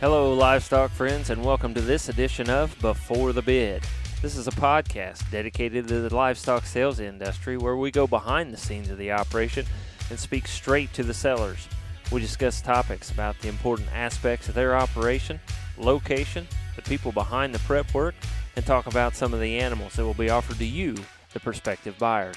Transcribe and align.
Hello, 0.00 0.32
livestock 0.32 0.92
friends, 0.92 1.28
and 1.30 1.44
welcome 1.44 1.74
to 1.74 1.80
this 1.80 2.08
edition 2.08 2.48
of 2.48 2.78
Before 2.80 3.32
the 3.32 3.42
Bid. 3.42 3.82
This 4.22 4.36
is 4.36 4.46
a 4.46 4.52
podcast 4.52 5.28
dedicated 5.32 5.88
to 5.88 6.02
the 6.02 6.14
livestock 6.14 6.66
sales 6.66 7.00
industry 7.00 7.56
where 7.56 7.76
we 7.76 7.90
go 7.90 8.06
behind 8.06 8.52
the 8.52 8.56
scenes 8.56 8.90
of 8.90 8.98
the 8.98 9.10
operation 9.10 9.66
and 10.08 10.16
speak 10.16 10.46
straight 10.46 10.92
to 10.92 11.02
the 11.02 11.12
sellers. 11.12 11.66
We 12.12 12.20
discuss 12.20 12.62
topics 12.62 13.10
about 13.10 13.40
the 13.40 13.48
important 13.48 13.88
aspects 13.92 14.48
of 14.48 14.54
their 14.54 14.76
operation, 14.76 15.40
location, 15.76 16.46
the 16.76 16.82
people 16.82 17.10
behind 17.10 17.52
the 17.52 17.58
prep 17.58 17.92
work, 17.92 18.14
and 18.54 18.64
talk 18.64 18.86
about 18.86 19.16
some 19.16 19.34
of 19.34 19.40
the 19.40 19.58
animals 19.58 19.94
that 19.94 20.04
will 20.04 20.14
be 20.14 20.30
offered 20.30 20.58
to 20.58 20.64
you, 20.64 20.94
the 21.32 21.40
prospective 21.40 21.98
buyers. 21.98 22.36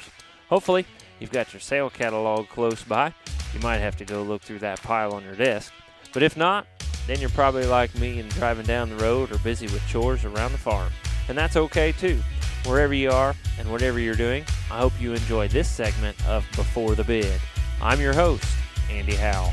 Hopefully, 0.50 0.88
you've 1.20 1.30
got 1.30 1.54
your 1.54 1.60
sale 1.60 1.92
catalog 1.92 2.50
close 2.50 2.84
by. 2.84 3.14
You 3.54 3.60
might 3.60 3.78
have 3.78 3.98
to 3.98 4.06
go 4.06 4.24
look 4.24 4.42
through 4.42 4.60
that 4.60 4.82
pile 4.82 5.14
on 5.14 5.24
your 5.24 5.36
desk. 5.36 5.72
But 6.12 6.24
if 6.24 6.36
not, 6.36 6.66
then 7.12 7.20
you're 7.20 7.30
probably 7.32 7.66
like 7.66 7.94
me 7.96 8.22
and 8.22 8.30
driving 8.30 8.66
down 8.66 8.90
the 8.90 8.96
road 8.96 9.34
or 9.34 9.38
busy 9.40 9.66
with 9.66 9.86
chores 9.86 10.24
around 10.24 10.54
the 10.54 10.58
farm. 10.58 10.90
And 11.28 11.38
that's 11.38 11.58
okay 11.58 11.92
too. 11.92 12.22
Wherever 12.66 12.94
you 12.94 13.12
are 13.12 13.36
and 13.60 13.70
whatever 13.70 14.00
you're 14.00 14.16
doing, 14.16 14.46
I 14.72 14.80
hope 14.80 14.94
you 14.98 15.12
enjoy 15.12 15.50
this 15.50 15.70
segment 15.70 16.16
of 16.26 16.46
Before 16.56 16.96
the 16.96 17.04
Bid. 17.04 17.42
I'm 17.82 18.00
your 18.00 18.14
host, 18.14 18.46
Andy 18.90 19.16
Howell. 19.16 19.52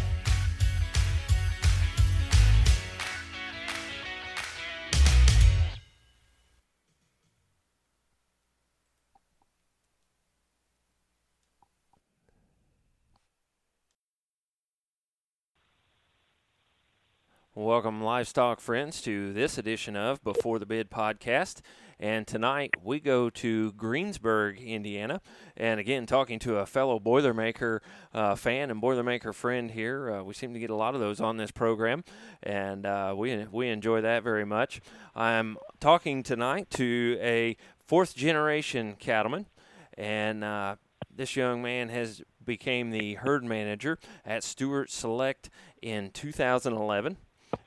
Welcome, 17.58 18.00
livestock 18.00 18.60
friends, 18.60 19.02
to 19.02 19.32
this 19.32 19.58
edition 19.58 19.96
of 19.96 20.22
Before 20.22 20.60
the 20.60 20.64
Bid 20.64 20.92
podcast. 20.92 21.60
And 21.98 22.24
tonight 22.24 22.76
we 22.84 23.00
go 23.00 23.30
to 23.30 23.72
Greensburg, 23.72 24.60
Indiana. 24.60 25.20
And 25.56 25.80
again, 25.80 26.06
talking 26.06 26.38
to 26.38 26.58
a 26.58 26.66
fellow 26.66 27.00
Boilermaker 27.00 27.80
uh, 28.14 28.36
fan 28.36 28.70
and 28.70 28.80
Boilermaker 28.80 29.34
friend 29.34 29.72
here. 29.72 30.08
Uh, 30.08 30.22
we 30.22 30.34
seem 30.34 30.54
to 30.54 30.60
get 30.60 30.70
a 30.70 30.76
lot 30.76 30.94
of 30.94 31.00
those 31.00 31.20
on 31.20 31.36
this 31.36 31.50
program, 31.50 32.04
and 32.44 32.86
uh, 32.86 33.12
we, 33.18 33.44
we 33.50 33.70
enjoy 33.70 34.02
that 34.02 34.22
very 34.22 34.44
much. 34.44 34.80
I'm 35.16 35.58
talking 35.80 36.22
tonight 36.22 36.70
to 36.74 37.18
a 37.20 37.56
fourth 37.84 38.14
generation 38.14 38.94
cattleman, 39.00 39.46
and 39.94 40.44
uh, 40.44 40.76
this 41.12 41.34
young 41.34 41.60
man 41.60 41.88
has 41.88 42.22
became 42.44 42.90
the 42.90 43.14
herd 43.14 43.42
manager 43.42 43.98
at 44.24 44.44
Stewart 44.44 44.92
Select 44.92 45.50
in 45.82 46.12
2011. 46.12 47.16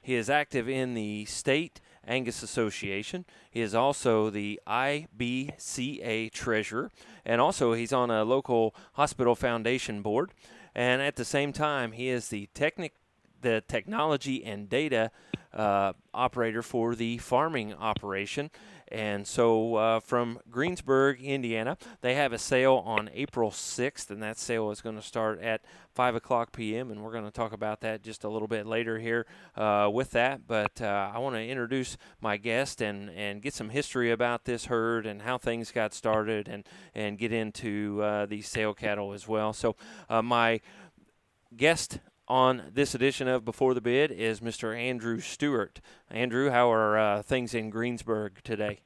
He 0.01 0.15
is 0.15 0.29
active 0.29 0.67
in 0.67 0.93
the 0.93 1.25
state 1.25 1.79
Angus 2.07 2.41
Association. 2.41 3.25
He 3.49 3.61
is 3.61 3.75
also 3.75 4.29
the 4.29 4.59
IBCA 4.67 6.31
treasurer, 6.31 6.91
and 7.25 7.39
also 7.39 7.73
he's 7.73 7.93
on 7.93 8.09
a 8.09 8.23
local 8.23 8.75
hospital 8.93 9.35
foundation 9.35 10.01
board. 10.01 10.31
And 10.73 11.01
at 11.01 11.15
the 11.15 11.25
same 11.25 11.53
time, 11.53 11.91
he 11.91 12.09
is 12.09 12.29
the 12.29 12.49
technic, 12.53 12.93
the 13.41 13.63
technology 13.67 14.43
and 14.43 14.69
data 14.69 15.11
uh, 15.53 15.93
operator 16.13 16.61
for 16.61 16.95
the 16.95 17.17
farming 17.17 17.73
operation. 17.73 18.49
And 18.91 19.25
so 19.25 19.75
uh, 19.75 19.99
from 20.01 20.39
Greensburg, 20.49 21.21
Indiana, 21.21 21.77
they 22.01 22.15
have 22.15 22.33
a 22.33 22.37
sale 22.37 22.83
on 22.85 23.09
April 23.13 23.49
6th, 23.49 24.09
and 24.09 24.21
that 24.21 24.37
sale 24.37 24.69
is 24.69 24.81
going 24.81 24.97
to 24.97 25.01
start 25.01 25.39
at 25.41 25.61
5 25.93 26.15
o'clock 26.15 26.51
p.m. 26.51 26.91
And 26.91 27.01
we're 27.01 27.13
going 27.13 27.23
to 27.23 27.31
talk 27.31 27.53
about 27.53 27.79
that 27.81 28.03
just 28.03 28.25
a 28.25 28.29
little 28.29 28.49
bit 28.49 28.67
later 28.67 28.99
here 28.99 29.25
uh, 29.55 29.89
with 29.91 30.11
that. 30.11 30.45
But 30.45 30.81
uh, 30.81 31.09
I 31.13 31.19
want 31.19 31.35
to 31.35 31.41
introduce 31.41 31.95
my 32.19 32.35
guest 32.35 32.81
and, 32.81 33.09
and 33.11 33.41
get 33.41 33.53
some 33.53 33.69
history 33.69 34.11
about 34.11 34.43
this 34.43 34.65
herd 34.65 35.05
and 35.05 35.21
how 35.21 35.37
things 35.37 35.71
got 35.71 35.93
started 35.93 36.49
and, 36.49 36.67
and 36.93 37.17
get 37.17 37.31
into 37.31 38.01
uh, 38.03 38.25
these 38.25 38.47
sale 38.49 38.73
cattle 38.73 39.13
as 39.13 39.25
well. 39.25 39.53
So, 39.53 39.77
uh, 40.09 40.21
my 40.21 40.59
guest 41.55 41.99
on 42.31 42.63
this 42.73 42.95
edition 42.95 43.27
of 43.27 43.43
Before 43.43 43.73
the 43.73 43.81
Bid 43.81 44.09
is 44.09 44.39
Mr. 44.39 44.73
Andrew 44.73 45.19
Stewart. 45.19 45.81
Andrew, 46.09 46.49
how 46.49 46.71
are 46.71 46.97
uh, 46.97 47.21
things 47.21 47.53
in 47.53 47.69
Greensburg 47.69 48.41
today? 48.45 48.79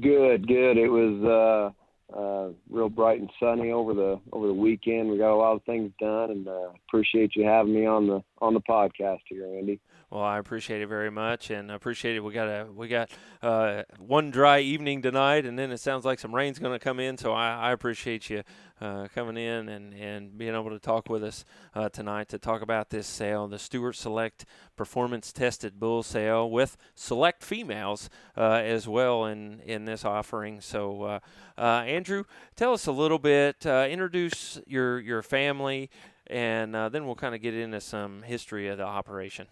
Good, 0.00 0.46
good. 0.46 0.78
It 0.78 0.88
was 0.88 1.74
uh, 2.14 2.16
uh, 2.16 2.50
real 2.70 2.88
bright 2.88 3.18
and 3.18 3.28
sunny 3.40 3.72
over 3.72 3.92
the 3.92 4.20
over 4.30 4.46
the 4.46 4.54
weekend. 4.54 5.10
We 5.10 5.18
got 5.18 5.34
a 5.34 5.36
lot 5.36 5.56
of 5.56 5.64
things 5.64 5.90
done, 5.98 6.30
and 6.30 6.46
uh, 6.46 6.68
appreciate 6.86 7.34
you 7.34 7.44
having 7.44 7.74
me 7.74 7.86
on 7.86 8.06
the 8.06 8.22
on 8.38 8.54
the 8.54 8.60
podcast 8.60 9.22
here, 9.28 9.44
Andy. 9.44 9.80
Well, 10.12 10.22
I 10.24 10.36
appreciate 10.36 10.82
it 10.82 10.88
very 10.88 11.10
much, 11.10 11.48
and 11.48 11.70
appreciate 11.70 12.16
it. 12.16 12.20
We 12.20 12.34
got 12.34 12.46
a 12.46 12.66
we 12.70 12.86
got 12.86 13.10
uh, 13.40 13.84
one 13.98 14.30
dry 14.30 14.60
evening 14.60 15.00
tonight, 15.00 15.46
and 15.46 15.58
then 15.58 15.72
it 15.72 15.78
sounds 15.78 16.04
like 16.04 16.18
some 16.18 16.34
rain's 16.34 16.58
going 16.58 16.74
to 16.74 16.78
come 16.78 17.00
in. 17.00 17.16
So 17.16 17.32
I, 17.32 17.54
I 17.54 17.72
appreciate 17.72 18.28
you 18.28 18.42
uh, 18.78 19.08
coming 19.14 19.38
in 19.38 19.70
and, 19.70 19.94
and 19.94 20.36
being 20.36 20.54
able 20.54 20.68
to 20.68 20.78
talk 20.78 21.08
with 21.08 21.24
us 21.24 21.46
uh, 21.74 21.88
tonight 21.88 22.28
to 22.28 22.38
talk 22.38 22.60
about 22.60 22.90
this 22.90 23.06
sale, 23.06 23.48
the 23.48 23.58
Stewart 23.58 23.96
Select 23.96 24.44
Performance 24.76 25.32
Tested 25.32 25.80
Bull 25.80 26.02
Sale 26.02 26.50
with 26.50 26.76
select 26.94 27.42
females 27.42 28.10
uh, 28.36 28.60
as 28.62 28.86
well 28.86 29.24
in 29.24 29.60
in 29.60 29.86
this 29.86 30.04
offering. 30.04 30.60
So 30.60 31.04
uh, 31.04 31.20
uh, 31.56 31.84
Andrew, 31.86 32.24
tell 32.54 32.74
us 32.74 32.86
a 32.86 32.92
little 32.92 33.18
bit. 33.18 33.64
introduce 33.64 34.60
your 34.66 35.00
your 35.00 35.22
family, 35.22 35.88
and 36.26 36.74
then 36.74 37.06
we'll 37.06 37.14
kind 37.14 37.34
of 37.34 37.40
get 37.40 37.54
into 37.54 37.80
some 37.80 38.20
history 38.24 38.68
of 38.68 38.76
the 38.76 38.84
operation 38.84 39.46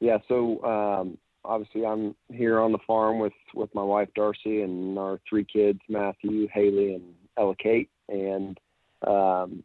yeah, 0.00 0.18
so 0.28 0.62
um, 0.64 1.18
obviously 1.44 1.84
I'm 1.84 2.14
here 2.32 2.60
on 2.60 2.72
the 2.72 2.78
farm 2.86 3.18
with 3.18 3.32
with 3.54 3.74
my 3.74 3.82
wife 3.82 4.08
Darcy 4.14 4.62
and 4.62 4.98
our 4.98 5.20
three 5.28 5.44
kids 5.44 5.80
Matthew, 5.88 6.48
Haley, 6.52 6.94
and 6.94 7.14
Ella 7.36 7.54
Kate, 7.62 7.90
and 8.08 8.58
um, 9.06 9.62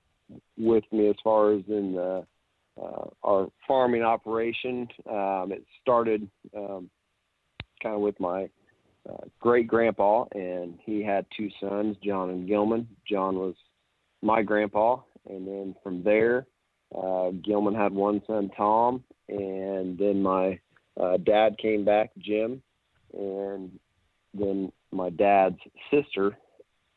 with 0.57 0.83
me 0.91 1.09
as 1.09 1.15
far 1.23 1.53
as 1.53 1.63
in 1.67 1.93
the 1.93 2.25
uh, 2.81 3.05
our 3.23 3.47
farming 3.67 4.03
operation. 4.03 4.87
Um, 5.09 5.51
it 5.51 5.63
started 5.81 6.27
um, 6.55 6.89
kind 7.81 7.95
of 7.95 8.01
with 8.01 8.19
my 8.19 8.49
uh, 9.09 9.25
great 9.39 9.67
grandpa, 9.67 10.25
and 10.33 10.79
he 10.83 11.03
had 11.03 11.25
two 11.37 11.49
sons, 11.59 11.97
John 12.03 12.29
and 12.29 12.47
Gilman. 12.47 12.87
John 13.07 13.35
was 13.35 13.55
my 14.21 14.41
grandpa, 14.41 14.97
and 15.29 15.47
then 15.47 15.75
from 15.83 16.03
there, 16.03 16.47
uh, 16.97 17.31
Gilman 17.43 17.75
had 17.75 17.91
one 17.91 18.21
son, 18.25 18.49
Tom, 18.55 19.03
and 19.29 19.97
then 19.97 20.21
my 20.21 20.59
uh, 20.99 21.17
dad 21.17 21.57
came 21.57 21.85
back, 21.85 22.11
Jim, 22.17 22.61
and 23.13 23.71
then 24.33 24.71
my 24.91 25.09
dad's 25.09 25.59
sister 25.91 26.37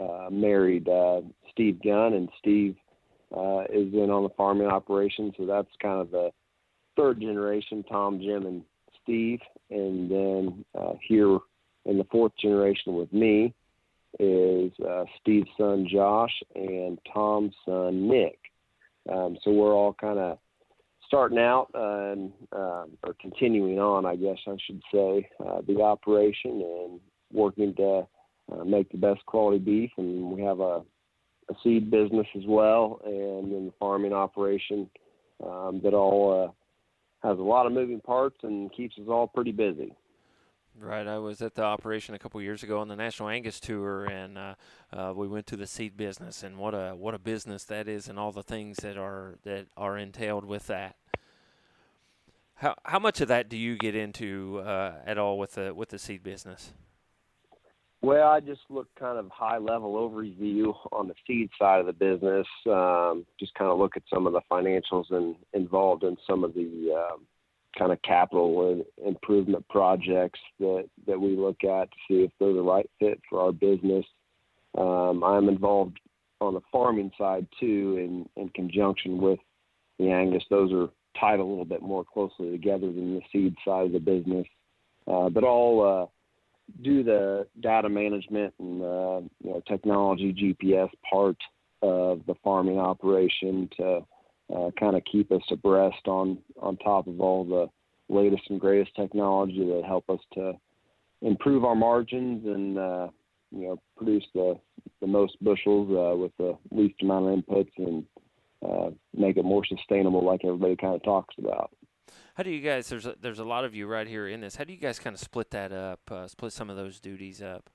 uh, 0.01 0.29
married 0.31 0.89
uh, 0.89 1.21
Steve 1.53 1.81
Gunn, 1.83 2.15
and 2.15 2.29
Steve 2.39 2.77
uh, 3.37 3.63
is 3.73 3.93
in 3.93 4.11
on 4.11 4.23
the 4.23 4.35
farming 4.37 4.69
operation, 4.69 5.33
so 5.37 5.47
that's 5.47 5.69
kind 5.81 6.01
of 6.01 6.11
the 6.11 6.31
third 6.97 7.21
generation, 7.21 7.85
Tom, 7.89 8.21
Jim, 8.21 8.47
and 8.47 8.63
Steve, 9.03 9.41
and 9.71 10.11
then 10.11 10.65
uh, 10.79 10.95
here 11.07 11.39
in 11.85 11.99
the 11.99 12.07
fourth 12.11 12.33
generation 12.41 12.95
with 12.95 13.13
me 13.13 13.55
is 14.19 14.73
uh, 14.89 15.05
Steve's 15.21 15.49
son 15.59 15.87
Josh 15.91 16.33
and 16.55 16.99
Tom's 17.13 17.55
son 17.65 18.09
Nick. 18.09 18.39
Um, 19.13 19.37
so 19.43 19.53
we're 19.53 19.75
all 19.75 19.95
kind 19.95 20.19
of 20.19 20.39
starting 21.07 21.39
out 21.39 21.69
uh, 21.75 22.13
and 22.13 22.33
uh, 22.53 22.85
or 23.05 23.15
continuing 23.21 23.79
on, 23.79 24.07
I 24.07 24.17
guess 24.17 24.39
I 24.47 24.57
should 24.67 24.83
say, 24.93 25.29
uh, 25.41 25.61
the 25.67 25.81
operation 25.83 26.63
and 26.63 27.01
working 27.33 27.75
to 27.77 28.07
uh, 28.53 28.65
make 28.65 28.91
the 28.91 28.99
best 28.99 29.25
quality 29.27 29.59
beef. 29.59 29.91
And 29.97 30.31
we 30.31 30.43
have 30.43 30.61
a, 30.61 30.83
a 31.51 31.55
seed 31.63 31.91
business 31.91 32.27
as 32.37 32.45
well, 32.47 33.01
and 33.05 33.53
then 33.53 33.67
the 33.67 33.73
farming 33.79 34.13
operation 34.13 34.89
um, 35.45 35.81
that 35.85 35.95
all 35.95 36.45
uh, 36.45 37.29
has 37.29 37.39
a 37.39 37.43
lot 37.43 37.67
of 37.67 37.73
moving 37.73 38.01
parts 38.01 38.39
and 38.43 38.73
keeps 38.73 38.97
us 38.99 39.09
all 39.09 39.27
pretty 39.27 39.53
busy. 39.53 39.95
Right, 40.79 41.07
I 41.07 41.19
was 41.19 41.41
at 41.41 41.55
the 41.55 41.63
operation 41.63 42.15
a 42.15 42.19
couple 42.19 42.41
years 42.43 42.63
ago 42.63 42.81
on 42.81 42.89
the 42.89 42.97
National 42.97 43.31
Angus 43.31 43.61
Tour, 43.61 44.05
and 44.05 44.37
uh, 44.37 44.55
uh, 44.93 45.13
we 45.17 45.27
went 45.27 45.47
to 45.47 45.57
the 45.57 45.67
seed 45.67 45.97
business, 45.97 46.43
and 46.43 46.59
what 46.59 46.75
a 46.75 46.95
what 46.95 47.15
a 47.15 47.19
business 47.19 47.65
that 47.65 47.89
is, 47.89 48.09
and 48.09 48.19
all 48.19 48.31
the 48.31 48.43
things 48.43 48.77
that 48.79 48.99
are 48.99 49.37
that 49.45 49.69
are 49.77 49.97
entailed 49.97 50.45
with 50.45 50.67
that. 50.67 50.97
How 52.57 52.75
how 52.85 52.99
much 52.99 53.23
of 53.23 53.29
that 53.29 53.49
do 53.49 53.57
you 53.57 53.77
get 53.77 53.95
into 53.95 54.59
uh, 54.59 54.97
at 55.07 55.17
all 55.17 55.39
with 55.39 55.55
the 55.55 55.73
with 55.73 55.89
the 55.89 55.99
seed 55.99 56.23
business? 56.23 56.75
Well, 58.03 58.29
I 58.29 58.41
just 58.41 58.61
look 58.69 58.89
kind 58.99 59.19
of 59.19 59.31
high 59.31 59.59
level 59.59 59.95
overview 59.95 60.75
on 60.93 61.09
the 61.09 61.15
seed 61.27 61.49
side 61.59 61.81
of 61.81 61.87
the 61.87 61.93
business. 61.95 62.47
Um, 62.67 63.25
just 63.41 63.55
kind 63.55 63.71
of 63.71 63.79
look 63.79 63.97
at 63.97 64.03
some 64.13 64.27
of 64.27 64.35
the 64.35 64.43
financials 64.51 65.11
and 65.11 65.37
involved 65.55 66.05
in 66.05 66.19
some 66.29 66.45
of 66.45 66.53
the 66.53 66.95
um, 66.95 67.23
kind 67.79 67.93
of 67.93 68.01
capital 68.03 68.85
improvement 69.05 69.67
projects 69.69 70.41
that 70.59 70.89
that 71.07 71.21
we 71.21 71.37
look 71.37 71.63
at 71.65 71.91
to 71.91 71.97
see 72.09 72.15
if 72.25 72.31
they're 72.39 72.53
the 72.53 72.63
right 72.63 72.89
fit 72.99 73.21
for 73.29 73.41
our 73.41 73.53
business. 73.53 74.05
Um, 74.77 75.23
I'm 75.25 75.49
involved 75.49 75.99
on 76.41 76.55
the 76.55 76.61
farming 76.71 77.11
side 77.19 77.47
too, 77.59 77.97
in 77.99 78.43
in 78.43 78.49
conjunction 78.51 79.21
with 79.21 79.39
the 79.99 80.11
Angus. 80.11 80.45
Those 80.51 80.73
are 80.73 80.89
tied 81.19 81.41
a 81.41 81.45
little 81.45 81.65
bit 81.65 81.83
more 81.83 82.05
closely 82.05 82.51
together 82.51 82.87
than 82.87 83.15
the 83.15 83.23
seed 83.33 83.55
side 83.65 83.87
of 83.87 83.93
the 83.93 83.99
business. 83.99 84.47
Uh, 85.07 85.29
but 85.29 85.45
all 85.45 86.03
uh, 86.03 86.07
do 86.83 87.03
the 87.03 87.47
data 87.61 87.89
management 87.89 88.53
and 88.59 88.83
uh, 88.83 89.21
you 89.43 89.51
know 89.51 89.63
technology 89.67 90.33
GPS 90.33 90.91
part 91.09 91.37
of 91.83 92.23
the 92.27 92.35
farming 92.43 92.79
operation 92.79 93.69
to 93.77 94.01
uh, 94.55 94.71
kind 94.79 94.97
of 94.97 95.03
keep 95.11 95.31
us 95.33 95.43
abreast 95.51 96.07
on 96.07 96.39
on 96.61 96.77
top 96.79 97.07
of 97.07 97.21
all 97.21 97.45
the 97.45 97.67
latest 98.13 98.43
and 98.51 98.61
greatest 98.61 98.95
technology 98.95 99.65
that 99.65 99.83
help 99.87 100.09
us 100.09 100.21
to 100.35 100.53
improve 101.23 101.65
our 101.65 101.75
margins 101.75 102.45
and 102.47 102.79
uh, 102.79 103.09
you 103.51 103.67
know 103.67 103.81
produce 103.97 104.25
the 104.35 104.59
the 105.01 105.07
most 105.07 105.37
bushels 105.43 105.89
uh, 105.91 106.17
with 106.17 106.33
the 106.39 106.57
least 106.71 106.95
amount 107.03 107.27
of 107.27 107.45
inputs 107.45 107.73
and 107.79 108.05
uh, 108.67 108.91
make 109.15 109.37
it 109.37 109.45
more 109.45 109.65
sustainable, 109.67 110.25
like 110.25 110.45
everybody 110.45 110.77
kind 110.77 110.95
of 110.95 111.03
talks 111.03 111.35
about. 111.39 111.71
How 112.35 112.43
do 112.43 112.51
you 112.51 112.61
guys? 112.61 112.89
There's 112.89 113.07
a, 113.07 113.15
there's 113.21 113.39
a 113.39 113.45
lot 113.45 113.65
of 113.65 113.75
you 113.75 113.87
right 113.87 114.07
here 114.07 114.29
in 114.29 114.41
this. 114.41 114.57
How 114.57 114.65
do 114.65 114.73
you 114.73 114.79
guys 114.79 114.99
kind 114.99 115.15
of 115.15 115.21
split 115.21 115.51
that 115.51 115.73
up? 115.73 116.01
Uh, 116.11 116.27
split 116.27 116.53
some 116.53 116.71
of 116.71 116.77
those 116.77 117.01
duties 117.01 117.43
up. 117.43 117.71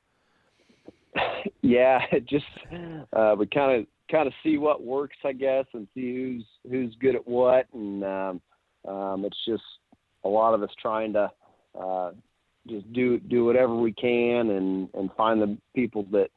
yeah, 1.62 2.00
just 2.26 2.46
uh, 3.14 3.36
we 3.38 3.48
kind 3.48 3.82
of 3.82 3.88
kind 4.12 4.28
of 4.28 4.34
see 4.44 4.58
what 4.58 4.84
works, 4.84 5.18
I 5.24 5.34
guess, 5.34 5.66
and 5.74 5.88
see 5.94 6.14
who's 6.14 6.46
who's 6.70 6.96
good 7.00 7.16
at 7.16 7.28
what, 7.28 7.68
and 7.74 8.04
um, 8.04 8.42
um, 8.88 9.26
it's 9.26 9.38
just 9.48 9.64
a 10.24 10.30
lot 10.30 10.54
of 10.54 10.62
us 10.62 10.70
trying 10.82 11.14
to 11.14 11.32
uh, 11.80 12.12
just 12.68 12.92
do 12.94 13.20
do 13.20 13.46
whatever 13.46 13.76
we 13.76 13.94
can, 13.94 14.50
and 14.52 14.90
and 14.94 15.10
find 15.18 15.42
the 15.42 15.58
people 15.76 16.06
that 16.12 16.30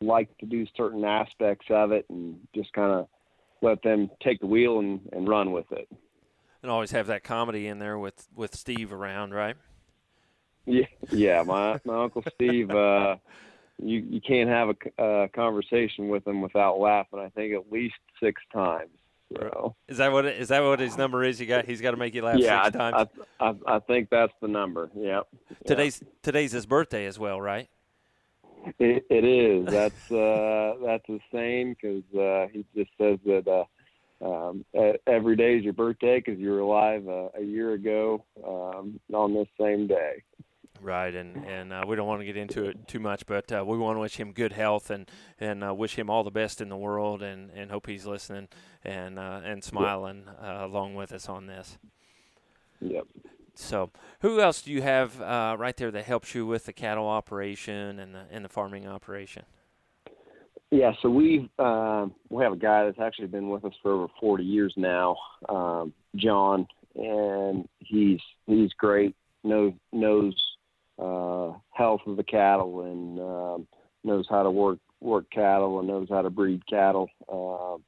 like 0.00 0.36
to 0.38 0.46
do 0.46 0.66
certain 0.76 1.04
aspects 1.04 1.66
of 1.70 1.92
it, 1.92 2.04
and 2.10 2.36
just 2.54 2.72
kind 2.72 2.92
of 2.92 3.08
let 3.62 3.82
them 3.82 4.10
take 4.22 4.40
the 4.40 4.46
wheel 4.46 4.80
and, 4.80 5.00
and 5.12 5.28
run 5.28 5.52
with 5.52 5.70
it 5.70 5.88
and 6.62 6.70
always 6.70 6.92
have 6.92 7.08
that 7.08 7.24
comedy 7.24 7.66
in 7.66 7.78
there 7.78 7.98
with 7.98 8.26
with 8.34 8.54
Steve 8.54 8.92
around, 8.92 9.34
right? 9.34 9.56
Yeah, 10.64 10.86
yeah. 11.10 11.42
My 11.42 11.80
my 11.84 12.04
uncle 12.04 12.22
Steve, 12.34 12.70
uh, 12.70 13.16
you 13.78 13.98
you 13.98 14.20
can't 14.20 14.48
have 14.48 14.68
a 14.70 15.02
uh, 15.02 15.28
conversation 15.34 16.08
with 16.08 16.26
him 16.26 16.40
without 16.40 16.78
laughing. 16.78 17.18
I 17.18 17.28
think 17.30 17.54
at 17.54 17.70
least 17.70 17.94
six 18.22 18.40
times. 18.52 18.90
So. 19.36 19.74
Is 19.88 19.96
that 19.96 20.12
what 20.12 20.26
is 20.26 20.48
that 20.48 20.60
what 20.60 20.80
his 20.80 20.98
number 20.98 21.24
is? 21.24 21.40
You 21.40 21.46
got 21.46 21.64
he's 21.64 21.80
got 21.80 21.92
to 21.92 21.96
make 21.96 22.14
you 22.14 22.22
laugh 22.22 22.38
yeah, 22.38 22.64
six 22.64 22.76
times. 22.76 23.08
I, 23.40 23.44
I 23.48 23.54
I 23.66 23.78
think 23.80 24.10
that's 24.10 24.32
the 24.42 24.48
number. 24.48 24.90
Yep. 24.94 25.28
Today's 25.66 26.02
yep. 26.02 26.12
today's 26.22 26.52
his 26.52 26.66
birthday 26.66 27.06
as 27.06 27.18
well, 27.18 27.40
right? 27.40 27.68
It, 28.78 29.04
it 29.10 29.24
is. 29.24 29.66
That's 29.72 30.12
uh, 30.12 30.74
that's 30.84 31.04
the 31.08 31.18
same 31.32 31.74
because 31.74 32.04
uh, 32.14 32.46
he 32.52 32.64
just 32.76 32.90
says 32.96 33.18
that 33.26 33.48
uh, 33.48 33.64
um, 34.24 34.64
every 35.06 35.36
day 35.36 35.56
is 35.56 35.64
your 35.64 35.72
birthday 35.72 36.22
because 36.24 36.38
you 36.38 36.50
were 36.50 36.60
alive 36.60 37.08
uh, 37.08 37.28
a 37.36 37.42
year 37.42 37.72
ago 37.72 38.24
um, 38.46 39.00
on 39.12 39.34
this 39.34 39.48
same 39.60 39.86
day. 39.86 40.22
Right, 40.82 41.14
and 41.14 41.36
and 41.46 41.72
uh, 41.72 41.84
we 41.86 41.94
don't 41.94 42.08
want 42.08 42.22
to 42.22 42.24
get 42.24 42.36
into 42.36 42.64
it 42.64 42.88
too 42.88 42.98
much, 42.98 43.24
but 43.26 43.52
uh, 43.52 43.64
we 43.64 43.78
want 43.78 43.94
to 43.94 44.00
wish 44.00 44.16
him 44.16 44.32
good 44.32 44.52
health 44.52 44.90
and 44.90 45.08
and 45.38 45.62
uh, 45.62 45.72
wish 45.72 45.96
him 45.96 46.10
all 46.10 46.24
the 46.24 46.30
best 46.32 46.60
in 46.60 46.68
the 46.68 46.76
world, 46.76 47.22
and, 47.22 47.50
and 47.52 47.70
hope 47.70 47.86
he's 47.86 48.04
listening 48.04 48.48
and 48.84 49.16
uh, 49.16 49.40
and 49.44 49.62
smiling 49.62 50.24
uh, 50.42 50.58
along 50.62 50.96
with 50.96 51.12
us 51.12 51.28
on 51.28 51.46
this. 51.46 51.78
Yep. 52.80 53.06
So, 53.54 53.90
who 54.22 54.40
else 54.40 54.62
do 54.62 54.72
you 54.72 54.82
have 54.82 55.20
uh, 55.20 55.56
right 55.56 55.76
there 55.76 55.92
that 55.92 56.04
helps 56.04 56.34
you 56.34 56.46
with 56.46 56.64
the 56.64 56.72
cattle 56.72 57.06
operation 57.06 58.00
and 58.00 58.12
the 58.12 58.24
and 58.32 58.44
the 58.44 58.48
farming 58.48 58.88
operation? 58.88 59.44
Yeah, 60.72 60.92
so 61.00 61.10
we 61.10 61.48
um, 61.60 62.12
we 62.28 62.42
have 62.42 62.54
a 62.54 62.56
guy 62.56 62.86
that's 62.86 62.98
actually 62.98 63.28
been 63.28 63.50
with 63.50 63.64
us 63.64 63.74
for 63.82 63.92
over 63.92 64.08
40 64.18 64.42
years 64.42 64.74
now, 64.76 65.16
um, 65.48 65.92
John, 66.16 66.66
and 66.96 67.68
he's 67.78 68.20
he's 68.46 68.72
great. 68.72 69.14
knows 69.44 69.74
knows 69.92 70.34
uh, 71.02 71.52
health 71.70 72.00
of 72.06 72.16
the 72.16 72.22
cattle 72.22 72.82
and 72.82 73.18
um, 73.18 73.66
knows 74.04 74.26
how 74.28 74.42
to 74.42 74.50
work 74.50 74.78
work 75.00 75.24
cattle 75.30 75.80
and 75.80 75.88
knows 75.88 76.08
how 76.08 76.22
to 76.22 76.30
breed 76.30 76.62
cattle. 76.68 77.08
Um, 77.30 77.82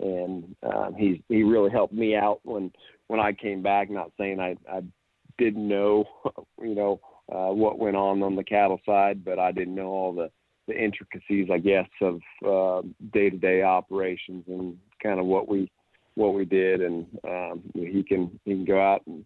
and 0.00 0.56
um, 0.62 0.94
he 0.96 1.22
he 1.28 1.42
really 1.42 1.70
helped 1.70 1.94
me 1.94 2.14
out 2.14 2.40
when 2.44 2.70
when 3.08 3.20
I 3.20 3.32
came 3.32 3.62
back. 3.62 3.90
Not 3.90 4.12
saying 4.18 4.40
I 4.40 4.56
I 4.70 4.82
didn't 5.38 5.66
know 5.66 6.04
you 6.60 6.74
know 6.74 7.00
uh, 7.32 7.52
what 7.52 7.78
went 7.78 7.96
on 7.96 8.22
on 8.22 8.36
the 8.36 8.44
cattle 8.44 8.80
side, 8.86 9.24
but 9.24 9.38
I 9.38 9.52
didn't 9.52 9.74
know 9.74 9.88
all 9.88 10.12
the 10.12 10.30
the 10.66 10.78
intricacies, 10.78 11.48
I 11.50 11.58
guess, 11.58 11.88
of 12.02 12.20
day 13.12 13.30
to 13.30 13.36
day 13.36 13.62
operations 13.62 14.44
and 14.46 14.76
kind 15.02 15.18
of 15.18 15.26
what 15.26 15.48
we 15.48 15.70
what 16.14 16.34
we 16.34 16.44
did. 16.44 16.82
And 16.82 17.06
um, 17.24 17.62
he 17.74 18.04
can 18.06 18.38
he 18.44 18.52
can 18.52 18.64
go 18.64 18.80
out 18.80 19.02
and 19.06 19.24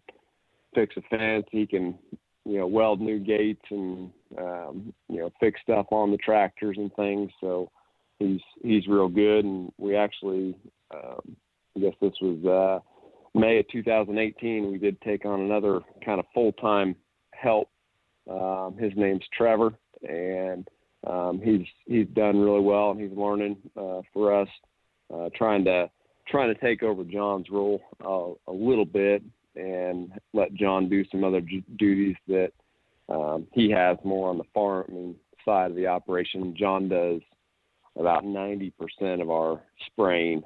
fix 0.73 0.95
a 0.97 1.01
fence. 1.15 1.45
He 1.51 1.67
can 1.67 1.97
you 2.45 2.57
know 2.57 2.67
weld 2.67 2.99
new 2.99 3.19
gates 3.19 3.63
and 3.69 4.11
um, 4.37 4.93
you 5.09 5.19
know 5.19 5.31
fix 5.39 5.59
stuff 5.61 5.87
on 5.91 6.11
the 6.11 6.17
tractors 6.17 6.77
and 6.77 6.93
things. 6.95 7.31
So 7.39 7.69
he's 8.19 8.41
he's 8.61 8.87
real 8.87 9.07
good. 9.07 9.45
And 9.45 9.71
we 9.77 9.95
actually, 9.95 10.55
um, 10.93 11.35
I 11.75 11.79
guess 11.79 11.93
this 12.01 12.13
was 12.21 12.45
uh, 12.45 13.37
May 13.37 13.59
of 13.59 13.67
2018. 13.69 14.71
We 14.71 14.77
did 14.77 14.99
take 15.01 15.25
on 15.25 15.41
another 15.41 15.81
kind 16.05 16.19
of 16.19 16.25
full 16.33 16.51
time 16.53 16.95
help. 17.31 17.69
Um, 18.29 18.77
his 18.79 18.93
name's 18.95 19.25
Trevor, 19.35 19.73
and 20.07 20.67
um, 21.07 21.41
he's 21.43 21.65
he's 21.85 22.07
done 22.13 22.39
really 22.39 22.61
well 22.61 22.91
and 22.91 23.01
he's 23.01 23.17
learning 23.17 23.57
uh, 23.77 24.01
for 24.13 24.39
us, 24.39 24.47
uh, 25.13 25.29
trying 25.35 25.65
to 25.65 25.89
trying 26.27 26.53
to 26.53 26.59
take 26.61 26.83
over 26.83 27.03
John's 27.03 27.49
role 27.49 27.81
uh, 28.03 28.51
a 28.51 28.53
little 28.53 28.85
bit 28.85 29.21
and 29.55 30.11
let 30.33 30.53
John 30.53 30.89
do 30.89 31.05
some 31.11 31.23
other 31.23 31.41
duties 31.77 32.15
that 32.27 32.51
um, 33.09 33.47
he 33.51 33.69
has 33.71 33.97
more 34.03 34.29
on 34.29 34.37
the 34.37 34.43
farming 34.53 35.15
side 35.45 35.71
of 35.71 35.77
the 35.77 35.87
operation. 35.87 36.55
John 36.57 36.89
does 36.89 37.21
about 37.97 38.23
90% 38.23 38.73
of 39.21 39.29
our 39.29 39.61
spraying, 39.87 40.43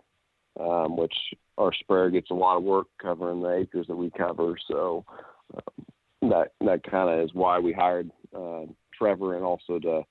um, 0.60 0.98
which 0.98 1.14
our 1.58 1.72
sprayer 1.74 2.10
gets 2.10 2.30
a 2.30 2.34
lot 2.34 2.58
of 2.58 2.64
work 2.64 2.88
covering 3.02 3.42
the 3.42 3.56
acres 3.56 3.88
that 3.88 3.96
we 3.96 4.12
cover. 4.12 4.56
So 4.70 5.06
um, 5.54 6.30
that 6.30 6.52
that 6.62 6.84
kind 6.84 7.10
of 7.10 7.26
is 7.26 7.34
why 7.34 7.60
we 7.60 7.72
hired 7.74 8.12
uh, 8.36 8.64
Trevor 8.98 9.36
and 9.36 9.46
also 9.46 9.80
to 9.80 10.04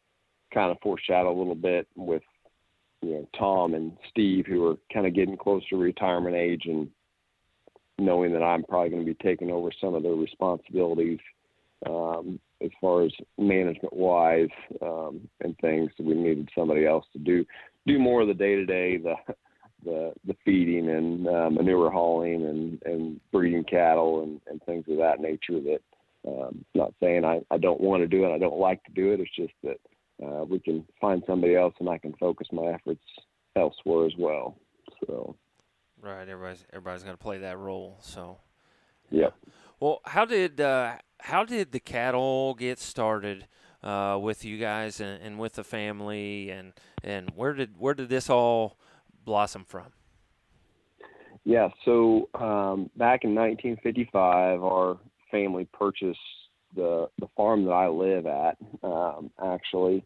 kind 0.54 0.71
of 0.71 0.78
foreshadow 0.83 1.37
a 1.37 1.37
little 1.37 1.54
bit 1.54 1.87
with 1.97 2.23
you 3.02 3.12
know 3.12 3.28
Tom 3.38 3.75
and 3.75 3.92
Steve 4.11 4.47
who 4.47 4.66
are 4.66 4.76
kind 4.92 5.06
of 5.06 5.14
getting 5.14 5.37
close 5.37 5.62
to 5.68 5.76
retirement 5.76 6.37
age 6.37 6.62
and 6.66 6.88
knowing 7.98 8.32
that 8.32 8.42
I'm 8.42 8.62
probably 8.64 8.90
going 8.90 9.04
to 9.04 9.14
be 9.14 9.22
taking 9.22 9.50
over 9.50 9.70
some 9.80 9.94
of 9.94 10.02
their 10.02 10.12
responsibilities 10.12 11.18
um, 11.86 12.38
as 12.62 12.70
far 12.80 13.04
as 13.04 13.12
management 13.38 13.92
wise 13.92 14.48
um, 14.82 15.28
and 15.40 15.56
things. 15.58 15.90
We 15.98 16.14
needed 16.14 16.48
somebody 16.56 16.86
else 16.86 17.04
to 17.12 17.18
do 17.18 17.44
do 17.86 17.98
more 17.98 18.22
of 18.22 18.28
the 18.28 18.34
day 18.34 18.56
to 18.56 18.66
day, 18.66 18.96
the 18.96 19.14
the 19.84 20.12
the 20.26 20.36
feeding 20.44 20.90
and 20.90 21.28
uh, 21.28 21.50
manure 21.50 21.90
hauling 21.90 22.44
and 22.46 22.82
and 22.84 23.20
breeding 23.32 23.64
cattle 23.64 24.22
and 24.22 24.40
and 24.50 24.62
things 24.64 24.84
of 24.88 24.98
that 24.98 25.20
nature. 25.20 25.60
That 25.60 25.80
um, 26.26 26.64
not 26.74 26.92
saying 27.00 27.24
I 27.24 27.40
I 27.50 27.58
don't 27.58 27.80
want 27.80 28.02
to 28.02 28.08
do 28.08 28.24
it, 28.24 28.34
I 28.34 28.38
don't 28.38 28.58
like 28.58 28.82
to 28.84 28.92
do 28.92 29.12
it. 29.12 29.20
It's 29.20 29.36
just 29.36 29.54
that 29.62 29.78
uh, 30.24 30.44
we 30.44 30.58
can 30.58 30.84
find 31.00 31.22
somebody 31.26 31.56
else 31.56 31.74
and 31.78 31.88
I 31.88 31.98
can 31.98 32.14
focus 32.14 32.48
my 32.52 32.66
efforts 32.66 33.04
elsewhere 33.56 34.06
as 34.06 34.14
well. 34.18 34.56
So. 35.06 35.36
Right, 36.02 36.28
everybody's 36.28 36.64
everybody's 36.72 37.02
going 37.02 37.16
to 37.16 37.22
play 37.22 37.38
that 37.38 37.58
role. 37.58 37.98
So. 38.00 38.38
Yeah. 39.10 39.30
Well, 39.80 40.00
how 40.04 40.24
did 40.24 40.60
uh, 40.60 40.96
how 41.18 41.44
did 41.44 41.72
the 41.72 41.80
cattle 41.80 42.54
get 42.54 42.78
started 42.78 43.46
uh, 43.82 44.18
with 44.20 44.44
you 44.44 44.58
guys 44.58 45.00
and, 45.00 45.22
and 45.22 45.38
with 45.38 45.54
the 45.54 45.64
family 45.64 46.50
and 46.50 46.72
and 47.04 47.30
where 47.34 47.52
did 47.52 47.78
where 47.78 47.94
did 47.94 48.08
this 48.08 48.30
all 48.30 48.76
blossom 49.24 49.64
from? 49.64 49.86
Yeah, 51.44 51.68
so 51.84 52.28
um, 52.34 52.90
back 52.96 53.22
in 53.22 53.32
1955, 53.34 54.64
our 54.64 54.98
family 55.30 55.68
purchased 55.72 56.18
the 56.74 57.08
the 57.18 57.28
farm 57.36 57.64
that 57.66 57.72
I 57.72 57.86
live 57.88 58.26
at, 58.26 58.56
um, 58.82 59.30
actually, 59.44 60.04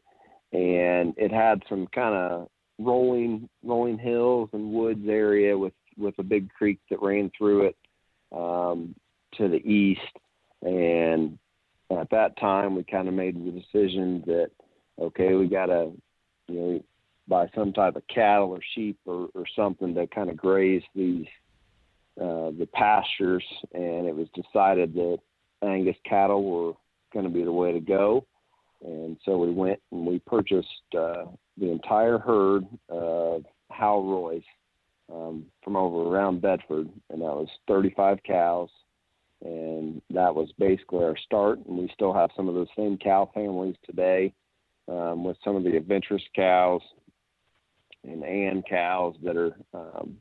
and 0.52 1.14
it 1.16 1.32
had 1.32 1.62
some 1.68 1.86
kind 1.94 2.14
of 2.14 2.48
rolling 2.78 3.48
rolling 3.62 3.98
hills 3.98 4.50
and 4.52 4.72
woods 4.72 5.06
area 5.08 5.56
with 5.56 5.72
with 6.00 6.18
a 6.18 6.22
big 6.22 6.52
creek 6.52 6.78
that 6.90 7.02
ran 7.02 7.30
through 7.36 7.66
it 7.66 7.76
um, 8.32 8.94
to 9.36 9.48
the 9.48 9.58
east. 9.58 10.00
And 10.62 11.38
at 11.90 12.10
that 12.10 12.38
time, 12.38 12.74
we 12.74 12.84
kind 12.84 13.08
of 13.08 13.14
made 13.14 13.36
the 13.36 13.50
decision 13.50 14.22
that 14.26 14.50
okay, 15.00 15.34
we 15.34 15.46
got 15.46 15.66
to 15.66 15.92
you 16.48 16.60
know 16.60 16.84
buy 17.28 17.48
some 17.54 17.72
type 17.72 17.96
of 17.96 18.02
cattle 18.08 18.50
or 18.50 18.60
sheep 18.74 18.98
or, 19.06 19.28
or 19.34 19.44
something 19.54 19.94
to 19.94 20.06
kind 20.08 20.30
of 20.30 20.36
graze 20.36 20.82
these 20.94 21.26
uh, 22.20 22.50
the 22.58 22.68
pastures, 22.74 23.44
and 23.72 24.06
it 24.06 24.14
was 24.14 24.28
decided 24.34 24.92
that 24.94 25.18
Angus 25.62 25.96
cattle 26.04 26.44
were 26.44 26.72
going 27.12 27.24
to 27.24 27.30
be 27.30 27.44
the 27.44 27.52
way 27.52 27.72
to 27.72 27.80
go. 27.80 28.26
And 28.84 29.16
so 29.24 29.38
we 29.38 29.50
went 29.50 29.80
and 29.92 30.06
we 30.06 30.18
purchased 30.20 30.68
uh, 30.96 31.26
the 31.58 31.70
entire 31.70 32.18
herd 32.18 32.66
of 32.88 33.44
Hal 33.70 34.02
Roy's 34.02 34.42
um, 35.12 35.46
from 35.62 35.76
over 35.76 36.02
around 36.02 36.40
Bedford, 36.40 36.88
and 37.10 37.20
that 37.20 37.36
was 37.36 37.48
35 37.68 38.18
cows. 38.22 38.68
And 39.42 40.02
that 40.10 40.34
was 40.34 40.52
basically 40.58 41.02
our 41.02 41.16
start. 41.16 41.58
And 41.66 41.78
we 41.78 41.90
still 41.94 42.12
have 42.12 42.30
some 42.36 42.48
of 42.48 42.54
those 42.54 42.68
same 42.76 42.98
cow 42.98 43.30
families 43.32 43.76
today 43.86 44.34
um, 44.86 45.24
with 45.24 45.38
some 45.42 45.56
of 45.56 45.64
the 45.64 45.76
adventurous 45.76 46.22
cows 46.36 46.82
and 48.04 48.24
Ann 48.24 48.62
cows 48.68 49.14
that 49.22 49.36
are 49.36 49.56
um, 49.74 50.18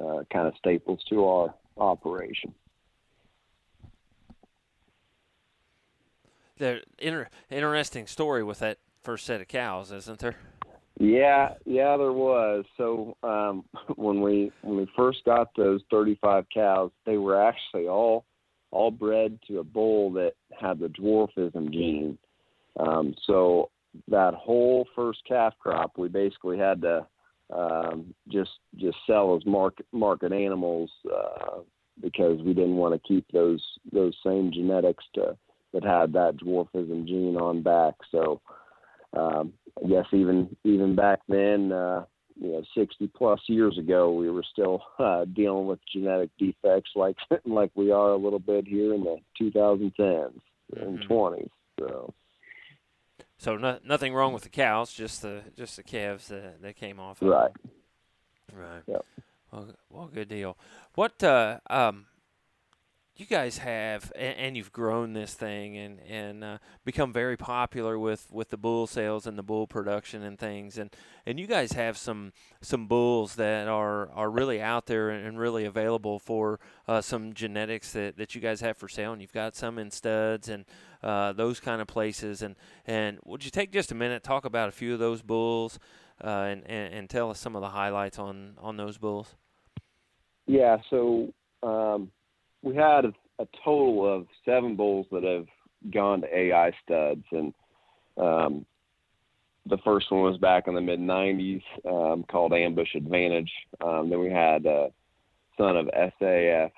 uh, 0.00 0.22
kind 0.32 0.48
of 0.48 0.54
staples 0.58 1.00
to 1.10 1.24
our 1.24 1.54
operation. 1.76 2.54
The 6.56 6.82
inter- 6.98 7.28
interesting 7.50 8.06
story 8.06 8.44
with 8.44 8.60
that 8.60 8.78
first 9.02 9.26
set 9.26 9.40
of 9.40 9.48
cows, 9.48 9.90
isn't 9.90 10.20
there? 10.20 10.36
Yeah, 11.00 11.54
yeah, 11.64 11.96
there 11.96 12.12
was. 12.12 12.64
So 12.76 13.16
um, 13.22 13.64
when 13.96 14.20
we 14.20 14.52
when 14.62 14.76
we 14.76 14.90
first 14.96 15.24
got 15.24 15.48
those 15.56 15.80
35 15.90 16.44
cows, 16.52 16.90
they 17.04 17.16
were 17.16 17.40
actually 17.40 17.88
all 17.88 18.24
all 18.70 18.90
bred 18.90 19.38
to 19.46 19.60
a 19.60 19.64
bull 19.64 20.12
that 20.12 20.32
had 20.58 20.80
the 20.80 20.88
dwarfism 20.88 21.70
gene. 21.70 22.18
Um, 22.78 23.14
so 23.24 23.70
that 24.08 24.34
whole 24.34 24.86
first 24.96 25.20
calf 25.28 25.54
crop, 25.60 25.92
we 25.96 26.08
basically 26.08 26.58
had 26.58 26.82
to 26.82 27.06
um, 27.54 28.14
just 28.28 28.50
just 28.76 28.96
sell 29.06 29.36
as 29.36 29.46
market 29.46 29.86
market 29.92 30.32
animals 30.32 30.90
uh, 31.12 31.58
because 32.00 32.40
we 32.42 32.54
didn't 32.54 32.76
want 32.76 32.94
to 32.94 33.08
keep 33.08 33.26
those 33.32 33.62
those 33.92 34.14
same 34.24 34.50
genetics 34.52 35.04
to 35.14 35.36
that 35.72 35.84
had 35.84 36.12
that 36.12 36.36
dwarfism 36.36 37.06
gene 37.06 37.36
on 37.36 37.62
back. 37.62 37.94
So 38.10 38.40
um, 39.16 39.52
I 39.82 39.88
guess 39.88 40.06
even 40.12 40.56
even 40.64 40.94
back 40.94 41.20
then, 41.28 41.72
uh, 41.72 42.04
you 42.36 42.52
know, 42.52 42.62
60 42.76 43.08
plus 43.16 43.40
years 43.46 43.78
ago, 43.78 44.12
we 44.12 44.30
were 44.30 44.44
still 44.52 44.82
uh, 44.98 45.24
dealing 45.24 45.66
with 45.66 45.80
genetic 45.92 46.30
defects 46.38 46.90
like 46.94 47.16
like 47.44 47.70
we 47.74 47.90
are 47.90 48.10
a 48.10 48.16
little 48.16 48.38
bit 48.38 48.66
here 48.66 48.94
in 48.94 49.04
the 49.04 49.16
2010s 49.40 49.92
mm-hmm. 49.98 50.80
and 50.80 51.08
20s. 51.08 51.48
So. 51.78 52.14
So 53.36 53.56
no, 53.56 53.78
nothing 53.84 54.14
wrong 54.14 54.32
with 54.32 54.44
the 54.44 54.48
cows, 54.48 54.92
just 54.92 55.22
the 55.22 55.42
just 55.56 55.76
the 55.76 55.82
calves 55.82 56.28
that, 56.28 56.62
that 56.62 56.76
came 56.76 56.98
off. 56.98 57.20
Of 57.20 57.28
right. 57.28 57.50
Them. 57.52 58.58
Right. 58.58 58.82
Yep. 58.86 59.04
Well, 59.52 59.68
well, 59.90 60.10
good 60.12 60.28
deal. 60.28 60.56
What 60.94 61.22
uh, 61.22 61.58
um, 61.68 62.06
you 63.16 63.26
guys 63.26 63.58
have, 63.58 64.12
and, 64.16 64.36
and, 64.38 64.56
you've 64.56 64.72
grown 64.72 65.12
this 65.12 65.34
thing 65.34 65.76
and 65.76 66.00
and 66.00 66.42
uh, 66.42 66.58
become 66.84 67.12
very 67.12 67.36
popular 67.36 67.96
with, 67.96 68.26
with 68.32 68.50
the 68.50 68.56
bull 68.56 68.88
sales 68.88 69.26
and 69.26 69.38
the 69.38 69.42
bull 69.42 69.68
production 69.68 70.22
and 70.24 70.36
things, 70.36 70.78
and, 70.78 70.90
and 71.24 71.38
you 71.38 71.46
guys 71.46 71.72
have 71.72 71.96
some 71.96 72.32
some 72.60 72.88
bulls 72.88 73.36
that 73.36 73.68
are, 73.68 74.10
are 74.10 74.30
really 74.30 74.60
out 74.60 74.86
there 74.86 75.10
and 75.10 75.38
really 75.38 75.64
available 75.64 76.18
for 76.18 76.58
uh, 76.88 77.00
some 77.00 77.32
genetics 77.32 77.92
that, 77.92 78.16
that 78.16 78.34
you 78.34 78.40
guys 78.40 78.60
have 78.60 78.76
for 78.76 78.88
sale, 78.88 79.12
and 79.12 79.22
you've 79.22 79.32
got 79.32 79.54
some 79.54 79.78
in 79.78 79.92
studs 79.92 80.48
and 80.48 80.64
uh, 81.02 81.32
those 81.32 81.60
kind 81.60 81.80
of 81.80 81.86
places, 81.86 82.42
and 82.42 82.56
and 82.84 83.18
would 83.24 83.44
you 83.44 83.50
take 83.50 83.70
just 83.70 83.92
a 83.92 83.94
minute 83.94 84.24
talk 84.24 84.44
about 84.44 84.68
a 84.68 84.72
few 84.72 84.92
of 84.92 84.98
those 84.98 85.22
bulls, 85.22 85.78
uh, 86.22 86.48
and, 86.48 86.64
and 86.66 86.92
and 86.92 87.10
tell 87.10 87.30
us 87.30 87.38
some 87.38 87.54
of 87.54 87.62
the 87.62 87.68
highlights 87.68 88.18
on 88.18 88.54
on 88.58 88.76
those 88.76 88.98
bulls? 88.98 89.36
Yeah, 90.48 90.78
so. 90.90 91.32
Um 91.62 92.10
we 92.64 92.74
had 92.74 93.04
a, 93.04 93.12
total 93.62 94.12
of 94.12 94.26
seven 94.44 94.74
bulls 94.74 95.06
that 95.12 95.22
have 95.22 95.46
gone 95.92 96.22
to 96.22 96.36
AI 96.36 96.72
studs, 96.82 97.24
and 97.30 97.52
um, 98.16 98.64
the 99.66 99.78
first 99.84 100.10
one 100.10 100.22
was 100.22 100.38
back 100.38 100.66
in 100.66 100.74
the 100.74 100.80
mid 100.80 100.98
'90s, 100.98 101.62
um, 101.86 102.24
called 102.30 102.52
Ambush 102.52 102.94
Advantage. 102.94 103.50
Um, 103.84 104.08
then 104.08 104.20
we 104.20 104.30
had 104.30 104.64
a 104.66 104.88
son 105.58 105.76
of 105.76 105.90
SAF 106.20 106.70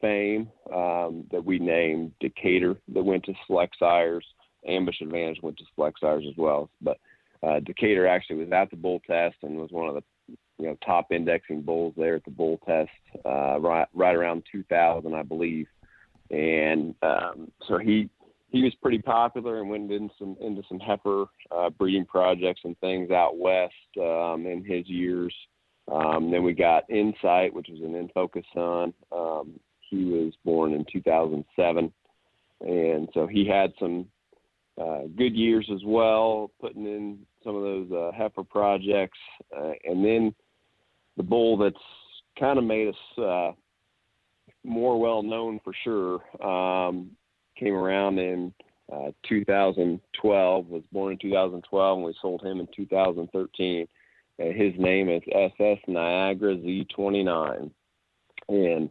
fame 0.00 0.50
um, 0.74 1.24
that 1.30 1.44
we 1.44 1.58
named 1.58 2.12
Decatur 2.20 2.76
that 2.94 3.04
went 3.04 3.24
to 3.24 3.34
Select 3.46 3.76
Sires. 3.78 4.24
Ambush 4.66 5.00
Advantage 5.00 5.42
went 5.42 5.58
to 5.58 5.64
Select 5.74 6.00
Sires 6.00 6.24
as 6.28 6.36
well, 6.36 6.70
but 6.80 6.98
uh, 7.42 7.60
Decatur 7.60 8.06
actually 8.06 8.36
was 8.36 8.52
at 8.52 8.70
the 8.70 8.76
bull 8.76 9.00
test 9.06 9.36
and 9.42 9.58
was 9.58 9.70
one 9.70 9.88
of 9.88 9.94
the 9.94 10.02
you 10.58 10.66
know 10.66 10.76
top 10.84 11.12
indexing 11.12 11.62
bulls 11.62 11.94
there 11.96 12.16
at 12.16 12.24
the 12.24 12.30
bull 12.30 12.58
test 12.66 12.90
uh, 13.24 13.58
right 13.60 13.86
right 13.94 14.14
around 14.14 14.42
2000 14.50 15.14
I 15.14 15.22
believe, 15.22 15.66
and 16.30 16.94
um, 17.02 17.50
so 17.68 17.78
he 17.78 18.08
he 18.48 18.62
was 18.62 18.74
pretty 18.80 18.98
popular 18.98 19.60
and 19.60 19.68
went 19.68 19.90
into 19.90 20.14
some 20.18 20.36
into 20.40 20.62
some 20.68 20.78
heifer 20.78 21.26
uh, 21.50 21.70
breeding 21.70 22.06
projects 22.06 22.60
and 22.64 22.78
things 22.78 23.10
out 23.10 23.36
west 23.36 23.74
um, 24.00 24.46
in 24.46 24.64
his 24.64 24.88
years. 24.88 25.34
Um, 25.92 26.30
then 26.32 26.42
we 26.42 26.52
got 26.52 26.88
Insight, 26.90 27.54
which 27.54 27.68
was 27.70 27.80
an 27.80 27.94
In 27.94 28.08
Focus 28.08 28.44
son. 28.52 28.92
Um, 29.12 29.60
he 29.88 30.04
was 30.04 30.32
born 30.44 30.72
in 30.72 30.84
2007, 30.92 31.92
and 32.60 33.08
so 33.14 33.26
he 33.28 33.46
had 33.46 33.72
some 33.78 34.06
uh, 34.80 35.02
good 35.16 35.34
years 35.34 35.68
as 35.72 35.82
well, 35.84 36.50
putting 36.60 36.86
in 36.86 37.18
some 37.44 37.54
of 37.54 37.62
those 37.62 37.92
uh, 37.92 38.10
heifer 38.16 38.42
projects, 38.42 39.18
uh, 39.56 39.72
and 39.84 40.04
then 40.04 40.34
the 41.16 41.22
bull 41.22 41.56
that's 41.56 41.76
kind 42.38 42.58
of 42.58 42.64
made 42.64 42.88
us 42.88 43.18
uh, 43.18 43.52
more 44.64 45.00
well 45.00 45.22
known 45.22 45.60
for 45.64 45.72
sure. 45.84 46.20
Um, 46.44 47.10
came 47.58 47.74
around 47.74 48.18
in 48.18 48.52
uh, 48.92 49.10
2012, 49.28 50.68
was 50.68 50.82
born 50.92 51.12
in 51.12 51.18
2012, 51.18 51.96
and 51.96 52.06
we 52.06 52.14
sold 52.20 52.42
him 52.42 52.60
in 52.60 52.68
2013. 52.76 53.86
And 54.38 54.54
his 54.54 54.74
name 54.78 55.08
is 55.08 55.22
SS 55.32 55.78
Niagara 55.88 56.56
Z29. 56.56 57.70
And 58.48 58.90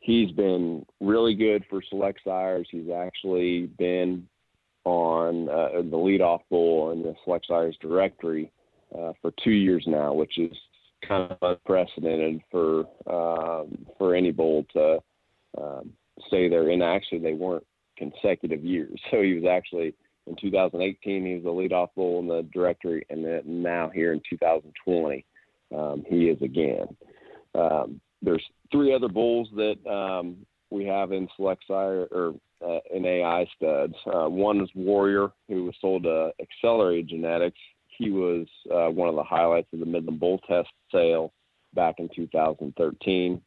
he's 0.00 0.30
been 0.32 0.84
really 1.00 1.34
good 1.34 1.64
for 1.70 1.80
select 1.88 2.20
sires. 2.24 2.66
He's 2.70 2.90
actually 2.90 3.66
been 3.78 4.26
on 4.84 5.48
uh, 5.48 5.76
the 5.76 5.96
leadoff 5.96 6.40
bull 6.50 6.90
in 6.90 7.02
the 7.02 7.14
select 7.24 7.46
sires 7.46 7.76
directory 7.80 8.52
uh, 8.96 9.12
for 9.22 9.32
two 9.42 9.52
years 9.52 9.84
now, 9.86 10.12
which 10.12 10.38
is 10.38 10.52
kind 11.06 11.30
of 11.30 11.38
unprecedented 11.42 12.40
for 12.50 12.80
um, 13.06 13.86
for 13.98 14.14
any 14.14 14.32
bull 14.32 14.64
to 14.72 14.98
um, 15.60 15.92
stay 16.28 16.48
there. 16.48 16.70
And 16.70 16.82
actually, 16.82 17.18
they 17.18 17.34
weren't 17.34 17.66
consecutive 17.96 18.64
years. 18.64 18.98
So 19.10 19.22
he 19.22 19.34
was 19.34 19.44
actually 19.44 19.94
in 20.26 20.36
2018 20.40 21.26
he 21.26 21.34
was 21.34 21.44
the 21.44 21.50
leadoff 21.50 21.88
bull 21.94 22.20
in 22.20 22.28
the 22.28 22.48
directory, 22.52 23.04
and 23.10 23.24
then 23.24 23.42
now 23.44 23.90
here 23.92 24.12
in 24.12 24.20
2020 24.28 25.24
um, 25.74 26.04
he 26.08 26.28
is 26.28 26.40
again. 26.42 26.86
Um, 27.54 28.00
there's 28.22 28.44
three 28.72 28.94
other 28.94 29.08
bulls 29.08 29.48
that 29.54 29.76
um, 29.90 30.36
we 30.70 30.84
have 30.86 31.12
in 31.12 31.28
select 31.36 31.64
sire 31.68 32.06
or 32.10 32.34
uh, 32.66 32.80
in 32.92 33.04
AI 33.04 33.46
studs. 33.56 33.94
Uh, 34.06 34.28
one 34.28 34.60
is 34.60 34.70
Warrior, 34.74 35.30
who 35.48 35.64
was 35.64 35.74
sold 35.80 36.04
to 36.04 36.30
Accelerated 36.40 37.08
Genetics 37.08 37.58
he 37.96 38.10
was 38.10 38.46
uh, 38.70 38.90
one 38.90 39.08
of 39.08 39.14
the 39.14 39.22
highlights 39.22 39.68
of 39.72 39.80
the 39.80 39.86
Midland 39.86 40.20
Bull 40.20 40.38
Test 40.48 40.70
sale 40.92 41.32
back 41.74 41.96
in 41.98 42.08
2013. 42.14 43.40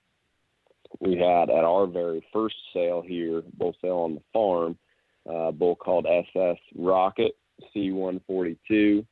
We 0.99 1.17
had 1.17 1.49
at 1.49 1.63
our 1.63 1.85
very 1.85 2.25
first 2.31 2.55
sale 2.73 3.03
here, 3.05 3.43
bull 3.57 3.75
sale 3.81 3.97
on 3.97 4.15
the 4.15 4.21
farm, 4.31 4.77
uh, 5.29 5.51
bull 5.51 5.75
called 5.75 6.05
SS 6.05 6.57
Rocket 6.75 7.35
C142, 7.75 9.05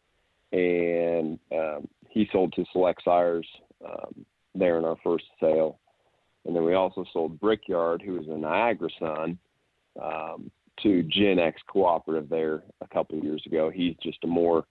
and 0.51 1.39
um, 1.51 1.87
he 2.09 2.29
sold 2.31 2.53
to 2.53 2.65
Select 2.71 3.01
Sires 3.03 3.47
um, 3.85 4.25
there 4.53 4.77
in 4.77 4.85
our 4.85 4.97
first 5.03 5.25
sale. 5.39 5.79
And 6.45 6.55
then 6.55 6.63
we 6.63 6.75
also 6.75 7.03
sold 7.11 7.39
Brickyard, 7.39 8.01
who 8.05 8.13
was 8.13 8.27
a 8.27 8.37
Niagara 8.37 8.89
son, 8.99 9.37
um, 10.01 10.51
to 10.83 11.03
Genex 11.03 11.53
Cooperative 11.67 12.29
there 12.29 12.63
a 12.81 12.87
couple 12.87 13.17
years 13.19 13.41
ago. 13.45 13.69
He's 13.69 13.95
just 14.01 14.23
a 14.23 14.27
more 14.27 14.65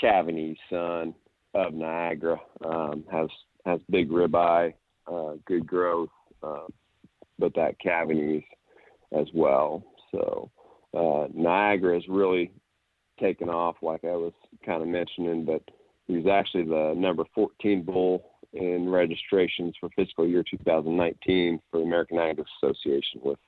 calving 0.00 0.38
ease 0.38 0.56
son 0.70 1.14
of 1.54 1.74
Niagara. 1.74 2.40
Um, 2.64 3.04
has 3.10 3.28
has 3.64 3.80
big 3.90 4.10
ribeye, 4.10 4.74
uh, 5.10 5.32
good 5.44 5.66
growth, 5.66 6.10
uh, 6.42 6.66
but 7.38 7.54
that 7.54 7.78
Cavaney's 7.80 8.44
as 9.12 9.26
well. 9.34 9.82
So 10.12 10.50
uh, 10.94 11.28
Niagara 11.34 11.94
has 11.94 12.08
really 12.08 12.52
taken 13.20 13.48
off, 13.48 13.76
like 13.82 14.04
I 14.04 14.16
was 14.16 14.32
kind 14.64 14.82
of 14.82 14.88
mentioning. 14.88 15.44
But 15.44 15.62
he 16.06 16.16
was 16.16 16.26
actually 16.26 16.64
the 16.64 16.94
number 16.96 17.24
14 17.34 17.82
bull 17.82 18.24
in 18.52 18.88
registrations 18.88 19.74
for 19.78 19.88
fiscal 19.96 20.26
year 20.26 20.44
2019 20.48 21.60
for 21.70 21.78
the 21.78 21.84
American 21.84 22.16
Niagara 22.16 22.44
Association 22.62 23.20
with 23.22 23.38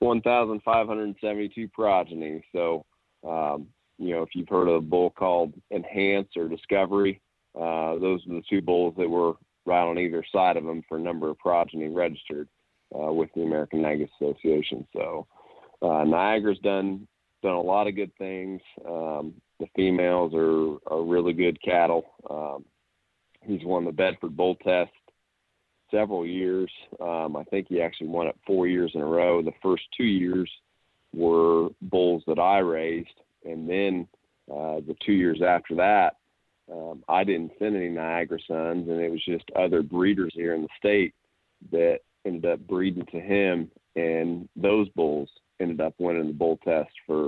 1,572 0.00 1.68
progeny. 1.68 2.44
So 2.52 2.84
um, 3.26 3.68
you 3.98 4.14
know, 4.14 4.22
if 4.22 4.30
you've 4.34 4.48
heard 4.48 4.68
of 4.68 4.74
a 4.76 4.80
bull 4.80 5.10
called 5.10 5.52
Enhance 5.70 6.28
or 6.36 6.48
Discovery, 6.48 7.20
uh, 7.54 7.98
those 7.98 8.20
are 8.26 8.34
the 8.34 8.42
two 8.48 8.60
bulls 8.60 8.94
that 8.98 9.08
were 9.08 9.34
right 9.66 9.88
on 9.88 9.98
either 9.98 10.24
side 10.32 10.56
of 10.56 10.64
them 10.64 10.82
for 10.88 10.98
number 10.98 11.30
of 11.30 11.38
progeny 11.38 11.88
registered 11.88 12.48
uh, 12.94 13.12
with 13.12 13.30
the 13.34 13.42
American 13.42 13.82
Niagara 13.82 14.08
Association. 14.20 14.86
So 14.92 15.26
uh, 15.82 16.04
Niagara's 16.04 16.58
done 16.62 17.06
done 17.42 17.54
a 17.54 17.60
lot 17.60 17.86
of 17.86 17.94
good 17.94 18.10
things. 18.16 18.60
Um, 18.88 19.34
the 19.60 19.66
females 19.76 20.32
are, 20.34 20.78
are 20.92 21.04
really 21.04 21.34
good 21.34 21.60
cattle. 21.62 22.04
Um, 22.28 22.64
he's 23.42 23.64
won 23.64 23.84
the 23.84 23.92
Bedford 23.92 24.34
Bull 24.36 24.56
Test 24.56 24.90
several 25.90 26.26
years. 26.26 26.70
Um, 27.00 27.36
I 27.36 27.44
think 27.44 27.66
he 27.68 27.82
actually 27.82 28.08
won 28.08 28.26
it 28.28 28.36
four 28.46 28.66
years 28.66 28.92
in 28.94 29.02
a 29.02 29.06
row. 29.06 29.42
The 29.42 29.52
first 29.62 29.82
two 29.96 30.04
years 30.04 30.50
were 31.12 31.68
bulls 31.82 32.22
that 32.26 32.38
I 32.38 32.58
raised, 32.58 33.20
and 33.44 33.68
then 33.68 34.08
uh, 34.50 34.80
the 34.86 34.96
two 35.04 35.12
years 35.12 35.40
after 35.42 35.74
that, 35.76 36.16
um, 36.72 37.04
I 37.08 37.24
didn't 37.24 37.52
send 37.58 37.76
any 37.76 37.88
Niagara 37.88 38.38
sons, 38.46 38.88
and 38.88 39.00
it 39.00 39.10
was 39.10 39.24
just 39.24 39.44
other 39.56 39.82
breeders 39.82 40.32
here 40.34 40.54
in 40.54 40.62
the 40.62 40.68
state 40.78 41.14
that 41.70 42.00
ended 42.24 42.46
up 42.50 42.60
breeding 42.60 43.06
to 43.06 43.20
him, 43.20 43.70
and 43.96 44.48
those 44.56 44.88
bulls 44.90 45.28
ended 45.60 45.80
up 45.80 45.94
winning 45.98 46.28
the 46.28 46.32
bull 46.32 46.58
test 46.64 46.90
for 47.06 47.26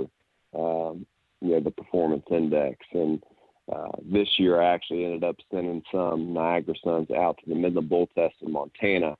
um, 0.55 1.05
you 1.41 1.51
know 1.51 1.59
the 1.59 1.71
performance 1.71 2.25
index. 2.31 2.77
And 2.93 3.23
uh, 3.71 3.91
this 4.03 4.27
year, 4.37 4.61
I 4.61 4.73
actually 4.73 5.05
ended 5.05 5.23
up 5.23 5.35
sending 5.51 5.83
some 5.91 6.33
Niagara 6.33 6.75
sons 6.83 7.11
out 7.11 7.37
to 7.39 7.49
the 7.49 7.55
Midland 7.55 7.89
Bull 7.89 8.07
Test 8.15 8.35
in 8.41 8.51
Montana, 8.51 9.17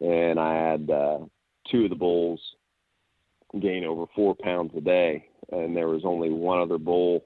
and 0.00 0.38
I 0.38 0.54
had 0.54 0.90
uh, 0.90 1.18
two 1.70 1.84
of 1.84 1.90
the 1.90 1.96
bulls 1.96 2.40
gain 3.60 3.84
over 3.84 4.04
four 4.14 4.34
pounds 4.34 4.72
a 4.76 4.80
day, 4.80 5.27
and 5.52 5.76
there 5.76 5.88
was 5.88 6.02
only 6.04 6.30
one 6.30 6.60
other 6.60 6.78
bull 6.78 7.24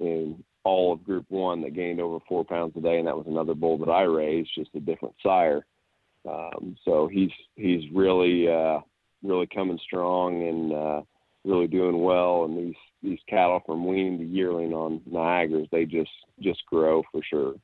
in 0.00 0.42
all 0.64 0.92
of 0.92 1.04
Group 1.04 1.26
One 1.28 1.62
that 1.62 1.74
gained 1.74 2.00
over 2.00 2.18
four 2.28 2.44
pounds 2.44 2.74
a 2.76 2.80
day, 2.80 2.98
and 2.98 3.06
that 3.06 3.16
was 3.16 3.26
another 3.28 3.54
bull 3.54 3.78
that 3.78 3.90
I 3.90 4.02
raised, 4.02 4.50
just 4.54 4.74
a 4.74 4.80
different 4.80 5.14
sire. 5.22 5.64
Um, 6.28 6.76
so 6.84 7.08
he's 7.08 7.30
he's 7.54 7.84
really 7.94 8.48
uh, 8.48 8.80
really 9.22 9.46
coming 9.46 9.78
strong 9.84 10.42
and 10.42 10.72
uh, 10.72 11.02
really 11.44 11.68
doing 11.68 12.02
well. 12.02 12.44
And 12.44 12.58
these 12.58 12.74
these 13.02 13.18
cattle 13.28 13.62
from 13.64 13.86
weaning 13.86 14.18
to 14.18 14.24
yearling 14.24 14.72
on 14.72 15.00
Niagara's, 15.06 15.68
they 15.70 15.84
just 15.84 16.10
just 16.40 16.64
grow 16.66 17.02
for 17.12 17.22
sure. 17.22 17.54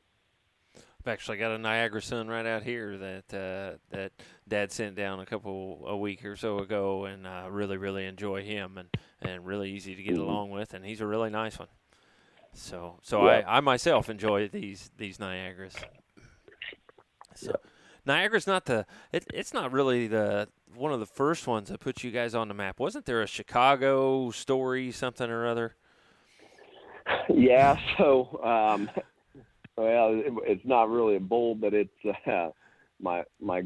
I've 1.05 1.13
actually 1.13 1.39
got 1.39 1.51
a 1.51 1.59
Niagara 1.59 2.01
son 2.01 2.29
right 2.29 2.47
out 2.47 2.63
here 2.63 2.97
that 2.97 3.35
uh, 3.35 3.79
that 3.91 4.13
Dad 4.47 4.71
sent 4.71 4.95
down 4.95 5.19
a 5.19 5.27
couple 5.27 5.83
a 5.85 5.97
week 5.97 6.25
or 6.25 6.37
so 6.37 6.61
ago, 6.61 7.07
and 7.07 7.27
I 7.27 7.47
uh, 7.47 7.49
really 7.49 7.77
really 7.77 8.07
enjoy 8.07 8.45
him 8.45 8.79
and 8.79 8.89
and 9.21 9.45
really 9.45 9.73
easy 9.73 9.97
to 9.97 10.03
get 10.03 10.15
mm-hmm. 10.15 10.23
along 10.23 10.51
with, 10.51 10.75
and 10.75 10.85
he's 10.85 11.01
a 11.01 11.07
really 11.07 11.29
nice 11.29 11.59
one. 11.59 11.69
So 12.55 13.01
so 13.03 13.25
yeah. 13.25 13.43
I, 13.47 13.57
I 13.57 13.61
myself 13.61 14.09
enjoy 14.09 14.47
these 14.47 14.93
these 14.97 15.19
Niagaras. 15.19 15.75
So 17.35 17.51
yeah. 17.51 17.71
Niagara's 18.07 18.47
not 18.47 18.67
the 18.67 18.87
it, 19.11 19.27
it's 19.35 19.53
not 19.53 19.73
really 19.73 20.07
the 20.07 20.49
one 20.73 20.93
of 20.93 21.01
the 21.01 21.07
first 21.07 21.49
ones 21.49 21.69
that 21.71 21.81
put 21.81 22.05
you 22.05 22.13
guys 22.13 22.33
on 22.33 22.47
the 22.47 22.55
map. 22.55 22.79
Wasn't 22.79 23.07
there 23.07 23.23
a 23.23 23.27
Chicago 23.27 24.31
story 24.31 24.93
something 24.93 25.29
or 25.29 25.49
other? 25.49 25.75
Yeah, 27.29 27.77
so 27.99 28.41
um, 28.45 28.89
well, 29.77 30.11
it, 30.13 30.33
it's 30.45 30.67
not 30.67 30.89
really 30.89 31.17
a 31.17 31.21
bull, 31.21 31.55
but 31.55 31.75
it's 31.75 31.91
uh, 32.27 32.51
my 33.01 33.23
my 33.41 33.63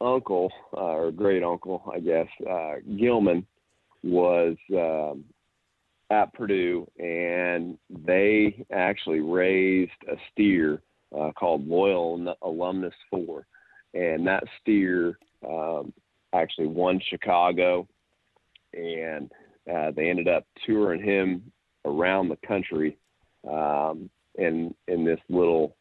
uncle 0.00 0.52
uh, 0.76 0.80
or 0.80 1.12
great 1.12 1.42
uncle, 1.42 1.82
I 1.92 2.00
guess, 2.00 2.26
uh, 2.48 2.74
Gilman 2.98 3.46
was 4.02 4.56
um, 4.72 5.24
at 6.10 6.32
Purdue, 6.34 6.86
and 6.98 7.78
they 7.88 8.64
actually 8.72 9.20
raised 9.20 9.92
a 10.10 10.16
steer 10.30 10.82
uh, 11.18 11.30
called 11.32 11.66
Loyal 11.66 12.34
Alumnus 12.42 12.94
Four, 13.10 13.46
and 13.94 14.26
that 14.26 14.44
steer 14.60 15.18
um, 15.48 15.92
actually 16.34 16.66
won 16.66 17.00
Chicago, 17.08 17.88
and 18.74 19.30
uh, 19.72 19.92
they 19.96 20.10
ended 20.10 20.28
up 20.28 20.44
touring 20.66 21.02
him 21.02 21.50
around 21.84 22.28
the 22.28 22.38
country 22.46 22.98
um, 23.50 24.10
in 24.36 24.74
in 24.88 25.04
this 25.04 25.20
little 25.28 25.76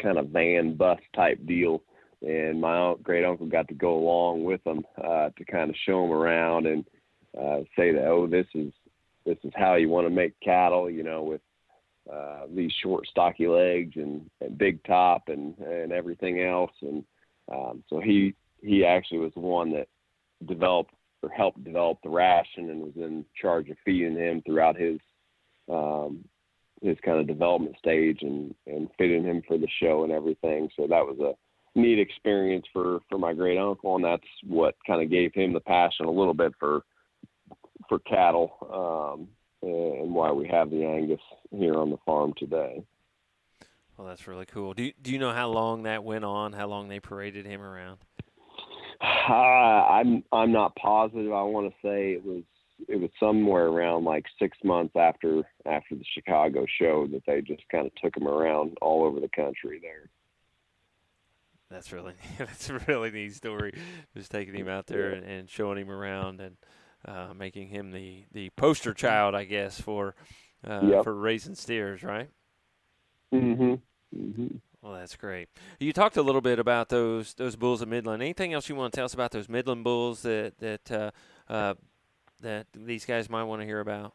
kind 0.00 0.18
of 0.18 0.28
van 0.28 0.76
bus 0.76 0.98
type 1.14 1.44
deal. 1.46 1.82
And 2.22 2.60
my 2.60 2.94
great 3.02 3.24
uncle 3.24 3.46
got 3.46 3.68
to 3.68 3.74
go 3.74 3.96
along 3.98 4.44
with 4.44 4.64
them 4.64 4.84
uh, 5.02 5.30
to 5.36 5.44
kind 5.44 5.68
of 5.68 5.76
show 5.84 6.02
them 6.02 6.12
around 6.12 6.66
and 6.66 6.84
uh, 7.38 7.58
say 7.76 7.92
that 7.92 8.06
oh 8.06 8.26
this 8.26 8.46
is 8.54 8.72
this 9.26 9.38
is 9.44 9.52
how 9.56 9.74
you 9.74 9.88
want 9.88 10.06
to 10.06 10.10
make 10.10 10.38
cattle, 10.40 10.90
you 10.90 11.02
know, 11.02 11.22
with 11.22 11.40
uh, 12.12 12.42
these 12.54 12.70
short, 12.82 13.06
stocky 13.06 13.46
legs 13.46 13.92
and, 13.96 14.28
and 14.40 14.58
big 14.58 14.82
top 14.84 15.28
and 15.28 15.56
and 15.58 15.92
everything 15.92 16.42
else. 16.42 16.72
And 16.82 17.04
um, 17.52 17.84
so 17.88 18.00
he 18.00 18.34
he 18.62 18.84
actually 18.84 19.18
was 19.18 19.32
the 19.34 19.40
one 19.40 19.72
that 19.72 19.88
developed 20.46 20.92
or 21.22 21.30
helped 21.30 21.64
develop 21.64 21.98
the 22.02 22.10
ration 22.10 22.70
and 22.70 22.82
was 22.82 22.96
in 22.96 23.24
charge 23.40 23.70
of 23.70 23.76
feeding 23.84 24.16
him 24.16 24.42
throughout 24.44 24.76
his 24.76 24.98
um, 25.70 26.24
his 26.84 26.98
kind 27.04 27.18
of 27.18 27.26
development 27.26 27.76
stage 27.78 28.18
and 28.20 28.54
and 28.66 28.88
fitting 28.98 29.24
him 29.24 29.42
for 29.48 29.58
the 29.58 29.68
show 29.80 30.04
and 30.04 30.12
everything. 30.12 30.68
So 30.76 30.82
that 30.82 31.04
was 31.04 31.18
a 31.18 31.78
neat 31.78 31.98
experience 31.98 32.66
for 32.72 33.00
for 33.08 33.18
my 33.18 33.32
great 33.32 33.58
uncle, 33.58 33.96
and 33.96 34.04
that's 34.04 34.22
what 34.46 34.76
kind 34.86 35.02
of 35.02 35.10
gave 35.10 35.32
him 35.34 35.52
the 35.52 35.60
passion 35.60 36.06
a 36.06 36.10
little 36.10 36.34
bit 36.34 36.52
for 36.58 36.82
for 37.88 37.98
cattle 38.00 38.56
um, 38.62 39.28
and 39.62 40.14
why 40.14 40.30
we 40.30 40.46
have 40.48 40.70
the 40.70 40.84
Angus 40.84 41.20
here 41.50 41.74
on 41.74 41.90
the 41.90 41.98
farm 42.04 42.34
today. 42.38 42.84
Well, 43.96 44.08
that's 44.08 44.26
really 44.26 44.46
cool. 44.46 44.74
Do 44.74 44.84
you, 44.84 44.92
do 45.00 45.12
you 45.12 45.18
know 45.18 45.32
how 45.32 45.48
long 45.48 45.84
that 45.84 46.02
went 46.02 46.24
on? 46.24 46.52
How 46.52 46.66
long 46.66 46.88
they 46.88 46.98
paraded 47.00 47.46
him 47.46 47.60
around? 47.60 47.98
Uh, 49.26 49.32
I'm 49.32 50.22
I'm 50.32 50.52
not 50.52 50.76
positive. 50.76 51.32
I 51.32 51.42
want 51.42 51.66
to 51.70 51.74
say 51.82 52.12
it 52.12 52.24
was 52.24 52.42
it 52.88 53.00
was 53.00 53.10
somewhere 53.20 53.66
around 53.66 54.04
like 54.04 54.24
six 54.38 54.56
months 54.64 54.94
after 54.96 55.42
after 55.66 55.94
the 55.94 56.04
Chicago 56.14 56.66
show 56.78 57.06
that 57.12 57.22
they 57.26 57.40
just 57.40 57.62
kind 57.70 57.86
of 57.86 57.94
took 57.96 58.16
him 58.16 58.28
around 58.28 58.76
all 58.82 59.04
over 59.04 59.20
the 59.20 59.28
country 59.28 59.78
there. 59.80 60.10
That's 61.70 61.92
really 61.92 62.14
that's 62.38 62.70
a 62.70 62.78
really 62.86 63.10
neat 63.10 63.34
story. 63.34 63.74
Just 64.16 64.30
taking 64.30 64.54
him 64.54 64.68
out 64.68 64.86
there 64.86 65.10
and, 65.10 65.24
and 65.24 65.50
showing 65.50 65.78
him 65.78 65.90
around 65.90 66.40
and 66.40 66.56
uh, 67.06 67.34
making 67.36 67.68
him 67.68 67.90
the, 67.90 68.24
the 68.32 68.50
poster 68.50 68.94
child, 68.94 69.34
I 69.34 69.44
guess, 69.44 69.80
for 69.80 70.14
uh, 70.66 70.80
yep. 70.82 71.04
for 71.04 71.14
raising 71.14 71.54
steers, 71.54 72.02
right? 72.02 72.30
Mm-hmm. 73.32 73.74
mm-hmm. 74.16 74.56
Well, 74.80 74.92
that's 74.92 75.16
great. 75.16 75.48
You 75.80 75.94
talked 75.94 76.18
a 76.18 76.22
little 76.22 76.42
bit 76.42 76.58
about 76.58 76.90
those 76.90 77.34
those 77.34 77.56
bulls 77.56 77.80
of 77.80 77.88
Midland. 77.88 78.22
Anything 78.22 78.52
else 78.52 78.68
you 78.68 78.74
want 78.74 78.92
to 78.92 78.96
tell 78.96 79.06
us 79.06 79.14
about 79.14 79.30
those 79.30 79.48
Midland 79.48 79.82
bulls 79.82 80.22
that 80.22 80.58
that 80.58 80.90
uh, 80.90 81.10
uh, 81.48 81.74
that 82.44 82.66
these 82.74 83.04
guys 83.04 83.28
might 83.28 83.44
want 83.44 83.60
to 83.60 83.66
hear 83.66 83.80
about? 83.80 84.14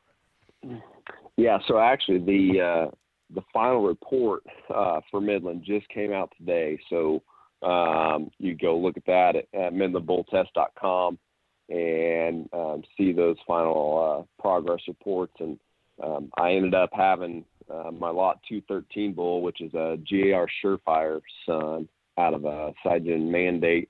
Yeah. 1.38 1.60
So 1.68 1.78
actually, 1.80 2.20
the 2.20 2.62
uh, 2.62 2.92
the 3.34 3.42
final 3.54 3.86
report 3.86 4.44
uh, 4.74 5.02
for 5.12 5.22
Midland 5.22 5.64
just 5.66 5.88
came 5.90 6.12
out 6.12 6.32
today. 6.38 6.80
So 6.90 7.22
um, 7.62 8.32
you 8.40 8.56
go 8.56 8.78
look 8.78 8.98
at 8.98 9.06
that 9.06 9.36
at, 9.36 9.46
at 9.54 9.74
midlandbulltest.com 9.74 11.20
and 11.70 12.50
um, 12.54 12.84
see 12.98 13.12
those 13.12 13.38
final 13.46 14.28
uh, 14.40 14.42
progress 14.42 14.82
reports. 14.88 15.34
And 15.40 15.60
um, 16.04 16.32
I 16.38 16.54
ended 16.54 16.74
up 16.74 16.90
having 16.94 17.46
uh, 17.70 17.92
my 17.92 18.10
lot 18.10 18.40
213 18.50 19.14
bull, 19.14 19.42
which 19.42 19.62
is 19.62 19.74
a 19.74 19.98
GAR 20.10 20.48
Surefire 20.64 21.22
son 21.46 21.88
out 22.18 22.34
of 22.34 22.46
a 22.46 22.74
SydGen 22.86 23.30
mandate 23.30 23.90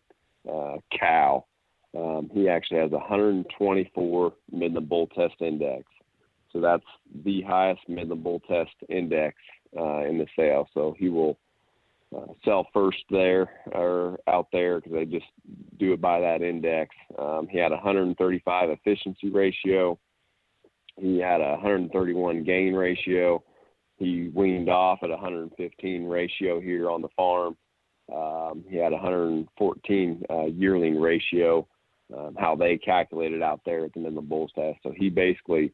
uh, 0.51 0.77
cow. 0.97 1.45
Um, 1.97 2.29
he 2.33 2.47
actually 2.47 2.79
has 2.79 2.91
124 2.91 4.33
Midland 4.51 4.89
Bull 4.89 5.07
Test 5.07 5.41
Index. 5.41 5.83
So 6.51 6.59
that's 6.59 6.83
the 7.23 7.41
highest 7.41 7.81
Midland 7.87 8.23
Bull 8.23 8.41
Test 8.47 8.75
Index 8.89 9.35
uh, 9.77 10.05
in 10.05 10.17
the 10.17 10.27
sale. 10.35 10.67
So 10.73 10.95
he 10.97 11.09
will 11.09 11.37
uh, 12.15 12.33
sell 12.43 12.67
first 12.73 13.03
there 13.09 13.49
or 13.71 14.19
out 14.27 14.47
there 14.51 14.79
because 14.79 14.93
they 14.93 15.05
just 15.05 15.27
do 15.77 15.93
it 15.93 16.01
by 16.01 16.19
that 16.19 16.41
index. 16.41 16.95
Um, 17.17 17.47
he 17.49 17.59
had 17.59 17.71
135 17.71 18.69
efficiency 18.69 19.29
ratio. 19.29 19.99
He 20.97 21.19
had 21.19 21.41
a 21.41 21.51
131 21.51 22.43
gain 22.43 22.73
ratio. 22.73 23.43
He 23.97 24.31
weaned 24.33 24.69
off 24.69 24.99
at 25.03 25.09
115 25.09 26.05
ratio 26.05 26.59
here 26.59 26.89
on 26.89 27.01
the 27.01 27.09
farm. 27.15 27.55
Um, 28.13 28.63
he 28.67 28.77
had 28.77 28.91
114 28.91 30.23
uh, 30.29 30.45
yearling 30.45 30.99
ratio, 30.99 31.67
um, 32.15 32.35
how 32.37 32.55
they 32.55 32.77
calculated 32.77 33.41
out 33.41 33.61
there 33.65 33.85
at 33.85 33.93
the 33.93 33.99
Midland 33.99 34.29
Bulls 34.29 34.51
test. 34.55 34.79
So 34.83 34.93
he 34.95 35.09
basically 35.09 35.73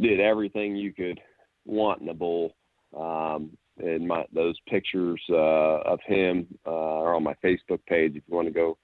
did 0.00 0.20
everything 0.20 0.76
you 0.76 0.92
could 0.92 1.20
want 1.64 2.02
in 2.02 2.08
a 2.08 2.14
bull. 2.14 2.54
Um, 2.96 3.56
and 3.78 4.08
my 4.08 4.24
those 4.32 4.56
pictures 4.68 5.20
uh, 5.30 5.80
of 5.82 6.00
him 6.06 6.46
uh, 6.66 6.70
are 6.70 7.14
on 7.14 7.22
my 7.22 7.34
Facebook 7.44 7.80
page. 7.86 8.16
If 8.16 8.22
you 8.26 8.34
want 8.34 8.48
to 8.48 8.54
go 8.54 8.78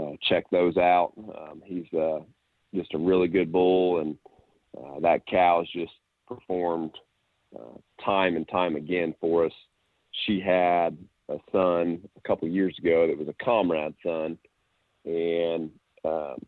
uh, 0.00 0.16
check 0.28 0.48
those 0.50 0.76
out, 0.76 1.12
um, 1.18 1.62
he's 1.64 1.92
uh, 1.92 2.20
just 2.74 2.94
a 2.94 2.98
really 2.98 3.28
good 3.28 3.52
bull, 3.52 4.00
and 4.00 4.16
uh, 4.76 5.00
that 5.00 5.26
cow 5.26 5.60
has 5.60 5.68
just 5.82 5.92
performed 6.26 6.92
uh, 7.58 7.78
time 8.04 8.36
and 8.36 8.48
time 8.48 8.76
again 8.76 9.14
for 9.20 9.44
us. 9.44 9.52
She 10.26 10.40
had 10.40 10.96
a 11.28 11.36
son 11.52 12.00
a 12.16 12.26
couple 12.26 12.48
years 12.48 12.74
ago 12.78 13.06
that 13.06 13.18
was 13.18 13.28
a 13.28 13.44
comrade 13.44 13.94
son, 14.02 14.38
and 15.04 15.70
um, 16.08 16.46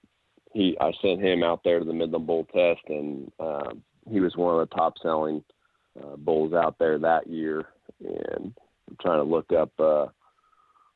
he 0.52 0.76
I 0.80 0.92
sent 1.02 1.22
him 1.22 1.42
out 1.42 1.60
there 1.64 1.78
to 1.78 1.84
the 1.84 1.92
Midland 1.92 2.26
Bull 2.26 2.46
Test, 2.52 2.80
and 2.88 3.30
um, 3.38 3.82
he 4.10 4.20
was 4.20 4.36
one 4.36 4.58
of 4.58 4.68
the 4.68 4.74
top 4.74 4.94
selling 5.02 5.44
bulls 6.18 6.54
out 6.54 6.76
there 6.78 6.98
that 6.98 7.26
year 7.26 7.66
and 8.04 8.54
I'm 8.88 8.96
trying 9.00 9.18
to 9.18 9.30
look 9.30 9.52
up 9.52 9.72
uh, 9.78 10.06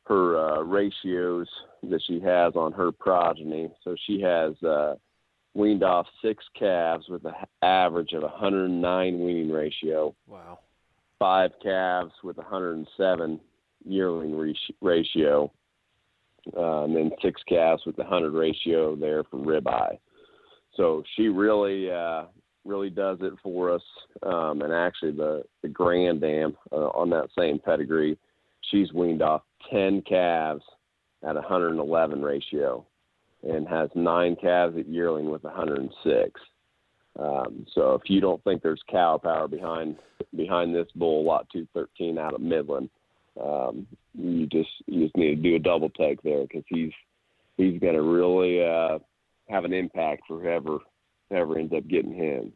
her 0.04 0.38
uh, 0.38 0.62
ratios 0.62 1.48
that 1.82 2.00
she 2.06 2.20
has 2.20 2.54
on 2.56 2.72
her 2.72 2.92
progeny. 2.92 3.70
So 3.82 3.94
she 4.06 4.20
has 4.20 4.60
uh, 4.62 4.94
weaned 5.54 5.82
off 5.82 6.06
six 6.22 6.44
calves 6.58 7.08
with 7.08 7.24
an 7.24 7.34
average 7.62 8.12
of 8.12 8.22
109 8.22 9.20
weaning 9.20 9.50
ratio. 9.50 10.14
Wow. 10.26 10.60
Five 11.18 11.52
calves 11.62 12.12
with 12.22 12.36
107 12.36 13.40
yearling 13.86 14.54
ratio, 14.80 15.52
uh, 16.56 16.84
and 16.84 16.94
then 16.96 17.10
six 17.22 17.40
calves 17.48 17.82
with 17.86 17.96
the 17.96 18.02
100 18.02 18.32
ratio 18.32 18.96
there 18.96 19.24
for 19.24 19.38
ribeye. 19.38 19.98
So 20.76 21.02
she 21.16 21.28
really, 21.28 21.90
uh, 21.90 22.24
really 22.64 22.90
does 22.90 23.18
it 23.20 23.32
for 23.42 23.72
us. 23.74 23.82
Um, 24.22 24.62
and 24.62 24.72
actually, 24.72 25.12
the 25.12 25.44
the 25.62 25.68
Grand 25.68 26.20
Dam 26.20 26.56
uh, 26.72 26.88
on 26.88 27.10
that 27.10 27.28
same 27.38 27.58
pedigree, 27.58 28.18
she's 28.70 28.92
weaned 28.92 29.22
off 29.22 29.42
10 29.70 30.02
calves 30.02 30.64
at 31.22 31.34
111 31.34 32.22
ratio 32.22 32.84
and 33.42 33.68
has 33.68 33.90
nine 33.94 34.36
calves 34.36 34.76
at 34.78 34.88
yearling 34.88 35.30
with 35.30 35.44
106. 35.44 36.40
Um, 37.18 37.66
so 37.72 37.94
if 37.94 38.02
you 38.06 38.20
don't 38.20 38.42
think 38.42 38.62
there's 38.62 38.82
cow 38.90 39.18
power 39.22 39.46
behind 39.46 39.96
behind 40.34 40.74
this 40.74 40.88
bull 40.96 41.24
lot 41.24 41.46
213 41.52 42.18
out 42.18 42.34
of 42.34 42.40
Midland, 42.40 42.90
um, 43.42 43.86
you 44.16 44.46
just 44.46 44.70
you 44.86 45.04
just 45.04 45.16
need 45.16 45.36
to 45.36 45.42
do 45.42 45.56
a 45.56 45.58
double 45.58 45.90
take 45.90 46.22
there 46.22 46.42
because 46.42 46.64
he's 46.68 46.92
he's 47.56 47.80
going 47.80 47.94
to 47.94 48.02
really 48.02 48.64
uh, 48.64 48.98
have 49.48 49.64
an 49.64 49.72
impact 49.72 50.22
for 50.28 50.40
whoever 50.40 50.78
whoever 51.30 51.58
ends 51.58 51.72
up 51.76 51.86
getting 51.88 52.14
him. 52.14 52.52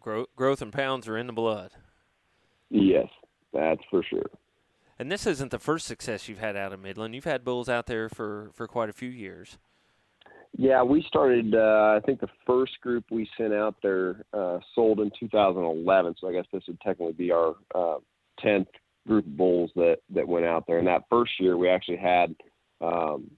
Growth, 0.00 0.28
growth 0.36 0.62
and 0.62 0.72
pounds 0.72 1.08
are 1.08 1.16
in 1.16 1.26
the 1.26 1.32
blood. 1.32 1.72
Yes, 2.70 3.08
that's 3.52 3.82
for 3.90 4.02
sure. 4.02 4.30
And 4.98 5.10
this 5.10 5.26
isn't 5.26 5.50
the 5.50 5.58
first 5.58 5.86
success 5.86 6.28
you've 6.28 6.38
had 6.38 6.56
out 6.56 6.72
of 6.72 6.80
Midland. 6.80 7.14
You've 7.14 7.24
had 7.24 7.42
bulls 7.42 7.68
out 7.68 7.86
there 7.86 8.08
for, 8.08 8.50
for 8.52 8.66
quite 8.66 8.90
a 8.90 8.92
few 8.92 9.08
years. 9.08 9.58
Yeah, 10.56 10.82
we 10.82 11.02
started. 11.08 11.54
Uh, 11.54 11.96
I 11.96 12.00
think 12.04 12.20
the 12.20 12.28
first 12.46 12.72
group 12.82 13.04
we 13.10 13.28
sent 13.38 13.54
out 13.54 13.76
there 13.82 14.24
uh, 14.32 14.58
sold 14.74 15.00
in 15.00 15.10
2011. 15.18 16.16
So 16.20 16.28
I 16.28 16.32
guess 16.32 16.44
this 16.52 16.64
would 16.66 16.80
technically 16.80 17.14
be 17.14 17.30
our 17.32 17.54
uh, 17.74 17.98
10th 18.44 18.66
group 19.10 19.26
of 19.26 19.36
bulls 19.36 19.70
that 19.74 19.96
that 20.14 20.28
went 20.28 20.46
out 20.46 20.66
there. 20.66 20.78
And 20.78 20.86
that 20.86 21.02
first 21.10 21.32
year, 21.40 21.56
we 21.56 21.68
actually 21.68 21.96
had 21.96 22.34
um, 22.80 23.28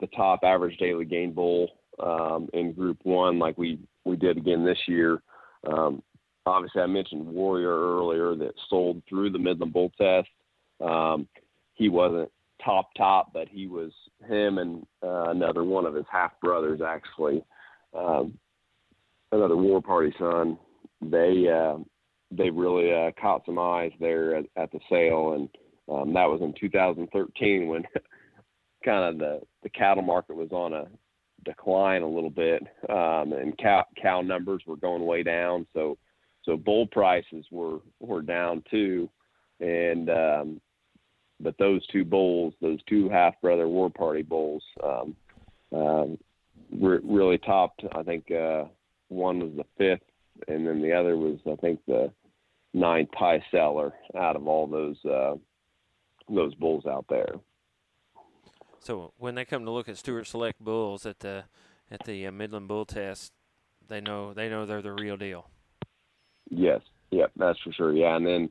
the 0.00 0.06
top 0.08 0.40
average 0.44 0.78
daily 0.78 1.04
gain 1.04 1.32
bull 1.32 1.68
um, 2.00 2.48
in 2.52 2.72
Group 2.72 2.98
One, 3.02 3.40
like 3.40 3.58
we 3.58 3.80
we 4.04 4.16
did 4.16 4.36
again 4.36 4.64
this 4.64 4.78
year. 4.86 5.20
Um, 5.66 6.02
obviously, 6.46 6.82
I 6.82 6.86
mentioned 6.86 7.26
Warrior 7.26 7.98
earlier 7.98 8.36
that 8.36 8.54
sold 8.70 9.02
through 9.08 9.30
the 9.30 9.38
Midland 9.40 9.72
Bull 9.72 9.90
Test. 10.00 10.28
Um, 10.80 11.26
he 11.74 11.88
wasn't 11.88 12.30
top 12.64 12.90
top, 12.96 13.32
but 13.32 13.48
he 13.48 13.66
was 13.66 13.90
him 14.28 14.58
and 14.58 14.86
uh, 15.02 15.30
another 15.30 15.64
one 15.64 15.84
of 15.84 15.94
his 15.94 16.06
half 16.10 16.32
brothers 16.40 16.80
actually, 16.80 17.42
um, 17.92 18.38
another 19.32 19.56
War 19.56 19.82
Party 19.82 20.14
son. 20.16 20.58
They 21.00 21.48
uh, 21.48 21.78
they 22.36 22.50
really 22.50 22.92
uh, 22.92 23.10
caught 23.20 23.44
some 23.46 23.58
eyes 23.58 23.92
there 24.00 24.36
at, 24.36 24.44
at 24.56 24.72
the 24.72 24.80
sale, 24.90 25.34
and 25.34 25.48
um, 25.88 26.12
that 26.14 26.28
was 26.28 26.40
in 26.40 26.54
2013 26.58 27.68
when 27.68 27.82
kind 28.84 29.14
of 29.14 29.18
the 29.18 29.40
the 29.62 29.70
cattle 29.70 30.02
market 30.02 30.34
was 30.34 30.50
on 30.50 30.72
a 30.72 30.86
decline 31.44 32.02
a 32.02 32.08
little 32.08 32.30
bit, 32.30 32.62
um, 32.88 33.32
and 33.32 33.56
cow 33.58 33.84
cow 34.00 34.20
numbers 34.20 34.62
were 34.66 34.76
going 34.76 35.04
way 35.04 35.22
down. 35.22 35.66
So 35.72 35.98
so 36.44 36.56
bull 36.56 36.86
prices 36.86 37.44
were 37.50 37.78
were 38.00 38.22
down 38.22 38.62
too, 38.70 39.08
and 39.60 40.10
um, 40.10 40.60
but 41.40 41.56
those 41.58 41.86
two 41.88 42.04
bulls, 42.04 42.54
those 42.60 42.78
two 42.88 43.08
half 43.08 43.40
brother 43.40 43.68
war 43.68 43.90
party 43.90 44.22
bulls, 44.22 44.62
um, 44.82 45.16
um, 45.72 46.18
re- 46.72 47.00
really 47.02 47.38
topped. 47.38 47.84
I 47.94 48.02
think 48.02 48.30
uh, 48.30 48.64
one 49.08 49.40
was 49.40 49.52
the 49.56 49.66
fifth, 49.76 50.06
and 50.48 50.66
then 50.66 50.80
the 50.80 50.92
other 50.92 51.16
was 51.16 51.38
I 51.50 51.56
think 51.56 51.80
the 51.86 52.12
ninth 52.74 53.10
high 53.14 53.42
seller 53.50 53.92
out 54.16 54.36
of 54.36 54.46
all 54.46 54.66
those 54.66 54.96
uh, 55.04 55.34
those 56.28 56.54
bulls 56.54 56.86
out 56.86 57.06
there. 57.08 57.34
So 58.80 59.12
when 59.18 59.34
they 59.34 59.44
come 59.44 59.64
to 59.64 59.70
look 59.70 59.88
at 59.88 59.98
Stewart 59.98 60.26
Select 60.26 60.58
bulls 60.58 61.06
at 61.06 61.20
the 61.20 61.44
at 61.90 62.04
the 62.04 62.26
uh, 62.26 62.32
Midland 62.32 62.68
Bull 62.68 62.84
Test, 62.84 63.32
they 63.88 64.00
know 64.00 64.32
they 64.32 64.48
know 64.48 64.66
they're 64.66 64.82
the 64.82 64.92
real 64.92 65.16
deal. 65.16 65.48
Yes, 66.50 66.80
yep, 67.10 67.30
that's 67.36 67.58
for 67.60 67.72
sure. 67.72 67.92
Yeah, 67.92 68.16
and 68.16 68.26
then 68.26 68.50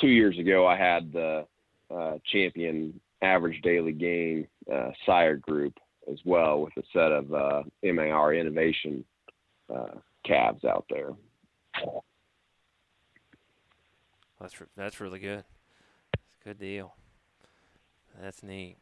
two 0.00 0.08
years 0.08 0.38
ago 0.38 0.66
I 0.66 0.76
had 0.76 1.12
the 1.12 1.46
uh, 1.94 2.18
champion 2.32 3.00
average 3.22 3.60
daily 3.62 3.92
gain 3.92 4.46
uh, 4.72 4.90
sire 5.06 5.36
group 5.36 5.74
as 6.10 6.18
well 6.24 6.60
with 6.60 6.72
a 6.76 6.82
set 6.92 7.12
of 7.12 7.32
uh, 7.32 7.62
MAR 7.82 8.34
innovation 8.34 9.04
uh, 9.74 9.96
calves 10.24 10.64
out 10.64 10.86
there. 10.90 11.10
That's 14.40 14.54
that's 14.76 15.00
really 15.00 15.18
good. 15.18 15.44
That's 16.12 16.36
a 16.40 16.44
good 16.44 16.58
deal. 16.58 16.94
That's 18.20 18.42
neat. 18.42 18.76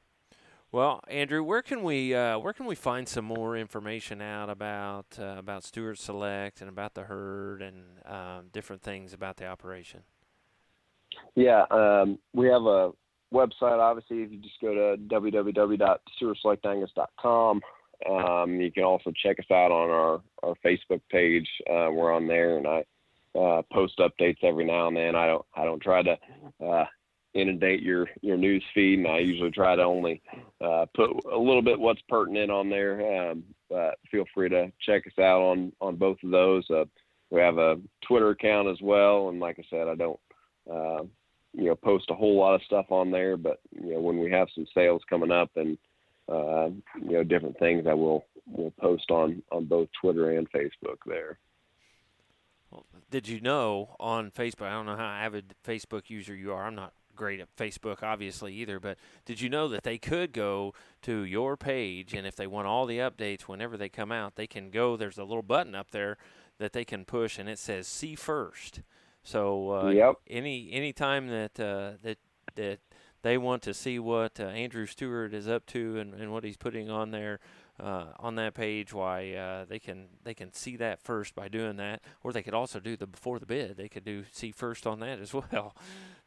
Well, 0.73 1.01
Andrew, 1.09 1.43
where 1.43 1.63
can 1.63 1.83
we 1.83 2.15
uh, 2.15 2.39
where 2.39 2.53
can 2.53 2.67
we 2.67 2.75
find 2.75 3.09
some 3.09 3.25
more 3.25 3.57
information 3.57 4.21
out 4.21 4.51
about 4.51 5.07
uh, 5.19 5.37
about 5.39 5.65
Stewart 5.65 5.99
Select 5.99 6.61
and 6.61 6.69
about 6.69 6.95
the 6.95 7.05
herd 7.05 7.63
and 7.63 7.85
um, 8.05 8.47
different 8.53 8.83
things 8.83 9.13
about 9.13 9.37
the 9.37 9.47
operation? 9.47 10.03
Yeah, 11.35 11.65
um, 11.71 12.19
we 12.35 12.49
have 12.49 12.63
a 12.63 12.91
website. 13.33 13.79
Obviously, 13.79 14.23
if 14.23 14.33
you 14.33 14.39
just 14.39 14.61
go 14.61 14.75
to 14.75 14.97
www.stewartselectangus.com, 15.03 17.61
um, 18.11 18.61
you 18.61 18.71
can 18.71 18.85
also 18.85 19.11
check 19.23 19.39
us 19.39 19.51
out 19.51 19.71
on 19.71 19.89
our, 19.91 20.21
our 20.43 20.55
Facebook 20.65 21.01
page. 21.11 21.49
Uh, 21.71 21.89
we're 21.93 22.13
on 22.13 22.27
there, 22.27 22.59
and 22.59 22.67
I 22.67 22.85
uh, 23.37 23.63
post 23.73 23.99
updates 23.99 24.43
every 24.43 24.65
now 24.65 24.89
and 24.89 24.97
then. 24.97 25.15
I 25.15 25.27
don't 25.27 25.45
I 25.55 25.65
don't 25.65 25.83
try 25.83 26.03
to 26.03 26.17
uh, 26.65 26.85
inundate 27.35 27.83
your 27.83 28.09
your 28.23 28.37
news 28.37 28.65
feed, 28.75 28.99
and 28.99 29.09
I 29.09 29.19
usually 29.19 29.51
try 29.51 29.77
to 29.77 29.83
only 29.83 30.23
uh, 30.61 30.87
put 30.95 31.11
a 31.33 31.39
little 31.39 31.63
bit 31.63 31.79
what's 31.79 32.01
pertinent 32.09 32.51
on 32.51 32.71
there. 32.71 33.31
Um, 33.31 33.45
but 33.69 33.99
feel 34.11 34.25
free 34.35 34.49
to 34.51 34.73
check 34.85 35.07
us 35.07 35.19
out 35.19 35.41
on 35.41 35.73
on 35.81 35.97
both 35.97 36.19
of 36.25 36.31
those. 36.31 36.69
Uh, 36.71 36.85
we 37.31 37.41
have 37.41 37.59
a 37.59 37.77
Twitter 38.07 38.31
account 38.31 38.69
as 38.69 38.81
well, 38.81 39.29
and 39.29 39.41
like 39.41 39.59
I 39.59 39.65
said, 39.71 39.89
I 39.89 39.95
don't. 39.95 40.21
Uh, 40.71 41.05
you 41.53 41.65
know, 41.65 41.75
post 41.75 42.11
a 42.11 42.15
whole 42.15 42.37
lot 42.37 42.55
of 42.55 42.63
stuff 42.65 42.85
on 42.91 43.11
there, 43.11 43.39
but 43.39 43.61
you 43.71 43.95
know, 43.95 44.01
when 44.01 44.19
we 44.19 44.31
have 44.31 44.49
some 44.55 44.67
sales 44.75 45.01
coming 45.09 45.31
up 45.31 45.51
and 45.57 45.79
uh, 46.29 46.67
you 47.01 47.13
know 47.13 47.25
different 47.25 47.59
things, 47.59 47.87
I 47.89 47.95
will 47.95 48.27
will 48.47 48.73
post 48.73 49.11
on 49.11 49.43
on 49.51 49.65
both 49.65 49.89
Twitter 49.99 50.33
and 50.33 50.51
Facebook 50.51 50.99
there. 51.07 51.39
Did 53.11 53.29
you 53.29 53.41
know 53.41 53.97
on 53.99 54.31
Facebook? 54.31 54.67
I 54.67 54.73
don't 54.73 54.87
know 54.87 54.97
how 54.97 55.05
avid 55.05 55.55
Facebook 55.65 56.11
user 56.11 56.35
you 56.35 56.53
are. 56.53 56.65
I'm 56.65 56.75
not 56.75 56.93
great 57.15 57.41
at 57.41 57.55
Facebook, 57.57 58.03
obviously, 58.03 58.53
either. 58.55 58.79
But 58.79 58.99
did 59.25 59.41
you 59.41 59.49
know 59.49 59.69
that 59.69 59.83
they 59.83 59.99
could 59.99 60.33
go 60.33 60.75
to 61.03 61.25
your 61.25 61.57
page, 61.57 62.15
and 62.15 62.27
if 62.27 62.37
they 62.37 62.47
want 62.47 62.67
all 62.67 62.87
the 62.87 62.99
updates 62.99 63.43
whenever 63.43 63.77
they 63.77 63.89
come 63.89 64.13
out, 64.13 64.37
they 64.37 64.47
can 64.47 64.71
go. 64.71 64.97
There's 64.97 65.19
a 65.19 65.25
little 65.25 65.43
button 65.43 65.75
up 65.75 65.91
there 65.91 66.19
that 66.59 66.73
they 66.73 66.85
can 66.85 67.05
push, 67.05 67.39
and 67.39 67.49
it 67.49 67.59
says 67.59 67.87
"See 67.89 68.15
First. 68.15 68.83
So 69.23 69.73
uh, 69.73 69.89
yep. 69.89 70.17
any 70.29 70.71
any 70.73 70.93
time 70.93 71.29
that 71.29 71.59
uh, 71.59 71.93
that 72.03 72.19
that 72.55 72.79
they 73.23 73.37
want 73.37 73.63
to 73.63 73.75
see 73.75 73.99
what 73.99 74.39
uh, 74.39 74.45
Andrew 74.45 74.87
Stewart 74.87 75.35
is 75.35 75.49
up 75.49 75.67
to 75.67 75.99
and, 75.99 76.15
and 76.15 76.33
what 76.33 76.45
he's 76.45 76.57
putting 76.57 76.89
on 76.89 77.11
there 77.11 77.41
uh, 77.79 78.07
on 78.19 78.37
that 78.37 78.55
page, 78.55 78.93
why 78.93 79.33
uh, 79.33 79.65
they 79.65 79.79
can 79.79 80.09
they 80.25 80.35
can 80.35 80.53
see 80.53 80.77
that 80.77 81.01
first 81.03 81.35
by 81.35 81.49
doing 81.49 81.77
that, 81.77 82.03
or 82.23 82.33
they 82.33 82.43
could 82.43 82.55
also 82.55 82.81
do 82.81 82.97
the 82.97 83.07
before 83.07 83.39
the 83.39 83.47
bid. 83.47 83.77
They 83.77 83.89
could 83.89 84.05
do 84.05 84.25
see 84.33 84.53
first 84.53 84.87
on 84.87 85.01
that 85.01 85.21
as 85.21 85.35
well. 85.53 85.75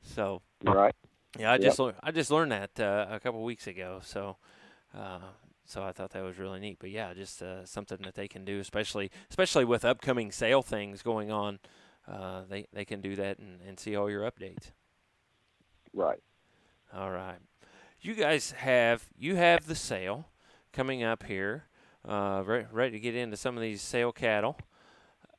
So 0.02 0.42
right. 0.64 0.96
Yeah, 1.38 1.52
I 1.52 1.56
yep. 1.56 1.62
just 1.62 1.80
I 2.02 2.12
just 2.12 2.32
learned 2.32 2.52
that 2.52 2.80
uh, 2.80 3.08
a 3.10 3.20
couple 3.20 3.44
weeks 3.44 3.68
ago. 3.68 4.00
So. 4.04 4.38
so 5.66 5.84
I 5.84 5.92
thought 5.92 6.10
that 6.14 6.24
was 6.24 6.40
really 6.40 6.60
neat, 6.60 6.78
but 6.80 6.90
yeah, 6.90 7.14
just 7.14 7.44
something 7.66 8.00
that 8.02 8.16
they 8.16 8.28
can 8.28 8.44
do, 8.44 8.60
especially 8.60 9.12
especially 9.30 9.66
with 9.66 9.86
upcoming 9.86 10.32
sale 10.32 10.64
things 10.64 11.04
going 11.04 11.32
on 11.32 11.60
uh, 12.10 12.42
they 12.50 12.66
they 12.74 12.86
can 12.86 13.02
do 13.02 13.16
that 13.16 13.38
and, 13.40 13.60
and 13.68 13.80
see 13.80 13.96
all 13.96 14.10
your 14.10 14.30
updates. 14.30 14.72
Right. 15.94 16.20
All 16.94 17.12
right. 17.12 17.38
You 18.02 18.16
guys 18.16 18.52
have 18.52 19.08
you 19.18 19.36
have 19.36 19.68
the 19.68 19.76
sale 19.76 20.30
coming 20.74 21.04
up 21.04 21.24
here. 21.24 21.66
Uh, 22.08 22.44
ready, 22.72 22.92
to 22.92 23.00
get 23.00 23.16
into 23.16 23.36
some 23.36 23.58
of 23.58 23.62
these 23.62 23.82
sale 23.82 24.12
cattle. 24.12 24.58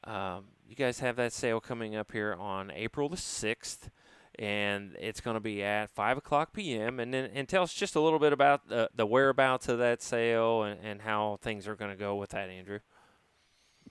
Um, 0.04 0.44
you 0.68 0.76
guys 0.76 1.00
have 1.00 1.16
that 1.16 1.32
sale 1.32 1.58
coming 1.58 1.96
up 1.96 2.12
here 2.12 2.34
on 2.38 2.70
April 2.70 3.08
the 3.08 3.16
sixth, 3.16 3.90
and 4.38 4.94
it's 5.00 5.20
going 5.20 5.34
to 5.34 5.40
be 5.40 5.62
at 5.62 5.90
five 5.90 6.18
o'clock 6.18 6.52
p.m. 6.52 7.00
And 7.00 7.12
then 7.14 7.30
and 7.34 7.48
tell 7.48 7.62
us 7.62 7.72
just 7.72 7.96
a 7.96 8.00
little 8.00 8.18
bit 8.18 8.32
about 8.32 8.68
the, 8.68 8.90
the 8.94 9.06
whereabouts 9.06 9.68
of 9.68 9.78
that 9.78 10.02
sale 10.02 10.62
and, 10.64 10.78
and 10.82 11.02
how 11.02 11.38
things 11.40 11.66
are 11.66 11.74
going 11.74 11.90
to 11.90 11.96
go 11.96 12.16
with 12.16 12.30
that, 12.30 12.50
Andrew. 12.50 12.80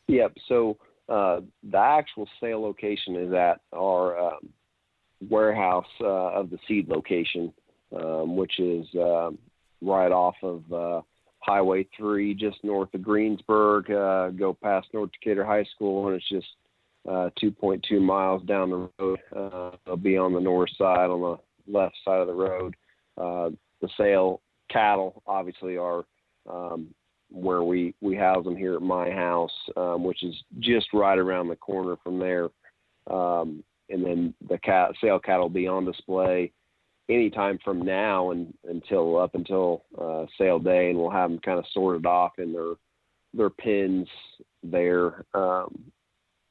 Yep. 0.08 0.38
So 0.47 0.78
uh, 1.10 1.41
the 1.63 1.78
actual 1.78 2.30
sale 2.39 2.62
location 2.62 3.15
is 3.15 3.34
at 3.34 3.62
our 3.73 4.34
um, 4.34 4.49
warehouse 5.28 5.86
uh, 6.02 6.06
of 6.06 6.49
the 6.49 6.60
seed 6.67 6.88
location 6.88 7.52
um, 7.95 8.36
which 8.36 8.60
is 8.60 8.86
uh, 8.95 9.32
right 9.82 10.12
off 10.12 10.36
of 10.43 10.71
uh, 10.71 11.02
Highway 11.39 11.88
3, 11.97 12.34
just 12.34 12.63
north 12.63 12.93
of 12.93 13.02
Greensburg. 13.02 13.89
Uh, 13.91 14.30
go 14.30 14.54
past 14.54 14.88
North 14.93 15.12
Decatur 15.12 15.45
High 15.45 15.65
School, 15.75 16.08
and 16.08 16.15
it's 16.15 16.30
just 16.30 16.47
uh, 17.08 17.30
2.2 17.41 18.02
miles 18.02 18.43
down 18.43 18.69
the 18.69 18.89
road. 18.99 19.19
Uh, 19.36 19.71
they'll 19.86 19.97
be 19.97 20.17
on 20.17 20.34
the 20.34 20.39
north 20.39 20.69
side, 20.78 21.10
on 21.10 21.21
the 21.21 21.38
left 21.71 21.95
side 22.04 22.19
of 22.19 22.28
the 22.28 22.34
road. 22.34 22.75
Uh, 23.17 23.49
the 23.82 23.89
sale 23.97 24.41
cattle 24.69 25.23
obviously 25.25 25.78
are 25.78 26.04
um, 26.49 26.93
where 27.32 27.63
we 27.63 27.93
we 28.02 28.15
house 28.15 28.43
them 28.43 28.56
here 28.56 28.75
at 28.75 28.82
my 28.82 29.10
house, 29.10 29.52
um, 29.78 30.04
which 30.04 30.23
is 30.23 30.36
just 30.60 30.88
right 30.93 31.17
around 31.17 31.47
the 31.47 31.56
corner 31.56 31.95
from 32.04 32.19
there. 32.19 32.49
Um, 33.08 33.63
and 33.89 34.06
then 34.06 34.34
the 34.47 34.58
cat, 34.60 34.91
sale 35.02 35.19
cattle 35.19 35.43
will 35.43 35.49
be 35.49 35.67
on 35.67 35.86
display 35.86 36.52
anytime 37.09 37.59
from 37.63 37.81
now 37.81 38.31
and 38.31 38.53
until 38.67 39.17
up 39.17 39.35
until 39.35 39.83
uh, 39.99 40.25
sale 40.37 40.59
day, 40.59 40.89
and 40.89 40.99
we'll 40.99 41.09
have 41.09 41.29
them 41.29 41.39
kind 41.39 41.59
of 41.59 41.65
sorted 41.73 42.05
off 42.05 42.33
in 42.37 42.53
their 42.53 42.73
their 43.33 43.49
pins 43.49 44.07
there 44.63 45.25
um, 45.33 45.83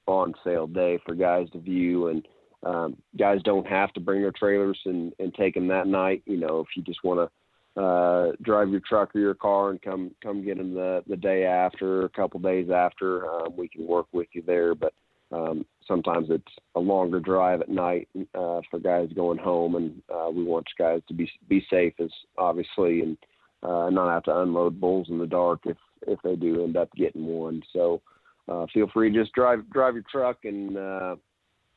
on 0.06 0.34
sale 0.44 0.66
day 0.66 0.98
for 1.04 1.14
guys 1.14 1.48
to 1.50 1.58
view. 1.58 2.08
And 2.08 2.26
um, 2.64 2.96
guys 3.18 3.40
don't 3.44 3.66
have 3.66 3.92
to 3.94 4.00
bring 4.00 4.22
their 4.22 4.32
trailers 4.32 4.78
and, 4.84 5.12
and 5.18 5.34
take 5.34 5.54
them 5.54 5.68
that 5.68 5.86
night. 5.86 6.22
You 6.26 6.38
know, 6.38 6.60
if 6.60 6.68
you 6.76 6.82
just 6.82 7.04
want 7.04 7.30
to 7.76 7.80
uh, 7.80 8.32
drive 8.42 8.70
your 8.70 8.80
truck 8.80 9.14
or 9.14 9.20
your 9.20 9.34
car 9.34 9.70
and 9.70 9.80
come 9.80 10.10
come 10.22 10.44
get 10.44 10.58
them 10.58 10.74
the 10.74 11.02
the 11.06 11.16
day 11.16 11.44
after, 11.44 12.04
a 12.04 12.08
couple 12.08 12.40
days 12.40 12.70
after. 12.70 13.30
Um, 13.30 13.56
we 13.56 13.68
can 13.68 13.86
work 13.86 14.06
with 14.12 14.28
you 14.32 14.42
there, 14.46 14.74
but 14.74 14.92
um, 15.30 15.66
sometimes 15.86 16.28
it's 16.30 16.52
a 16.74 16.80
longer 16.80 17.20
drive 17.20 17.60
at 17.60 17.68
night 17.68 18.08
uh, 18.34 18.60
for 18.70 18.78
guys 18.82 19.08
going 19.14 19.38
home, 19.38 19.74
and 19.74 20.02
uh, 20.12 20.30
we 20.30 20.44
want 20.44 20.66
guys 20.78 21.00
to 21.08 21.14
be 21.14 21.30
be 21.48 21.64
safe 21.70 21.94
as 22.00 22.10
obviously 22.36 23.00
and 23.00 23.18
uh, 23.62 23.90
not 23.90 24.12
have 24.12 24.22
to 24.24 24.40
unload 24.40 24.80
bulls 24.80 25.08
in 25.10 25.18
the 25.18 25.26
dark 25.26 25.60
if 25.64 25.76
if 26.06 26.18
they 26.22 26.36
do 26.36 26.64
end 26.64 26.76
up 26.76 26.92
getting 26.94 27.26
one. 27.26 27.62
So 27.72 28.00
uh, 28.48 28.66
feel 28.72 28.88
free 28.92 29.12
to 29.12 29.18
just 29.18 29.32
drive 29.32 29.68
drive 29.70 29.94
your 29.94 30.04
truck 30.10 30.44
and 30.44 30.76
uh, 30.76 31.16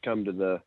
come 0.04 0.24
to 0.26 0.32
the 0.32 0.62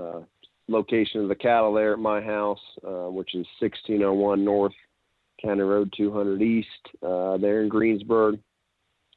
uh, 0.00 0.20
location 0.68 1.22
of 1.22 1.28
the 1.28 1.34
cattle 1.34 1.74
there 1.74 1.92
at 1.92 1.98
my 1.98 2.20
house, 2.20 2.60
uh, 2.86 3.10
which 3.10 3.34
is 3.34 3.46
1601 3.60 4.44
North 4.44 4.72
County 5.42 5.62
Road 5.62 5.92
200 5.96 6.42
East, 6.42 6.68
uh, 7.02 7.36
there 7.38 7.62
in 7.62 7.68
Greensburg. 7.68 8.38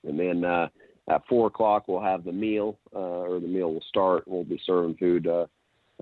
And 0.04 0.20
then 0.20 0.46
uh, 0.46 0.70
at 1.10 1.26
four 1.28 1.48
o'clock 1.48 1.88
we'll 1.88 2.02
have 2.02 2.24
the 2.24 2.32
meal, 2.32 2.78
uh, 2.96 3.00
or 3.00 3.40
the 3.40 3.48
meal 3.48 3.74
will 3.74 3.84
start. 3.88 4.28
We'll 4.28 4.44
be 4.44 4.62
serving 4.66 4.96
food, 4.98 5.28
uh, 5.28 5.46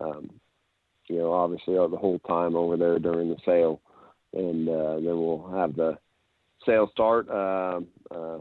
um, 0.01 0.29
you 1.07 1.17
know, 1.17 1.33
obviously 1.33 1.77
uh, 1.77 1.87
the 1.87 1.97
whole 1.97 2.19
time 2.19 2.55
over 2.55 2.77
there 2.77 2.99
during 2.99 3.29
the 3.29 3.37
sale, 3.45 3.81
and 4.33 4.67
uh, 4.67 4.95
then 4.95 5.17
we'll 5.17 5.49
have 5.55 5.75
the 5.75 5.97
sale 6.65 6.89
start 6.91 7.29
uh, 7.29 7.79
uh, 8.11 8.39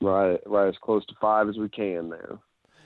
right 0.00 0.38
right 0.46 0.68
as 0.68 0.76
close 0.82 1.04
to 1.06 1.14
five 1.20 1.48
as 1.48 1.56
we 1.56 1.68
can 1.68 2.08
there 2.10 2.38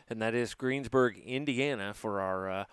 and 0.09 0.21
that 0.21 0.35
is 0.35 0.55
Greensburg, 0.55 1.19
Indiana, 1.19 1.95
for 1.95 2.21
our 2.21 2.51
uh, 2.51 2.65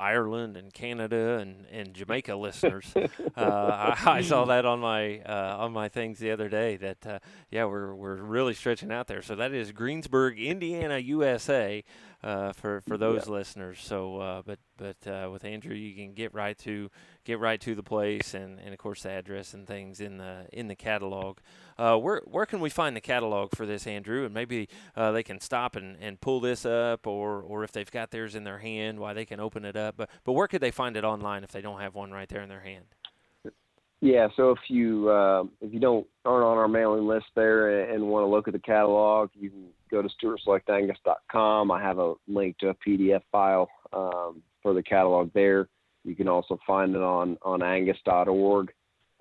Ireland 0.00 0.56
and 0.56 0.72
Canada 0.72 1.38
and, 1.38 1.66
and 1.70 1.94
Jamaica 1.94 2.34
listeners. 2.36 2.92
Uh, 2.96 3.04
I, 3.36 3.98
I, 4.04 4.20
saw 4.22 4.46
that 4.46 4.64
on 4.64 4.80
my 4.80 5.20
uh, 5.20 5.56
on 5.58 5.72
my 5.72 5.88
things 5.88 6.18
the 6.18 6.30
other 6.30 6.48
day. 6.48 6.76
That 6.76 7.06
uh, 7.06 7.18
yeah, 7.50 7.66
we're 7.66 7.94
we're 7.94 8.16
really 8.16 8.54
stretching 8.54 8.90
out 8.90 9.06
there. 9.06 9.22
So 9.22 9.36
that 9.36 9.52
is 9.52 9.72
Greensburg, 9.72 10.40
Indiana, 10.40 10.98
USA 10.98 11.84
uh, 12.22 12.52
for 12.52 12.80
for 12.82 12.96
those 12.96 13.26
yeah. 13.26 13.32
listeners. 13.32 13.78
So, 13.80 14.18
uh, 14.18 14.42
but 14.44 14.58
but 14.76 15.06
uh, 15.06 15.30
with 15.30 15.44
Andrew, 15.44 15.74
you 15.74 15.94
can 15.94 16.12
get 16.12 16.34
right 16.34 16.56
to 16.58 16.90
get 17.24 17.38
right 17.38 17.60
to 17.60 17.74
the 17.74 17.82
place, 17.82 18.34
and, 18.34 18.58
and 18.60 18.72
of 18.72 18.78
course 18.78 19.02
the 19.02 19.10
address 19.10 19.54
and 19.54 19.66
things 19.66 20.00
in 20.00 20.18
the 20.18 20.46
in 20.52 20.68
the 20.68 20.76
catalog. 20.76 21.38
Uh, 21.78 21.96
where 21.96 22.22
where 22.26 22.46
can 22.46 22.60
we 22.60 22.68
find 22.70 22.94
the 22.94 23.00
catalog 23.00 23.54
for 23.54 23.64
this, 23.66 23.86
Andrew? 23.86 24.24
And 24.24 24.34
maybe 24.34 24.68
uh, 24.96 25.12
they 25.12 25.22
can 25.22 25.40
stop 25.40 25.76
and, 25.76 25.96
and 26.00 26.20
pull 26.20 26.40
this 26.40 26.66
up, 26.66 27.06
or 27.06 27.40
or 27.40 27.64
if 27.64 27.72
they've 27.72 27.90
got 27.90 28.10
theirs 28.10 28.34
in 28.34 28.44
their 28.44 28.58
hand, 28.58 29.00
why 29.00 29.14
they 29.14 29.24
can 29.24 29.40
open 29.40 29.64
it 29.64 29.76
up. 29.76 29.96
But 29.96 30.10
but 30.24 30.32
where 30.32 30.48
could 30.48 30.60
they 30.60 30.70
find 30.70 30.96
it 30.96 31.04
online 31.04 31.44
if 31.44 31.52
they 31.52 31.62
don't 31.62 31.80
have 31.80 31.94
one 31.94 32.12
right 32.12 32.28
there 32.28 32.42
in 32.42 32.48
their 32.48 32.60
hand? 32.60 32.84
Yeah, 34.02 34.28
so 34.34 34.50
if 34.50 34.58
you 34.68 35.10
uh, 35.10 35.44
if 35.60 35.72
you 35.74 35.80
don't 35.80 36.06
aren't 36.24 36.44
on 36.44 36.56
our 36.56 36.68
mailing 36.68 37.06
list 37.06 37.26
there 37.34 37.82
and, 37.82 37.92
and 37.92 38.08
want 38.08 38.24
to 38.24 38.28
look 38.28 38.48
at 38.48 38.52
the 38.52 38.60
catalog, 38.60 39.30
you 39.34 39.50
can 39.50 39.66
go 39.90 40.02
to 40.02 40.08
stewartselectangus.com. 40.08 41.70
I 41.70 41.82
have 41.82 41.98
a 41.98 42.14
link 42.28 42.58
to 42.58 42.68
a 42.68 42.74
PDF 42.74 43.22
file 43.30 43.68
um, 43.92 44.42
for 44.62 44.74
the 44.74 44.82
catalog 44.82 45.30
there. 45.34 45.68
You 46.04 46.14
can 46.16 46.28
also 46.28 46.58
find 46.66 46.94
it 46.94 47.02
on 47.02 47.38
on 47.42 47.62
angus.org. 47.62 48.72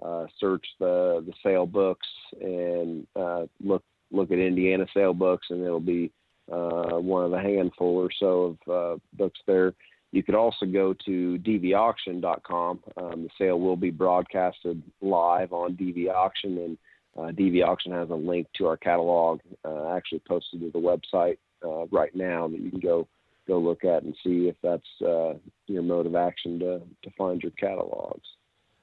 Uh, 0.04 0.26
search 0.40 0.66
the 0.80 1.24
the 1.26 1.34
sale 1.44 1.66
books 1.66 2.08
and 2.40 3.06
uh, 3.16 3.46
look 3.62 3.84
look 4.12 4.32
at 4.32 4.40
Indiana 4.40 4.86
sale 4.94 5.14
books, 5.14 5.48
and 5.50 5.64
it'll 5.64 5.80
be 5.80 6.12
uh, 6.52 6.98
one 6.98 7.26
of 7.26 7.34
a 7.34 7.42
handful 7.42 7.98
or 7.98 8.10
so 8.18 8.58
of 8.66 8.72
uh, 8.72 9.00
books 9.14 9.40
there. 9.46 9.74
You 10.12 10.24
could 10.24 10.36
also 10.36 10.66
go 10.66 10.96
to 11.06 11.38
dvauction.com. 11.40 12.80
Um, 12.98 13.24
the 13.24 13.30
sale 13.38 13.60
will 13.60 13.76
be 13.76 13.92
broadcasted 13.92 14.82
live 15.02 15.54
on 15.54 15.76
DV 15.76 16.10
Auction, 16.10 16.58
and 16.58 16.78
uh, 17.20 17.32
DV 17.32 17.66
Auction 17.66 17.92
has 17.92 18.10
a 18.10 18.16
link 18.16 18.48
to 18.58 18.68
our 18.68 18.78
catalog 18.78 19.42
uh, 19.66 19.90
actually 19.90 20.22
posted 20.28 20.62
to 20.62 20.72
the 20.72 20.80
website 20.80 21.38
uh, 21.66 21.86
right 21.88 22.16
now 22.16 22.48
that 22.48 22.60
you 22.60 22.72
can 22.72 22.80
go 22.80 23.08
go 23.48 23.58
look 23.58 23.84
at 23.84 24.04
and 24.04 24.16
see 24.24 24.48
if 24.48 24.56
that's 24.62 25.02
uh, 25.02 25.34
your 25.68 25.82
mode 25.82 26.06
of 26.06 26.16
action 26.16 26.60
to 26.60 26.82
to 27.04 27.12
find 27.18 27.42
your 27.42 27.52
catalogs. 27.54 28.28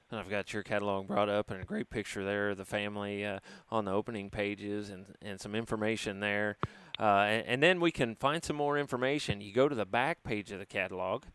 And 0.09 0.19
I've 0.19 0.29
got 0.29 0.53
your 0.53 0.63
catalog 0.63 1.07
brought 1.07 1.27
up 1.27 1.51
and 1.51 1.61
a 1.61 1.65
great 1.65 1.89
picture 1.89 2.23
there 2.23 2.51
of 2.51 2.57
the 2.57 2.65
family 2.65 3.25
uh, 3.25 3.39
on 3.69 3.83
the 3.83 3.91
opening 3.91 4.29
pages 4.29 4.89
and, 4.89 5.05
and 5.21 5.39
some 5.39 5.53
information 5.53 6.21
there. 6.21 6.57
Uh, 6.97 7.25
and, 7.27 7.47
and, 7.47 7.63
then 7.63 7.81
we 7.81 7.91
can 7.91 8.15
find 8.15 8.41
some 8.41 8.55
more 8.55 8.77
information. 8.77 9.41
You 9.41 9.53
go 9.53 9.67
to 9.67 9.75
the 9.75 9.85
back 9.85 10.23
page 10.23 10.51
of 10.53 10.59
the 10.59 10.65
catalog. 10.65 11.25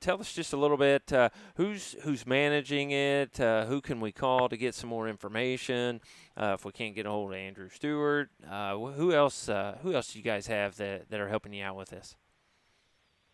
Tell 0.00 0.20
us 0.20 0.32
just 0.32 0.52
a 0.52 0.56
little 0.56 0.76
bit 0.76 1.12
uh, 1.12 1.30
who's 1.56 1.96
who's 2.02 2.24
managing 2.24 2.92
it, 2.92 3.40
uh, 3.40 3.64
who 3.64 3.80
can 3.80 4.00
we 4.00 4.12
call 4.12 4.48
to 4.48 4.56
get 4.56 4.76
some 4.76 4.88
more 4.88 5.08
information. 5.08 6.00
Uh, 6.36 6.52
if 6.54 6.64
we 6.64 6.70
can't 6.70 6.94
get 6.94 7.04
a 7.04 7.10
hold 7.10 7.32
of 7.32 7.36
Andrew 7.36 7.68
Stewart, 7.68 8.30
uh, 8.48 8.76
who 8.76 9.12
else? 9.12 9.48
Uh, 9.48 9.76
who 9.82 9.94
else 9.94 10.12
do 10.12 10.20
you 10.20 10.24
guys 10.24 10.46
have 10.46 10.76
that, 10.76 11.10
that 11.10 11.18
are 11.18 11.28
helping 11.28 11.52
you 11.52 11.64
out 11.64 11.74
with 11.74 11.88
this? 11.88 12.14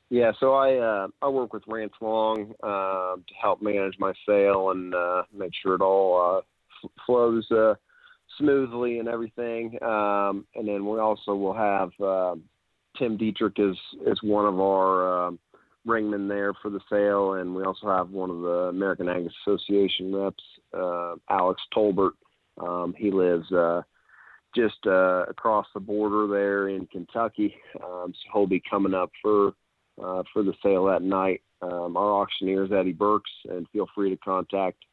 Yeah, 0.08 0.32
so 0.40 0.54
I 0.54 0.76
uh, 0.76 1.08
I 1.20 1.28
work 1.28 1.52
with 1.52 1.64
Rance 1.66 1.92
Long 2.00 2.54
to 2.62 3.34
help 3.40 3.60
manage 3.60 3.98
my 3.98 4.14
sale 4.26 4.70
and 4.70 4.94
make 5.34 5.52
sure 5.62 5.74
it 5.74 5.82
all 5.82 6.42
f- 6.82 6.90
flows 7.04 7.46
smoothly 8.38 9.00
and 9.00 9.08
everything. 9.08 9.76
Um, 9.82 10.46
and 10.54 10.66
then 10.66 10.86
we 10.86 10.98
also 10.98 11.34
will 11.34 11.52
have 11.52 11.90
Tim 12.98 13.18
Dietrich 13.18 13.58
is 13.58 13.76
is 14.06 14.22
one 14.22 14.46
of 14.46 14.58
our 14.60 15.26
um, 15.26 15.38
ringman 15.86 16.28
there 16.28 16.52
for 16.54 16.70
the 16.70 16.80
sale, 16.90 17.34
and 17.34 17.54
we 17.54 17.62
also 17.64 17.88
have 17.88 18.10
one 18.10 18.30
of 18.30 18.40
the 18.40 18.68
American 18.70 19.08
Angus 19.08 19.32
Association 19.46 20.14
reps, 20.14 20.42
uh, 20.72 21.14
Alex 21.30 21.60
Tolbert. 21.74 22.12
Um, 22.58 22.94
he 22.96 23.10
lives 23.10 23.50
uh, 23.52 23.82
just 24.54 24.86
uh, 24.86 25.24
across 25.28 25.66
the 25.74 25.80
border 25.80 26.26
there 26.26 26.68
in 26.68 26.86
Kentucky, 26.86 27.54
um, 27.82 28.12
so 28.12 28.30
he'll 28.32 28.46
be 28.46 28.62
coming 28.68 28.94
up 28.94 29.10
for 29.20 29.54
uh, 30.02 30.22
for 30.32 30.42
the 30.42 30.54
sale 30.62 30.86
that 30.86 31.02
night. 31.02 31.42
Um, 31.62 31.96
our 31.96 32.22
auctioneer 32.22 32.64
is 32.64 32.72
Eddie 32.72 32.92
Burks, 32.92 33.30
and 33.48 33.66
feel 33.70 33.86
free 33.94 34.10
to 34.10 34.16
contact 34.16 34.84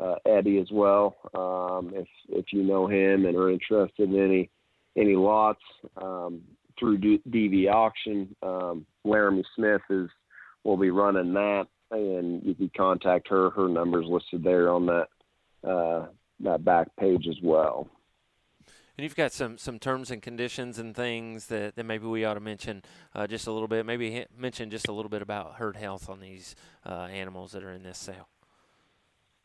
uh, 0.00 0.16
Eddie 0.26 0.58
as 0.58 0.68
well 0.70 1.16
um, 1.34 1.92
if 1.94 2.08
if 2.28 2.46
you 2.52 2.62
know 2.62 2.86
him 2.86 3.26
and 3.26 3.36
are 3.36 3.50
interested 3.50 4.10
in 4.10 4.18
any 4.18 4.50
any 4.96 5.16
lots 5.16 5.62
um, 6.00 6.42
through 6.78 6.98
DV 6.98 7.70
auction. 7.72 8.34
Um, 8.42 8.86
Laramie 9.04 9.44
Smith 9.54 9.82
is 9.90 10.08
will 10.64 10.76
be 10.76 10.90
running 10.90 11.32
that, 11.34 11.66
and 11.90 12.42
you 12.44 12.54
can 12.54 12.70
contact 12.76 13.28
her. 13.28 13.50
Her 13.50 13.68
number's 13.68 14.06
listed 14.06 14.42
there 14.42 14.70
on 14.70 14.86
that 14.86 15.08
uh, 15.68 16.06
that 16.40 16.64
back 16.64 16.88
page 16.96 17.26
as 17.28 17.38
well. 17.42 17.88
And 18.96 19.04
you've 19.04 19.16
got 19.16 19.32
some 19.32 19.56
some 19.56 19.78
terms 19.78 20.10
and 20.10 20.20
conditions 20.20 20.78
and 20.78 20.94
things 20.94 21.46
that, 21.46 21.76
that 21.76 21.84
maybe 21.84 22.06
we 22.06 22.24
ought 22.24 22.34
to 22.34 22.40
mention 22.40 22.82
uh, 23.14 23.26
just 23.26 23.46
a 23.46 23.52
little 23.52 23.68
bit. 23.68 23.86
Maybe 23.86 24.26
mention 24.36 24.68
just 24.68 24.88
a 24.88 24.92
little 24.92 25.08
bit 25.08 25.22
about 25.22 25.54
herd 25.54 25.76
health 25.76 26.10
on 26.10 26.20
these 26.20 26.54
uh, 26.84 27.08
animals 27.10 27.52
that 27.52 27.64
are 27.64 27.72
in 27.72 27.82
this 27.82 27.96
sale. 27.96 28.28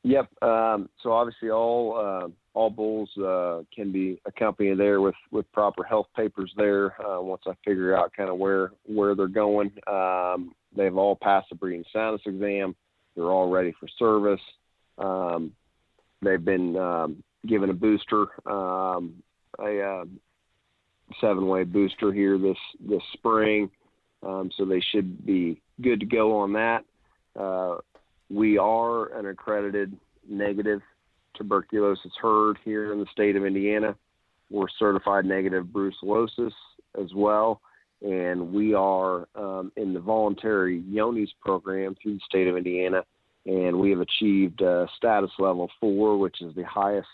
Yep. 0.03 0.43
Um, 0.43 0.89
so 1.01 1.13
obviously, 1.13 1.51
all 1.51 1.97
uh, 1.97 2.27
all 2.55 2.69
bulls 2.69 3.09
uh, 3.17 3.61
can 3.73 3.91
be 3.91 4.19
accompanied 4.25 4.79
there 4.79 5.01
with, 5.01 5.13
with 5.29 5.51
proper 5.51 5.83
health 5.83 6.07
papers 6.15 6.51
there. 6.55 6.99
Uh, 7.05 7.21
once 7.21 7.43
I 7.45 7.51
figure 7.65 7.95
out 7.95 8.13
kind 8.15 8.29
of 8.29 8.37
where 8.37 8.71
where 8.85 9.13
they're 9.13 9.27
going, 9.27 9.71
um, 9.87 10.55
they've 10.75 10.95
all 10.95 11.17
passed 11.21 11.49
the 11.49 11.55
breeding 11.55 11.83
soundness 11.93 12.21
exam. 12.25 12.75
They're 13.15 13.25
all 13.25 13.49
ready 13.49 13.73
for 13.77 13.87
service. 13.99 14.41
Um, 14.97 15.51
they've 16.21 16.43
been 16.43 16.77
um, 16.77 17.23
given 17.45 17.69
a 17.69 17.73
booster, 17.73 18.27
um, 18.49 19.15
a 19.59 19.81
uh, 19.81 20.05
seven-way 21.19 21.65
booster 21.65 22.13
here 22.13 22.37
this 22.37 22.57
this 22.79 23.03
spring, 23.13 23.69
um, 24.23 24.49
so 24.57 24.63
they 24.63 24.81
should 24.91 25.25
be 25.25 25.61
good 25.81 25.99
to 25.99 26.05
go 26.05 26.37
on 26.37 26.53
that. 26.53 26.85
Uh, 27.37 27.77
we 28.29 28.57
are 28.57 29.13
an 29.19 29.25
accredited 29.25 29.95
negative 30.27 30.81
tuberculosis 31.37 32.11
herd 32.21 32.57
here 32.63 32.91
in 32.93 32.99
the 32.99 33.05
state 33.11 33.35
of 33.35 33.45
Indiana. 33.45 33.95
We're 34.49 34.67
certified 34.77 35.25
negative 35.25 35.65
brucellosis 35.65 36.53
as 37.01 37.13
well, 37.13 37.61
and 38.01 38.53
we 38.53 38.73
are 38.73 39.27
um, 39.35 39.71
in 39.75 39.93
the 39.93 39.99
voluntary 39.99 40.83
Johne's 40.93 41.33
program 41.41 41.95
through 42.01 42.15
the 42.15 42.21
state 42.25 42.47
of 42.47 42.57
Indiana, 42.57 43.03
and 43.45 43.79
we 43.79 43.89
have 43.91 43.99
achieved 43.99 44.61
uh, 44.61 44.85
status 44.95 45.31
level 45.39 45.69
four, 45.79 46.17
which 46.17 46.41
is 46.41 46.53
the 46.55 46.65
highest 46.65 47.07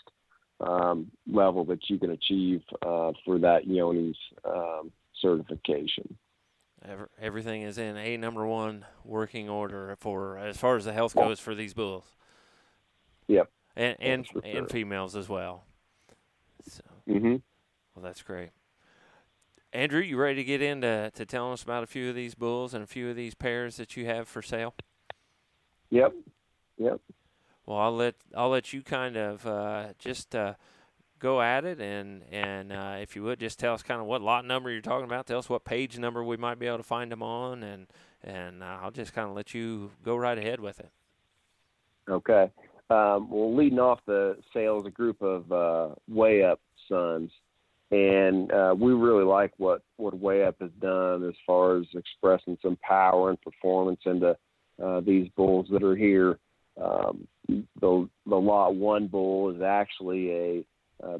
um, 0.60 1.10
level 1.30 1.64
that 1.64 1.80
you 1.88 1.98
can 1.98 2.10
achieve 2.10 2.62
uh, 2.82 3.12
for 3.24 3.38
that 3.38 3.66
Johne's 3.66 4.18
um, 4.44 4.92
certification. 5.20 6.16
Everything 7.20 7.62
is 7.62 7.78
in 7.78 7.96
a 7.96 8.16
number 8.16 8.44
one 8.44 8.84
working 9.04 9.48
order 9.48 9.96
for 10.00 10.36
as 10.36 10.56
far 10.56 10.76
as 10.76 10.84
the 10.84 10.92
health 10.92 11.14
goes 11.14 11.38
for 11.38 11.54
these 11.54 11.74
bulls. 11.74 12.04
Yep. 13.28 13.48
And 13.76 13.96
and, 14.00 14.26
sure. 14.26 14.42
and 14.44 14.70
females 14.70 15.16
as 15.16 15.28
well. 15.28 15.64
So, 16.68 16.82
mm-hmm. 17.08 17.36
Well, 17.94 18.02
that's 18.02 18.22
great. 18.22 18.50
Andrew, 19.72 20.00
you 20.00 20.18
ready 20.18 20.36
to 20.36 20.44
get 20.44 20.60
into 20.60 21.10
to 21.14 21.24
telling 21.24 21.54
us 21.54 21.62
about 21.62 21.82
a 21.82 21.86
few 21.86 22.10
of 22.10 22.14
these 22.14 22.34
bulls 22.34 22.74
and 22.74 22.84
a 22.84 22.86
few 22.86 23.08
of 23.08 23.16
these 23.16 23.34
pairs 23.34 23.76
that 23.76 23.96
you 23.96 24.04
have 24.04 24.28
for 24.28 24.42
sale? 24.42 24.74
Yep. 25.90 26.14
Yep. 26.78 27.00
Well, 27.64 27.78
I'll 27.78 27.96
let 27.96 28.16
I'll 28.36 28.50
let 28.50 28.72
you 28.72 28.82
kind 28.82 29.16
of 29.16 29.46
uh, 29.46 29.88
just 29.98 30.34
uh, 30.34 30.54
go 31.18 31.40
at 31.40 31.64
it, 31.64 31.80
and 31.80 32.22
and 32.30 32.72
uh, 32.72 32.96
if 33.00 33.16
you 33.16 33.22
would 33.22 33.40
just 33.40 33.58
tell 33.58 33.72
us 33.72 33.82
kind 33.82 34.00
of 34.00 34.06
what 34.06 34.20
lot 34.20 34.44
number 34.44 34.70
you're 34.70 34.82
talking 34.82 35.04
about. 35.04 35.26
Tell 35.26 35.38
us 35.38 35.48
what 35.48 35.64
page 35.64 35.98
number 35.98 36.22
we 36.22 36.36
might 36.36 36.58
be 36.58 36.66
able 36.66 36.78
to 36.78 36.82
find 36.82 37.10
them 37.10 37.22
on, 37.22 37.62
and 37.62 37.86
and 38.22 38.62
uh, 38.62 38.78
I'll 38.82 38.90
just 38.90 39.14
kind 39.14 39.28
of 39.28 39.34
let 39.34 39.54
you 39.54 39.92
go 40.04 40.16
right 40.16 40.36
ahead 40.36 40.60
with 40.60 40.80
it. 40.80 40.90
Okay. 42.08 42.50
Um, 42.90 43.30
well, 43.30 43.54
leading 43.54 43.78
off 43.78 44.00
the 44.06 44.36
sales, 44.52 44.84
a 44.86 44.90
group 44.90 45.22
of 45.22 45.50
uh, 45.50 45.94
Way 46.08 46.44
Up 46.44 46.60
Sons, 46.88 47.30
and 47.90 48.50
uh, 48.52 48.74
we 48.78 48.92
really 48.92 49.24
like 49.24 49.52
what 49.56 49.82
what 49.96 50.18
Way 50.18 50.44
Up 50.44 50.56
has 50.60 50.70
done 50.80 51.26
as 51.26 51.34
far 51.46 51.78
as 51.78 51.86
expressing 51.94 52.58
some 52.60 52.76
power 52.82 53.30
and 53.30 53.40
performance 53.40 54.00
into 54.04 54.36
uh, 54.82 55.00
these 55.00 55.28
bulls 55.36 55.66
that 55.70 55.82
are 55.82 55.96
here. 55.96 56.38
Um, 56.80 57.26
the 57.48 58.08
the 58.26 58.36
lot 58.36 58.74
one 58.74 59.06
bull 59.06 59.54
is 59.54 59.62
actually 59.62 60.30
a 60.30 60.64
uh, 61.02 61.18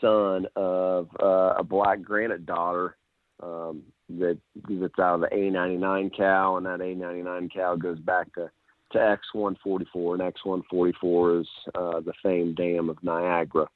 son 0.00 0.46
of 0.56 1.08
uh, 1.22 1.54
a 1.58 1.64
black 1.64 2.02
granite 2.02 2.46
daughter 2.46 2.96
um, 3.42 3.82
that 4.18 4.38
that's 4.68 4.98
out 4.98 5.16
of 5.16 5.20
the 5.20 5.28
A99 5.28 6.16
cow, 6.16 6.56
and 6.56 6.66
that 6.66 6.80
A99 6.80 7.52
cow 7.52 7.76
goes 7.76 7.98
back 7.98 8.32
to 8.34 8.50
to 8.92 8.98
X144, 9.34 10.20
and 10.20 10.34
X144 10.34 11.40
is 11.40 11.48
uh, 11.74 12.00
the 12.00 12.12
famed 12.22 12.56
dam 12.56 12.88
of 12.88 13.02
Niagara. 13.02 13.66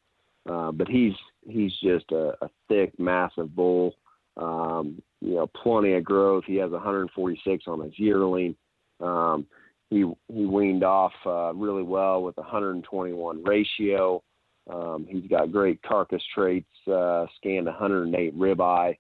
Uh, 0.49 0.73
but 0.73 0.89
he's 0.89 1.15
he's 1.49 1.73
just 1.83 2.11
a, 2.13 2.35
a 2.43 2.51
thick, 2.69 2.99
massive 2.99 3.55
bull. 3.55 3.95
Um, 4.37 5.01
you 5.21 5.37
know, 5.37 5.47
plenty 5.47 5.95
of 5.95 6.05
growth. 6.05 6.45
He 6.47 6.57
has 6.57 6.71
146 6.71 7.65
on 7.67 7.81
his 7.81 7.99
yearling. 7.99 8.55
Um, 9.01 9.47
he 9.91 10.05
he 10.29 10.45
weaned 10.45 10.85
off 10.85 11.13
uh, 11.25 11.55
really 11.55 11.83
well 11.83 12.23
with 12.23 12.37
121 12.37 13.45
ratio. 13.45 14.23
Um, 14.71 15.07
he's 15.09 15.29
got 15.29 15.53
great 15.53 15.81
carcass 15.83 16.23
traits, 16.35 16.67
uh, 16.91 17.27
scanned 17.37 17.67
108 17.67 18.37
ribeye. 18.37 18.97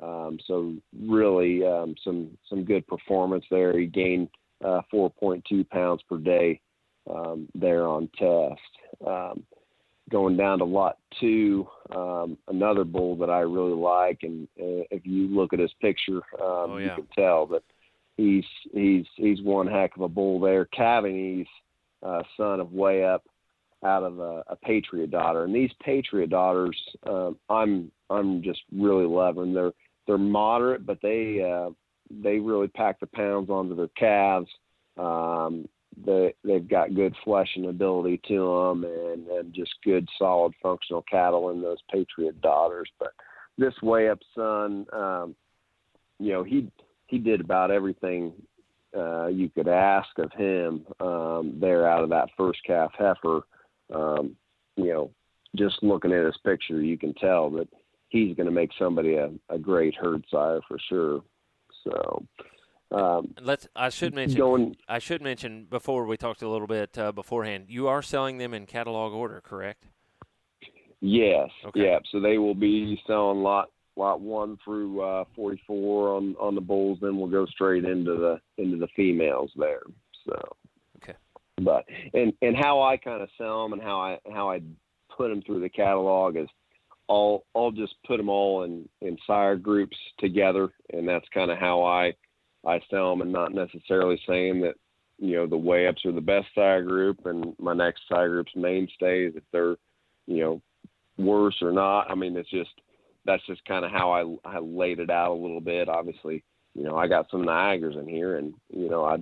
Um, 0.00 0.38
so 0.46 0.74
really 0.98 1.66
um, 1.66 1.94
some 2.04 2.36
some 2.48 2.64
good 2.64 2.86
performance 2.86 3.44
there. 3.50 3.78
He 3.78 3.86
gained 3.86 4.28
uh, 4.64 4.80
4.2 4.92 5.68
pounds 5.68 6.02
per 6.08 6.18
day 6.18 6.60
um, 7.10 7.48
there 7.54 7.86
on 7.86 8.08
test. 8.18 8.60
Um, 9.06 9.44
going 10.10 10.36
down 10.36 10.58
to 10.58 10.64
lot 10.64 10.98
two, 11.20 11.66
um, 11.94 12.38
another 12.48 12.84
bull 12.84 13.16
that 13.16 13.30
I 13.30 13.40
really 13.40 13.74
like, 13.74 14.20
and 14.22 14.48
uh, 14.58 14.84
if 14.90 15.04
you 15.04 15.28
look 15.28 15.52
at 15.52 15.58
his 15.58 15.72
picture, 15.80 16.20
oh, 16.40 16.78
yeah. 16.78 16.84
you 16.84 16.90
can 16.94 17.08
tell 17.16 17.46
that 17.48 17.62
he's 18.16 18.44
he's 18.72 19.04
he's 19.16 19.42
one 19.42 19.66
heck 19.66 19.96
of 19.96 20.02
a 20.02 20.08
bull 20.08 20.40
there. 20.40 20.64
Calving 20.66 21.40
ease, 21.40 21.46
uh, 22.02 22.22
son 22.36 22.60
of 22.60 22.72
Way 22.72 23.04
Up 23.04 23.24
out 23.84 24.02
of 24.02 24.18
a, 24.18 24.42
a 24.48 24.56
Patriot 24.56 25.10
daughter, 25.10 25.44
and 25.44 25.54
these 25.54 25.70
Patriot 25.82 26.30
daughters, 26.30 26.76
um, 27.06 27.36
I'm 27.48 27.90
I'm 28.10 28.42
just 28.42 28.60
really 28.72 29.06
loving. 29.06 29.54
They're 29.54 29.72
they're 30.06 30.18
moderate, 30.18 30.86
but 30.86 30.98
they 31.02 31.42
uh, 31.42 31.70
they 32.10 32.38
really 32.38 32.68
pack 32.68 33.00
the 33.00 33.06
pounds 33.06 33.50
onto 33.50 33.74
their 33.74 33.88
calves. 33.88 34.50
Um, 34.96 35.68
they 36.04 36.34
they've 36.44 36.68
got 36.68 36.94
good 36.94 37.14
fleshing 37.24 37.68
ability 37.68 38.20
to 38.28 38.34
them, 38.34 38.84
and 38.84 39.26
and 39.28 39.54
just 39.54 39.74
good 39.84 40.08
solid 40.18 40.52
functional 40.62 41.02
cattle 41.02 41.50
in 41.50 41.60
those 41.60 41.78
Patriot 41.90 42.40
daughters. 42.40 42.90
But 42.98 43.12
this 43.56 43.74
way 43.82 44.08
up 44.08 44.18
son, 44.34 44.86
um, 44.92 45.36
you 46.18 46.32
know 46.32 46.44
he 46.44 46.70
he 47.06 47.18
did 47.18 47.40
about 47.40 47.70
everything 47.70 48.32
uh, 48.96 49.26
you 49.26 49.48
could 49.48 49.68
ask 49.68 50.08
of 50.18 50.32
him 50.32 50.86
um, 51.00 51.58
there 51.60 51.88
out 51.88 52.02
of 52.02 52.10
that 52.10 52.28
first 52.36 52.60
calf 52.66 52.90
heifer 52.98 53.42
um, 53.94 54.36
you 54.76 54.88
know, 54.88 55.10
just 55.56 55.82
looking 55.82 56.12
at 56.12 56.24
his 56.24 56.36
picture, 56.44 56.82
you 56.82 56.98
can 56.98 57.14
tell 57.14 57.50
that 57.50 57.68
he's 58.08 58.36
going 58.36 58.46
to 58.46 58.52
make 58.52 58.70
somebody 58.78 59.14
a, 59.14 59.30
a 59.48 59.58
great 59.58 59.94
herd 59.94 60.24
sire 60.30 60.60
for 60.68 60.78
sure. 60.88 61.22
So, 61.90 62.26
um, 62.90 63.34
let's. 63.40 63.68
I 63.76 63.90
should 63.90 64.14
mention. 64.14 64.38
Going, 64.38 64.76
I 64.88 64.98
should 64.98 65.22
mention 65.22 65.66
before 65.68 66.06
we 66.06 66.16
talked 66.16 66.42
a 66.42 66.48
little 66.48 66.66
bit 66.66 66.96
uh, 66.98 67.12
beforehand. 67.12 67.66
You 67.68 67.88
are 67.88 68.02
selling 68.02 68.38
them 68.38 68.54
in 68.54 68.66
catalog 68.66 69.12
order, 69.12 69.40
correct? 69.44 69.84
Yes. 71.00 71.50
Okay. 71.66 71.84
Yeah. 71.84 71.98
So 72.10 72.20
they 72.20 72.38
will 72.38 72.54
be 72.54 73.00
selling 73.06 73.42
lot 73.42 73.70
lot 73.96 74.20
one 74.20 74.56
through 74.64 75.00
uh, 75.02 75.24
44 75.34 76.16
on 76.16 76.36
on 76.40 76.54
the 76.54 76.60
bulls. 76.60 76.98
Then 77.00 77.18
we'll 77.18 77.28
go 77.28 77.46
straight 77.46 77.84
into 77.84 78.16
the 78.16 78.40
into 78.62 78.76
the 78.76 78.88
females 78.96 79.50
there. 79.56 79.82
So. 80.26 80.56
Okay. 81.02 81.14
But 81.60 81.84
and 82.14 82.32
and 82.42 82.56
how 82.56 82.82
I 82.82 82.96
kind 82.96 83.22
of 83.22 83.28
sell 83.36 83.64
them 83.64 83.74
and 83.74 83.82
how 83.82 84.00
I 84.00 84.18
how 84.32 84.50
I 84.50 84.60
put 85.14 85.28
them 85.28 85.42
through 85.42 85.60
the 85.60 85.68
catalog 85.68 86.36
is 86.36 86.48
I'll 87.08 87.44
I'll 87.54 87.70
just 87.70 87.94
put 88.06 88.18
them 88.18 88.28
all 88.28 88.64
in 88.64 88.88
in 89.00 89.16
sire 89.26 89.56
groups 89.56 89.96
together, 90.18 90.70
and 90.92 91.08
that's 91.08 91.26
kind 91.32 91.50
of 91.50 91.58
how 91.58 91.82
I 91.82 92.12
I 92.66 92.80
sell 92.90 93.10
them, 93.10 93.22
and 93.22 93.32
not 93.32 93.54
necessarily 93.54 94.20
saying 94.26 94.60
that 94.60 94.74
you 95.18 95.36
know 95.36 95.46
the 95.46 95.56
way 95.56 95.86
ups 95.86 96.04
are 96.04 96.12
the 96.12 96.20
best 96.20 96.46
sire 96.54 96.82
group 96.82 97.26
and 97.26 97.54
my 97.58 97.74
next 97.74 98.02
sire 98.08 98.28
group's 98.28 98.54
mainstays 98.54 99.32
if 99.36 99.42
they're 99.52 99.76
you 100.26 100.40
know 100.40 100.62
worse 101.18 101.56
or 101.62 101.72
not. 101.72 102.10
I 102.10 102.14
mean, 102.14 102.36
it's 102.36 102.50
just 102.50 102.70
that's 103.24 103.44
just 103.46 103.64
kind 103.64 103.84
of 103.84 103.90
how 103.90 104.10
I 104.44 104.56
I 104.56 104.58
laid 104.58 105.00
it 105.00 105.10
out 105.10 105.32
a 105.32 105.42
little 105.42 105.60
bit. 105.60 105.88
Obviously, 105.88 106.44
you 106.74 106.84
know, 106.84 106.96
I 106.96 107.08
got 107.08 107.30
some 107.30 107.44
Niagaras 107.44 107.98
in 107.98 108.08
here, 108.08 108.36
and 108.36 108.54
you 108.70 108.88
know, 108.88 109.04
I 109.04 109.16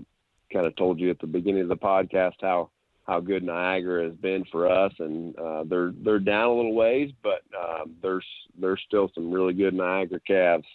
kind 0.52 0.66
of 0.66 0.76
told 0.76 1.00
you 1.00 1.10
at 1.10 1.18
the 1.18 1.26
beginning 1.26 1.62
of 1.62 1.68
the 1.68 1.76
podcast 1.76 2.34
how 2.40 2.70
how 3.06 3.20
good 3.20 3.44
Niagara 3.44 4.04
has 4.04 4.14
been 4.14 4.44
for 4.50 4.70
us, 4.70 4.92
and 4.98 5.38
uh, 5.38 5.64
they're 5.64 5.92
they're 6.04 6.18
down 6.18 6.48
a 6.48 6.54
little 6.54 6.74
ways, 6.74 7.10
but 7.22 7.42
um, 7.58 7.94
there's 8.02 8.26
there's 8.60 8.82
still 8.86 9.10
some 9.14 9.30
really 9.30 9.52
good 9.52 9.74
Niagara 9.74 10.20
calves 10.26 10.66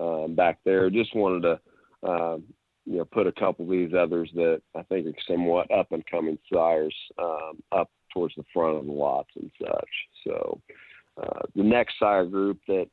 um, 0.00 0.34
back 0.34 0.58
there. 0.64 0.90
Just 0.90 1.14
wanted 1.16 1.42
to 1.42 2.08
um, 2.08 2.44
you 2.84 2.98
know 2.98 3.04
put 3.04 3.26
a 3.26 3.32
couple 3.32 3.64
of 3.64 3.70
these 3.70 3.94
others 3.94 4.30
that 4.34 4.60
I 4.76 4.82
think 4.84 5.06
are 5.06 5.12
somewhat 5.26 5.70
up 5.70 5.92
and 5.92 6.04
coming 6.06 6.38
sires 6.52 6.94
um, 7.18 7.62
up 7.72 7.90
towards 8.12 8.34
the 8.34 8.44
front 8.52 8.76
of 8.76 8.86
the 8.86 8.92
lots 8.92 9.30
and 9.36 9.50
such. 9.60 9.90
So 10.24 10.60
uh, 11.22 11.40
the 11.56 11.62
next 11.62 11.94
sire 11.98 12.26
group 12.26 12.58
that 12.68 12.88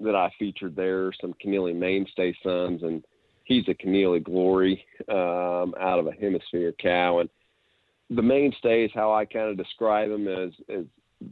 that 0.00 0.16
I 0.16 0.30
featured 0.38 0.74
there, 0.74 1.12
some 1.20 1.34
Connealy 1.44 1.74
Mainstay 1.74 2.34
sons, 2.42 2.82
and 2.82 3.04
he's 3.44 3.68
a 3.68 3.74
Connealy 3.74 4.24
Glory 4.24 4.84
um, 5.08 5.74
out 5.80 5.98
of 5.98 6.06
a 6.08 6.12
hemisphere 6.12 6.74
cow. 6.80 7.20
And 7.20 7.28
the 8.14 8.22
mainstay 8.22 8.84
is 8.84 8.90
how 8.94 9.12
I 9.12 9.24
kind 9.24 9.48
of 9.48 9.56
describe 9.56 10.10
them 10.10 10.28
as 10.28 10.50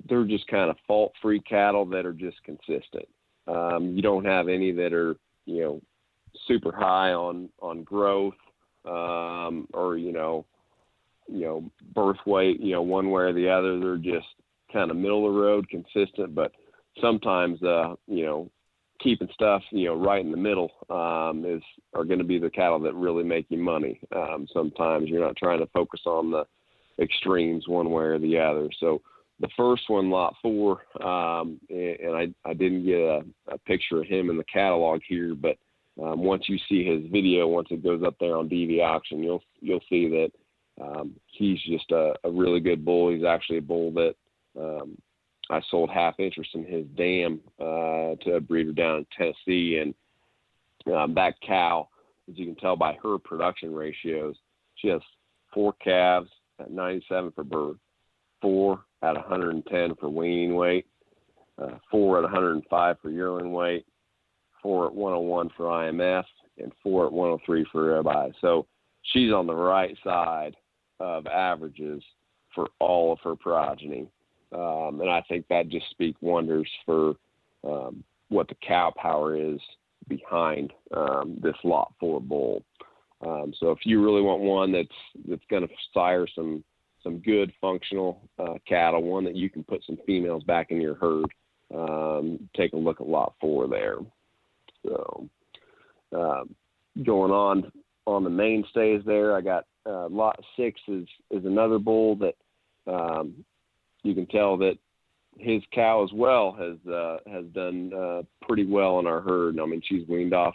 they're 0.09 0.25
just 0.25 0.47
kind 0.49 0.71
of 0.71 0.77
fault 0.87 1.13
free 1.21 1.41
cattle 1.41 1.85
that 1.87 2.07
are 2.07 2.13
just 2.13 2.43
consistent. 2.45 3.09
Um, 3.47 3.95
you 3.95 4.03
don't 4.03 4.25
have 4.25 4.49
any 4.49 4.73
that 4.73 4.93
are, 4.93 5.17
you 5.47 5.63
know, 5.63 5.83
super 6.47 6.73
high 6.73 7.13
on, 7.13 7.49
on 7.61 7.83
growth 7.83 8.35
um, 8.85 9.67
or, 9.73 9.97
you 9.97 10.13
know, 10.13 10.47
you 11.29 11.41
know, 11.41 11.71
birth 11.95 12.19
weight, 12.27 12.61
you 12.61 12.73
know, 12.73 12.83
one 12.83 13.11
way 13.11 13.23
or 13.23 13.33
the 13.33 13.49
other. 13.49 13.79
They're 13.79 13.97
just 13.97 14.27
kind 14.73 14.91
of 14.91 14.97
middle 14.97 15.27
of 15.27 15.35
the 15.35 15.41
road, 15.41 15.69
consistent, 15.69 16.35
but 16.35 16.53
sometimes, 17.01 17.63
uh, 17.63 17.95
you 18.07 18.25
know, 18.25 18.51
keeping 19.01 19.29
stuff, 19.33 19.63
you 19.71 19.87
know, 19.87 19.95
right 19.95 20.25
in 20.25 20.31
the 20.31 20.37
middle 20.37 20.71
um, 20.91 21.45
is 21.45 21.63
are 21.95 22.05
going 22.05 22.19
to 22.19 22.25
be 22.25 22.39
the 22.39 22.51
cattle 22.51 22.79
that 22.81 22.95
really 22.95 23.25
make 23.25 23.47
you 23.49 23.59
money. 23.59 24.01
Um, 24.15 24.47
sometimes 24.53 25.09
you're 25.09 25.25
not 25.25 25.37
trying 25.37 25.61
to 25.61 25.67
focus 25.69 26.01
on 26.07 26.31
the 26.31 26.45
extremes 27.01 27.67
one 27.67 27.91
way 27.91 28.05
or 28.05 28.19
the 28.19 28.39
other. 28.39 28.69
So 28.79 29.01
the 29.41 29.49
first 29.57 29.89
one, 29.89 30.11
lot 30.11 30.35
four, 30.43 30.83
um, 31.03 31.59
and 31.71 32.15
I, 32.15 32.29
I 32.49 32.53
didn't 32.53 32.85
get 32.85 32.99
a, 32.99 33.25
a 33.49 33.59
picture 33.59 34.01
of 34.01 34.07
him 34.07 34.29
in 34.29 34.37
the 34.37 34.45
catalog 34.45 35.01
here, 35.07 35.35
but 35.35 35.57
um, 36.03 36.23
once 36.23 36.45
you 36.49 36.59
see 36.69 36.85
his 36.85 37.11
video, 37.11 37.47
once 37.47 37.69
it 37.71 37.83
goes 37.83 38.03
up 38.05 38.17
there 38.21 38.37
on 38.37 38.49
DV 38.49 38.83
auction, 38.83 39.23
you'll 39.23 39.43
you'll 39.61 39.85
see 39.89 40.09
that 40.09 40.31
um, 40.81 41.15
he's 41.27 41.61
just 41.63 41.91
a, 41.91 42.15
a 42.25 42.31
really 42.31 42.61
good 42.61 42.85
bull. 42.85 43.11
He's 43.11 43.25
actually 43.25 43.59
a 43.59 43.63
bull 43.63 43.93
that 43.93 44.15
um, 44.59 44.97
I 45.51 45.61
sold 45.71 45.91
half 45.91 46.21
interest 46.21 46.51
in 46.55 46.65
his 46.65 46.87
dam 46.97 47.41
uh, 47.59 48.15
to 48.25 48.35
a 48.37 48.41
breeder 48.41 48.73
down 48.73 48.99
in 48.99 49.07
Tennessee, 49.17 49.79
and 49.79 50.95
um, 50.95 51.15
that 51.15 51.35
cow, 51.47 51.89
as 52.31 52.39
you 52.39 52.47
can 52.47 52.57
tell 52.57 52.77
by 52.77 52.97
her 53.03 53.19
production 53.19 53.75
ratios, 53.75 54.37
she 54.77 54.89
has 54.89 55.01
four 55.53 55.75
calves 55.85 56.31
at 56.61 56.71
97 56.71 57.33
for 57.33 57.45
birth, 57.45 57.77
four 58.41 58.81
at 59.03 59.15
110 59.15 59.95
for 59.97 60.09
weaning 60.09 60.55
weight, 60.55 60.87
uh, 61.61 61.79
four 61.91 62.19
at 62.19 62.23
105 62.23 62.97
for 63.01 63.11
yearling 63.11 63.53
weight, 63.53 63.87
four 64.63 64.87
at 64.87 64.95
101 64.95 65.51
for 65.57 65.67
IMF, 65.67 66.25
and 66.59 66.73
four 66.83 67.07
at 67.07 67.13
103 67.13 67.67
for 67.73 68.03
ribeye. 68.03 68.33
So 68.41 68.67
she's 69.13 69.33
on 69.33 69.47
the 69.47 69.55
right 69.55 69.97
side 70.05 70.57
of 70.99 71.27
averages 71.27 72.03
for 72.55 72.69
all 72.79 73.13
of 73.13 73.19
her 73.25 73.37
progeny. 73.37 74.09
Um, 74.53 75.01
and 75.01 75.09
I 75.09 75.23
think 75.29 75.47
that 75.49 75.69
just 75.69 75.89
speaks 75.91 76.21
wonders 76.21 76.69
for 76.85 77.15
um, 77.65 78.03
what 78.29 78.49
the 78.49 78.57
cow 78.67 78.93
power 78.97 79.37
is 79.37 79.61
behind 80.09 80.73
um, 80.95 81.39
this 81.43 81.55
lot 81.63 81.93
four 82.01 82.21
bull. 82.21 82.65
Um, 83.27 83.53
so 83.59 83.71
if 83.71 83.81
you 83.85 84.03
really 84.03 84.23
want 84.23 84.41
one 84.41 84.73
that's 84.73 84.89
that's 85.29 85.45
going 85.51 85.67
to 85.67 85.75
sire 85.93 86.27
some 86.35 86.65
some 87.03 87.19
good 87.19 87.53
functional 87.61 88.29
uh, 88.39 88.55
cattle, 88.67 89.03
one 89.03 89.25
that 89.25 89.37
you 89.37 89.49
can 89.49 89.65
put 89.65 89.83
some 89.87 89.99
females 90.07 90.43
back 90.45 90.71
in 90.71 90.81
your 90.81 90.95
herd, 90.95 91.27
um, 91.75 92.49
take 92.57 92.73
a 92.73 92.77
look 92.77 93.01
at 93.01 93.09
lot 93.09 93.35
four 93.41 93.69
there. 93.69 93.97
So 94.85 95.29
um, 96.15 96.55
going 97.05 97.31
on 97.31 97.71
on 98.07 98.25
the 98.25 98.31
mainstays 98.31 99.03
there, 99.05 99.37
I 99.37 99.41
got 99.41 99.67
uh, 99.87 100.09
lot 100.09 100.39
six 100.57 100.81
is 100.89 101.07
is 101.31 101.45
another 101.45 101.79
bull 101.79 102.17
that 102.17 102.37
um, 102.87 103.45
you 104.03 104.15
can 104.15 104.27
tell 104.27 104.57
that 104.59 104.79
his 105.39 105.63
cow 105.73 106.05
as 106.05 106.13
well 106.13 106.53
has 106.53 106.93
uh, 106.93 107.19
has 107.31 107.45
done 107.53 107.93
uh, 107.95 108.23
pretty 108.47 108.67
well 108.67 108.99
in 108.99 109.07
our 109.07 109.21
herd. 109.21 109.59
I 109.61 109.67
mean, 109.67 109.83
she's 109.85 110.07
weaned 110.09 110.35
off 110.35 110.55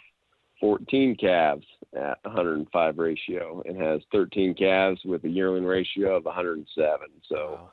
14 0.60 1.16
calves 1.16 1.66
at 1.94 2.18
105 2.22 2.98
ratio 2.98 3.62
and 3.66 3.80
has 3.80 4.00
13 4.12 4.54
calves 4.54 5.00
with 5.04 5.24
a 5.24 5.28
yearling 5.28 5.64
ratio 5.64 6.16
of 6.16 6.24
107. 6.24 7.08
So, 7.28 7.70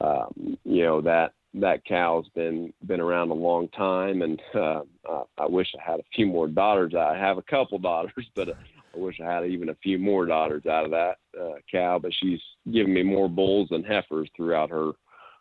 um, 0.00 0.56
you 0.64 0.82
know 0.82 1.00
that 1.02 1.32
that 1.54 1.84
cow's 1.84 2.28
been 2.34 2.72
been 2.86 3.00
around 3.00 3.30
a 3.30 3.34
long 3.34 3.68
time, 3.68 4.22
and 4.22 4.40
uh, 4.54 4.82
uh, 5.08 5.24
I 5.36 5.46
wish 5.46 5.68
I 5.78 5.90
had 5.90 6.00
a 6.00 6.04
few 6.14 6.26
more 6.26 6.48
daughters. 6.48 6.94
I 6.94 7.16
have 7.16 7.38
a 7.38 7.42
couple 7.42 7.78
daughters, 7.78 8.26
but 8.34 8.48
I 8.50 8.98
wish 8.98 9.20
I 9.20 9.30
had 9.30 9.44
even 9.46 9.68
a 9.68 9.76
few 9.82 9.98
more 9.98 10.26
daughters 10.26 10.64
out 10.66 10.84
of 10.84 10.90
that 10.92 11.16
uh, 11.38 11.54
cow. 11.70 11.98
But 11.98 12.12
she's 12.14 12.40
given 12.72 12.94
me 12.94 13.02
more 13.02 13.28
bulls 13.28 13.68
than 13.70 13.84
heifers 13.84 14.30
throughout 14.36 14.70
her 14.70 14.92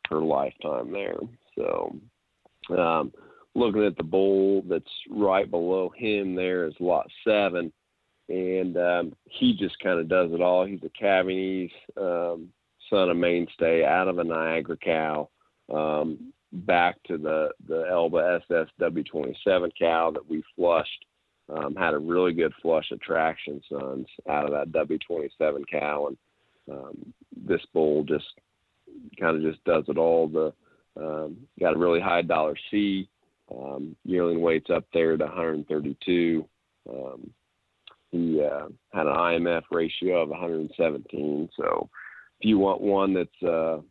her 0.09 0.19
lifetime 0.19 0.91
there. 0.91 1.19
So, 1.55 1.95
um, 2.75 3.13
looking 3.55 3.85
at 3.85 3.97
the 3.97 4.03
bull 4.03 4.63
that's 4.69 4.85
right 5.09 5.49
below 5.49 5.91
him 5.95 6.35
there 6.35 6.65
is 6.65 6.73
lot 6.79 7.07
seven, 7.27 7.71
and 8.27 8.77
um, 8.77 9.13
he 9.25 9.55
just 9.55 9.79
kind 9.79 9.99
of 9.99 10.07
does 10.07 10.31
it 10.31 10.41
all. 10.41 10.65
He's 10.65 10.83
a 10.83 10.89
calving 10.89 11.37
ease 11.37 11.71
um, 11.97 12.49
son 12.89 13.09
of 13.09 13.17
mainstay 13.17 13.83
out 13.83 14.07
of 14.07 14.19
a 14.19 14.23
Niagara 14.23 14.77
cow. 14.77 15.29
Um, 15.73 16.33
back 16.51 17.01
to 17.03 17.17
the 17.17 17.49
the 17.67 17.85
Elba 17.89 18.41
SSW27 18.49 19.71
cow 19.79 20.11
that 20.11 20.27
we 20.27 20.43
flushed. 20.55 21.05
Um, 21.49 21.75
had 21.75 21.95
a 21.95 21.99
really 21.99 22.33
good 22.33 22.53
flush 22.61 22.91
of 22.91 23.01
traction 23.01 23.59
sons 23.67 24.05
out 24.29 24.45
of 24.45 24.51
that 24.51 24.71
W27 24.71 25.63
cow, 25.71 26.07
and 26.07 26.17
um, 26.71 27.13
this 27.35 27.61
bull 27.73 28.03
just 28.03 28.25
kind 29.19 29.35
of 29.35 29.41
just 29.41 29.63
does 29.63 29.83
it 29.87 29.97
all. 29.97 30.27
The 30.27 30.53
um, 30.99 31.37
got 31.59 31.75
a 31.75 31.79
really 31.79 31.99
high 31.99 32.21
dollar 32.21 32.55
C. 32.69 33.09
Um, 33.51 33.95
yearling 34.03 34.41
weight's 34.41 34.69
up 34.69 34.85
there 34.93 35.17
to 35.17 35.23
132. 35.23 36.47
Um, 36.89 37.31
he 38.11 38.41
uh, 38.43 38.67
had 38.91 39.07
an 39.07 39.15
IMF 39.15 39.63
ratio 39.71 40.21
of 40.21 40.29
117. 40.29 41.49
So 41.55 41.89
if 42.39 42.45
you 42.45 42.57
want 42.57 42.81
one 42.81 43.13
that's 43.13 43.43
uh, 43.43 43.81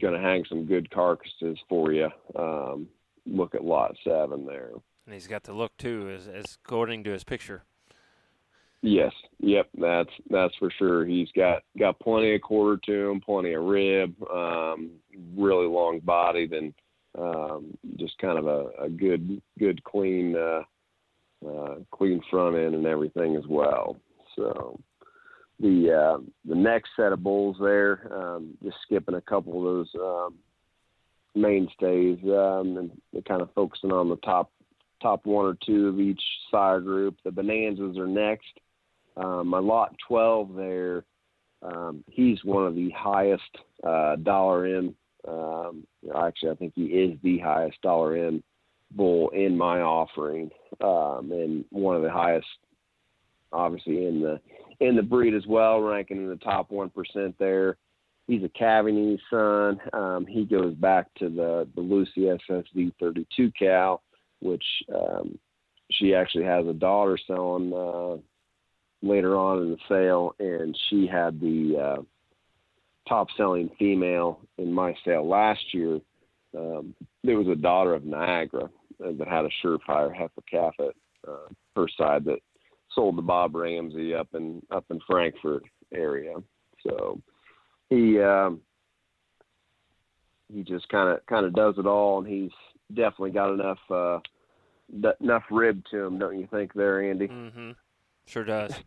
going 0.00 0.14
to 0.14 0.20
hang 0.20 0.44
some 0.48 0.66
good 0.66 0.90
carcasses 0.90 1.58
for 1.68 1.92
you, 1.92 2.08
um, 2.36 2.88
look 3.26 3.54
at 3.54 3.64
lot 3.64 3.96
seven 4.04 4.46
there. 4.46 4.70
And 5.06 5.14
he's 5.14 5.26
got 5.26 5.42
the 5.44 5.52
look 5.52 5.76
too, 5.76 6.10
as, 6.14 6.28
as 6.28 6.58
according 6.64 7.04
to 7.04 7.10
his 7.10 7.24
picture. 7.24 7.64
Yes, 8.86 9.12
yep, 9.40 9.70
that's 9.78 10.10
that's 10.28 10.54
for 10.56 10.70
sure. 10.70 11.06
He's 11.06 11.30
got 11.34 11.62
got 11.78 11.98
plenty 12.00 12.34
of 12.34 12.42
quarter 12.42 12.78
to 12.84 13.10
him, 13.10 13.20
plenty 13.20 13.54
of 13.54 13.64
rib, 13.64 14.14
um, 14.30 14.90
really 15.34 15.66
long 15.66 16.00
bodied, 16.00 16.52
and 16.52 16.74
um, 17.18 17.76
just 17.96 18.18
kind 18.18 18.38
of 18.38 18.46
a, 18.46 18.84
a 18.84 18.88
good 18.88 19.40
good 19.58 19.82
clean 19.84 20.36
uh, 20.36 20.62
uh, 21.46 21.76
clean 21.90 22.20
front 22.30 22.56
end 22.56 22.74
and 22.74 22.86
everything 22.86 23.36
as 23.36 23.44
well. 23.48 23.96
So 24.36 24.80
the 25.60 25.92
uh, 25.92 26.22
the 26.44 26.54
next 26.54 26.90
set 26.96 27.12
of 27.12 27.22
bulls 27.22 27.56
there, 27.60 28.08
um, 28.12 28.56
just 28.62 28.76
skipping 28.82 29.14
a 29.14 29.20
couple 29.20 29.58
of 29.58 29.64
those 29.64 29.88
um, 30.00 30.34
mainstays 31.34 32.18
um, 32.24 32.76
and 32.78 33.24
kind 33.24 33.42
of 33.42 33.52
focusing 33.54 33.92
on 33.92 34.08
the 34.08 34.16
top 34.16 34.50
top 35.00 35.26
one 35.26 35.44
or 35.44 35.56
two 35.64 35.88
of 35.88 36.00
each 36.00 36.22
sire 36.50 36.80
group. 36.80 37.16
The 37.24 37.30
bonanzas 37.30 37.98
are 37.98 38.06
next. 38.06 38.58
Um, 39.16 39.48
my 39.48 39.60
lot 39.60 39.94
12 40.08 40.54
there, 40.56 41.04
um, 41.62 42.02
he's 42.10 42.42
one 42.44 42.66
of 42.66 42.74
the 42.74 42.90
highest 42.90 43.42
uh, 43.86 44.16
dollar 44.16 44.66
in. 44.66 44.94
Um, 45.26 45.86
actually, 46.16 46.50
I 46.50 46.54
think 46.54 46.72
he 46.74 46.84
is 46.84 47.18
the 47.22 47.38
highest 47.38 47.80
dollar 47.82 48.16
in 48.16 48.42
bull 48.90 49.30
in 49.30 49.56
my 49.56 49.80
offering, 49.80 50.50
um, 50.80 51.30
and 51.32 51.64
one 51.70 51.96
of 51.96 52.02
the 52.02 52.10
highest, 52.10 52.46
obviously 53.52 54.06
in 54.06 54.20
the 54.20 54.40
in 54.80 54.96
the 54.96 55.02
breed 55.02 55.34
as 55.34 55.46
well, 55.46 55.80
ranking 55.80 56.18
in 56.18 56.28
the 56.28 56.36
top 56.36 56.70
one 56.70 56.90
percent 56.90 57.34
there. 57.38 57.76
He's 58.26 58.42
a 58.42 58.48
calving 58.50 58.96
ease 58.96 59.20
son. 59.30 59.80
Um, 59.92 60.26
he 60.26 60.44
goes 60.44 60.74
back 60.74 61.06
to 61.18 61.28
the 61.28 61.68
the 61.74 61.80
Lucy 61.80 62.22
SSD 62.48 62.92
32 63.00 63.52
cow, 63.58 64.00
which 64.40 64.64
um, 64.94 65.38
she 65.90 66.14
actually 66.14 66.44
has 66.44 66.66
a 66.66 66.72
daughter 66.72 67.18
selling. 67.26 67.72
Uh, 67.72 68.20
later 69.04 69.36
on 69.36 69.62
in 69.62 69.70
the 69.70 69.78
sale, 69.88 70.34
and 70.38 70.76
she 70.88 71.06
had 71.06 71.38
the 71.40 71.76
uh, 71.78 72.02
top 73.08 73.28
selling 73.36 73.70
female 73.78 74.40
in 74.58 74.72
my 74.72 74.94
sale 75.04 75.26
last 75.26 75.72
year. 75.72 76.00
Um, 76.56 76.94
there 77.22 77.38
was 77.38 77.48
a 77.48 77.56
daughter 77.56 77.94
of 77.94 78.04
Niagara 78.04 78.70
that 78.98 79.28
had 79.28 79.44
a 79.44 79.50
surefire 79.62 80.14
heifer 80.14 80.42
calf 80.50 80.74
at 80.78 80.94
uh, 81.28 81.48
her 81.76 81.88
side 81.98 82.24
that 82.24 82.38
sold 82.94 83.16
to 83.16 83.22
Bob 83.22 83.54
Ramsey 83.54 84.14
up 84.14 84.28
in 84.34 84.62
up 84.70 84.84
in 84.90 85.00
Frankfort 85.06 85.64
area. 85.92 86.34
So 86.86 87.20
he 87.90 88.20
um, 88.20 88.60
he 90.52 90.62
just 90.62 90.88
kind 90.88 91.10
of 91.10 91.24
kind 91.26 91.44
of 91.44 91.54
does 91.54 91.74
it 91.78 91.86
all, 91.86 92.18
and 92.18 92.26
he's 92.26 92.52
definitely 92.94 93.30
got 93.32 93.52
enough 93.52 93.78
uh, 93.90 94.18
d- 95.00 95.08
enough 95.20 95.44
rib 95.50 95.82
to 95.90 96.04
him, 96.04 96.18
don't 96.18 96.38
you 96.38 96.46
think, 96.50 96.72
there, 96.74 97.02
Andy? 97.02 97.28
Mm-hmm. 97.28 97.70
Sure 98.26 98.44
does. 98.44 98.72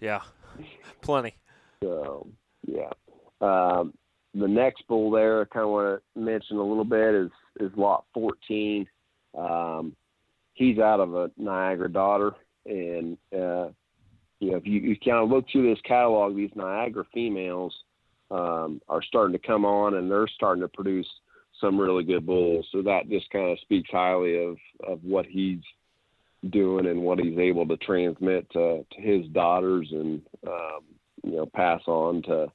Yeah, 0.00 0.20
plenty. 1.00 1.34
So 1.82 2.28
yeah, 2.64 2.90
um, 3.40 3.94
the 4.34 4.48
next 4.48 4.86
bull 4.88 5.10
there 5.10 5.42
I 5.42 5.44
kind 5.46 5.64
of 5.64 5.70
want 5.70 6.02
to 6.14 6.20
mention 6.20 6.56
a 6.56 6.62
little 6.62 6.84
bit 6.84 7.14
is 7.14 7.30
is 7.60 7.76
lot 7.76 8.04
14. 8.14 8.86
Um, 9.36 9.96
he's 10.54 10.78
out 10.78 11.00
of 11.00 11.14
a 11.14 11.30
Niagara 11.36 11.90
daughter, 11.90 12.32
and 12.66 13.16
uh, 13.32 13.68
you 14.40 14.50
know 14.50 14.56
if 14.56 14.66
you, 14.66 14.80
you 14.80 14.96
kind 14.96 15.22
of 15.22 15.30
look 15.30 15.46
through 15.50 15.70
this 15.70 15.82
catalog, 15.84 16.36
these 16.36 16.50
Niagara 16.54 17.04
females 17.12 17.74
um, 18.30 18.80
are 18.88 19.02
starting 19.02 19.38
to 19.38 19.46
come 19.46 19.64
on, 19.64 19.94
and 19.94 20.10
they're 20.10 20.28
starting 20.28 20.62
to 20.62 20.68
produce 20.68 21.08
some 21.60 21.78
really 21.78 22.04
good 22.04 22.26
bulls. 22.26 22.66
So 22.72 22.82
that 22.82 23.08
just 23.08 23.30
kind 23.30 23.50
of 23.50 23.58
speaks 23.60 23.90
highly 23.90 24.44
of 24.44 24.56
of 24.86 25.02
what 25.02 25.26
he's 25.26 25.60
doing 26.50 26.86
and 26.86 27.02
what 27.02 27.18
he's 27.18 27.38
able 27.38 27.66
to 27.66 27.76
transmit 27.78 28.48
to, 28.52 28.84
to 28.92 29.00
his 29.00 29.26
daughters 29.32 29.88
and 29.90 30.22
um, 30.46 30.80
you 31.24 31.36
know 31.36 31.46
pass 31.46 31.80
on 31.86 32.22
to, 32.22 32.28
to 32.28 32.52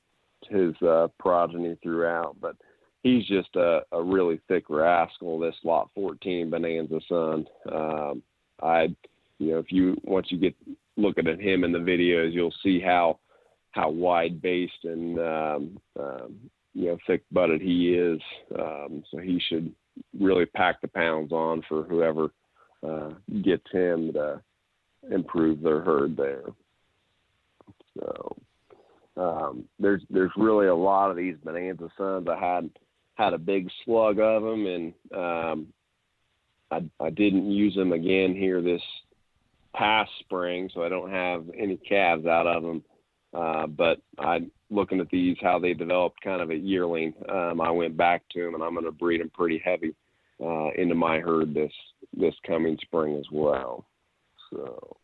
his 0.50 0.74
uh, 0.82 1.08
progeny 1.20 1.78
throughout. 1.82 2.36
But 2.42 2.56
he's 3.04 3.26
just 3.28 3.56
a, 3.56 3.82
a 3.92 4.02
really 4.02 4.40
thick 4.48 4.66
rascal. 4.70 5.40
This 5.40 5.56
lot 5.64 5.90
14 5.96 6.50
Bonanza 6.50 7.00
son. 7.08 7.46
Um, 7.72 8.24
I 8.62 8.96
you 9.40 9.52
know 9.52 9.60
if 9.60 9.72
you 9.72 10.00
once 10.04 10.28
you 10.30 10.38
get 10.38 10.56
looking 10.98 11.28
at 11.28 11.40
him 11.40 11.64
in 11.64 11.72
the 11.72 11.80
videos, 11.80 12.34
you'll 12.34 12.54
see 12.64 12.80
how 12.80 13.20
how 13.72 13.90
wide 13.90 14.42
based 14.42 14.84
and 14.84 15.20
um, 15.20 15.80
um, 16.00 16.36
you 16.74 16.88
know 16.88 16.98
thick 17.06 17.24
butted 17.32 17.62
he 17.62 17.90
is. 17.96 18.22
Um, 18.58 19.04
so 19.12 19.18
he 19.18 19.40
should 19.50 19.74
really 20.20 20.46
pack 20.46 20.82
the 20.82 20.88
pounds 20.88 21.32
on 21.32 21.62
for 21.68 21.84
whoever 21.84 22.30
uh, 22.88 23.12
gets 23.44 23.70
him 23.72 24.14
to 24.14 24.42
improve 25.12 25.62
their 25.62 25.82
herd 25.82 26.16
there. 26.16 26.46
So 27.98 28.36
um, 29.18 29.66
there's 29.80 30.02
there's 30.10 30.32
really 30.38 30.68
a 30.68 30.76
lot 30.76 31.12
of 31.12 31.18
these 31.18 31.36
bonanza 31.44 31.90
sons. 31.98 32.28
I 32.30 32.40
had 32.40 32.70
had 33.16 33.34
a 33.34 33.38
big 33.38 33.70
slug 33.86 34.20
of 34.20 34.44
them, 34.44 34.66
and 34.66 34.94
um, 35.14 35.68
I 36.72 36.82
I 37.00 37.10
didn't 37.10 37.52
use 37.52 37.76
them 37.76 37.92
again 37.92 38.36
here 38.36 38.62
this 38.62 38.82
past 39.76 40.12
spring, 40.20 40.70
so 40.74 40.84
I 40.84 40.90
don't 40.90 41.12
have 41.12 41.46
any 41.58 41.78
calves 41.78 42.26
out 42.26 42.48
of 42.48 42.64
them. 42.64 42.84
Uh, 43.34 43.66
but 43.68 44.00
I'm 44.20 44.52
looking 44.70 45.00
at 45.00 45.10
these 45.10 45.38
how 45.42 45.60
they 45.60 45.74
developed 45.74 46.22
kind 46.22 46.42
of 46.42 46.52
a 46.52 46.56
yearling. 46.56 47.14
Um, 47.30 47.62
I 47.62 47.72
went 47.72 47.98
back 47.98 48.24
to 48.34 48.44
them, 48.44 48.56
and 48.56 48.64
I'm 48.64 48.74
going 48.74 48.86
to 48.86 48.92
breed 48.92 49.22
them 49.22 49.32
pretty 49.34 49.62
heavy 49.64 49.96
uh, 50.44 50.70
into 50.78 50.96
my 50.96 51.20
herd 51.20 51.54
this 51.54 51.72
this 52.16 52.36
coming 52.46 52.78
spring 52.82 53.16
as 53.18 53.26
well. 53.32 53.86
So 54.52 54.98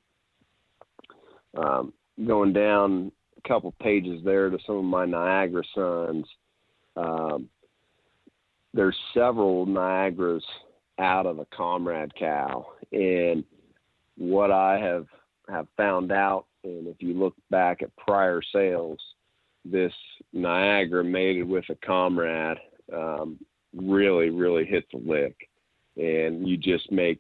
um, 1.57 1.93
going 2.25 2.53
down 2.53 3.11
couple 3.47 3.73
pages 3.81 4.21
there 4.23 4.49
to 4.49 4.57
some 4.65 4.77
of 4.77 4.83
my 4.83 5.05
Niagara 5.05 5.63
sons. 5.73 6.25
Um, 6.95 7.49
there's 8.73 8.97
several 9.13 9.65
Niagaras 9.65 10.43
out 10.99 11.25
of 11.25 11.39
a 11.39 11.45
comrade 11.45 12.13
cow, 12.15 12.67
and 12.91 13.43
what 14.17 14.51
I 14.51 14.77
have 14.79 15.07
have 15.49 15.67
found 15.77 16.11
out, 16.11 16.45
and 16.63 16.87
if 16.87 16.97
you 16.99 17.13
look 17.13 17.35
back 17.49 17.81
at 17.81 17.95
prior 17.95 18.41
sales, 18.53 18.99
this 19.65 19.93
Niagara 20.33 21.03
mated 21.03 21.47
with 21.47 21.65
a 21.69 21.75
comrade 21.75 22.57
um, 22.93 23.39
really, 23.75 24.29
really 24.29 24.65
hit 24.65 24.85
the 24.91 24.99
lick, 24.99 25.35
and 25.97 26.47
you 26.47 26.57
just 26.57 26.91
make 26.91 27.19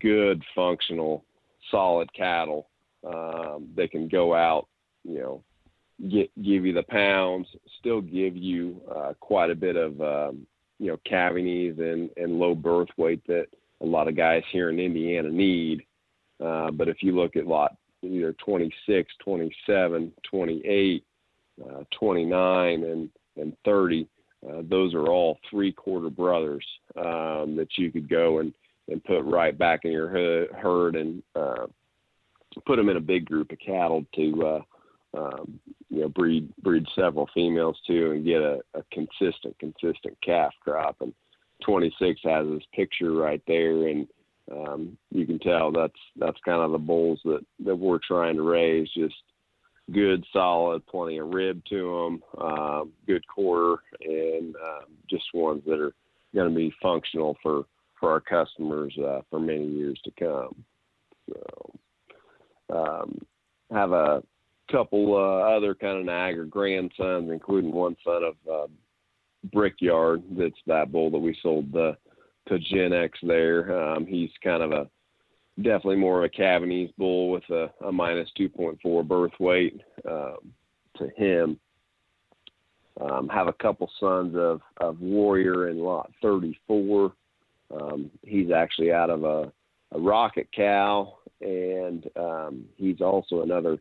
good, 0.00 0.42
functional, 0.54 1.24
solid 1.70 2.12
cattle 2.14 2.68
um, 3.06 3.68
that 3.76 3.90
can 3.90 4.08
go 4.08 4.34
out, 4.34 4.68
you 5.04 5.18
know, 5.18 5.44
get 6.10 6.30
give 6.42 6.66
you 6.66 6.72
the 6.72 6.82
pounds, 6.82 7.46
still 7.78 8.00
give 8.00 8.36
you 8.36 8.80
uh, 8.94 9.12
quite 9.20 9.50
a 9.50 9.54
bit 9.54 9.76
of 9.76 10.00
um, 10.00 10.46
you 10.78 10.88
know 10.88 10.98
calving 11.08 11.46
ease 11.46 11.78
and 11.78 12.10
and 12.16 12.38
low 12.38 12.54
birth 12.54 12.88
weight 12.96 13.24
that 13.26 13.46
a 13.80 13.86
lot 13.86 14.08
of 14.08 14.16
guys 14.16 14.42
here 14.50 14.70
in 14.70 14.78
Indiana 14.78 15.30
need. 15.30 15.84
Uh, 16.44 16.70
but 16.70 16.88
if 16.88 17.02
you 17.02 17.14
look 17.14 17.36
at 17.36 17.46
lot 17.46 17.76
either 18.02 18.34
26, 18.44 19.12
27, 19.24 20.12
28, 20.30 21.04
uh, 21.64 21.84
29, 21.98 22.84
and 22.84 23.10
and 23.36 23.56
30, 23.64 24.06
uh, 24.48 24.62
those 24.68 24.94
are 24.94 25.08
all 25.08 25.38
three 25.50 25.72
quarter 25.72 26.10
brothers 26.10 26.64
um, 26.96 27.56
that 27.56 27.68
you 27.76 27.90
could 27.90 28.08
go 28.08 28.38
and 28.38 28.52
and 28.88 29.02
put 29.04 29.22
right 29.22 29.56
back 29.56 29.80
in 29.84 29.92
your 29.92 30.08
herd 30.08 30.94
and 30.94 31.22
uh, 31.34 31.66
put 32.66 32.76
them 32.76 32.90
in 32.90 32.98
a 32.98 33.00
big 33.00 33.24
group 33.24 33.50
of 33.50 33.58
cattle 33.58 34.04
to 34.14 34.46
uh, 34.46 34.60
um, 35.16 35.60
you 35.90 36.00
know 36.00 36.08
breed 36.08 36.52
breed 36.62 36.84
several 36.94 37.28
females 37.34 37.78
too 37.86 38.12
and 38.12 38.24
get 38.24 38.40
a, 38.40 38.60
a 38.74 38.82
consistent 38.92 39.58
consistent 39.58 40.16
calf 40.22 40.52
crop. 40.62 40.96
And 41.00 41.12
26 41.64 42.20
has 42.24 42.46
this 42.46 42.62
picture 42.74 43.12
right 43.12 43.42
there 43.46 43.88
and 43.88 44.06
um, 44.52 44.98
you 45.10 45.26
can 45.26 45.38
tell 45.38 45.72
that's 45.72 45.92
that's 46.16 46.38
kind 46.44 46.60
of 46.60 46.72
the 46.72 46.78
bulls 46.78 47.20
that 47.24 47.44
that 47.64 47.76
we're 47.76 48.00
trying 48.06 48.36
to 48.36 48.42
raise. 48.42 48.88
Just 48.94 49.14
good 49.92 50.24
solid 50.32 50.86
plenty 50.86 51.18
of 51.18 51.28
rib 51.28 51.62
to 51.68 51.76
them 51.76 52.22
uh, 52.38 52.84
good 53.06 53.26
quarter 53.26 53.76
and 54.00 54.54
um, 54.56 54.86
just 55.10 55.24
ones 55.34 55.62
that 55.66 55.78
are 55.78 55.94
going 56.34 56.48
to 56.48 56.56
be 56.56 56.74
functional 56.82 57.36
for 57.42 57.64
for 57.98 58.10
our 58.10 58.20
customers 58.20 58.94
uh, 58.98 59.20
for 59.30 59.40
many 59.40 59.66
years 59.66 59.98
to 60.04 60.10
come. 60.18 60.64
So 61.28 61.72
um, 62.74 63.18
have 63.70 63.92
a 63.92 64.22
couple 64.70 65.14
uh, 65.14 65.56
other 65.56 65.74
kind 65.74 65.98
of 65.98 66.04
Niagara 66.04 66.46
grandsons, 66.46 67.30
including 67.30 67.72
one 67.72 67.96
son 68.04 68.22
of 68.24 68.34
uh, 68.50 68.66
Brickyard. 69.52 70.22
That's 70.30 70.54
that 70.66 70.92
bull 70.92 71.10
that 71.10 71.18
we 71.18 71.36
sold 71.42 71.72
the 71.72 71.96
to 72.48 72.58
Genex 72.58 73.10
there. 73.22 73.76
Um, 73.78 74.06
he's 74.06 74.30
kind 74.42 74.62
of 74.62 74.72
a 74.72 74.88
definitely 75.58 75.96
more 75.96 76.18
of 76.18 76.24
a 76.24 76.28
calving 76.28 76.72
ease 76.72 76.90
bull 76.98 77.30
with 77.30 77.48
a, 77.50 77.70
a 77.86 77.92
minus 77.92 78.28
2.4 78.38 79.06
birth 79.06 79.32
weight 79.38 79.80
um, 80.08 80.36
to 80.98 81.08
him. 81.16 81.58
Um, 83.00 83.28
have 83.28 83.48
a 83.48 83.52
couple 83.54 83.90
sons 83.98 84.36
of, 84.36 84.60
of 84.80 85.00
Warrior 85.00 85.68
in 85.68 85.78
lot 85.78 86.12
34. 86.22 87.12
Um, 87.80 88.10
he's 88.22 88.50
actually 88.52 88.92
out 88.92 89.10
of 89.10 89.24
a, 89.24 89.52
a 89.92 89.98
rocket 89.98 90.48
cow, 90.54 91.18
and 91.40 92.08
um, 92.16 92.64
he's 92.76 93.00
also 93.00 93.42
another 93.42 93.78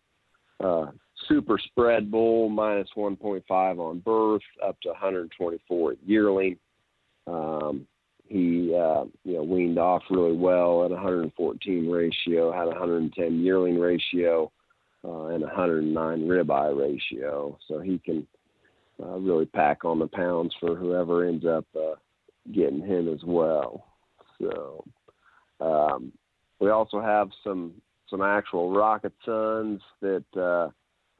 uh, 0.63 0.87
super 1.27 1.57
spread 1.57 2.11
bull 2.11 2.49
minus 2.49 2.89
1.5 2.95 3.43
on 3.79 3.99
birth, 3.99 4.41
up 4.65 4.79
to 4.81 4.89
124 4.89 5.91
at 5.91 5.97
yearling. 6.05 6.57
Um, 7.27 7.87
he 8.27 8.73
uh, 8.73 9.05
you 9.23 9.35
know 9.35 9.43
weaned 9.43 9.77
off 9.77 10.03
really 10.09 10.35
well 10.35 10.85
at 10.85 10.91
114 10.91 11.89
ratio, 11.89 12.51
had 12.51 12.65
110 12.65 13.39
yearling 13.39 13.79
ratio, 13.79 14.51
uh, 15.05 15.25
and 15.27 15.41
109 15.41 16.27
ribeye 16.27 16.77
ratio. 16.77 17.57
So 17.67 17.79
he 17.79 17.99
can 17.99 18.25
uh, 19.01 19.17
really 19.17 19.45
pack 19.45 19.85
on 19.85 19.99
the 19.99 20.07
pounds 20.07 20.53
for 20.59 20.75
whoever 20.75 21.25
ends 21.25 21.45
up 21.45 21.65
uh, 21.75 21.95
getting 22.53 22.81
him 22.81 23.11
as 23.11 23.23
well. 23.23 23.85
So 24.41 24.83
um, 25.59 26.11
we 26.59 26.69
also 26.69 27.01
have 27.01 27.29
some 27.43 27.73
some 28.09 28.21
actual 28.21 28.71
rocket 28.71 29.13
sons 29.25 29.81
that 30.01 30.25
uh, 30.35 30.69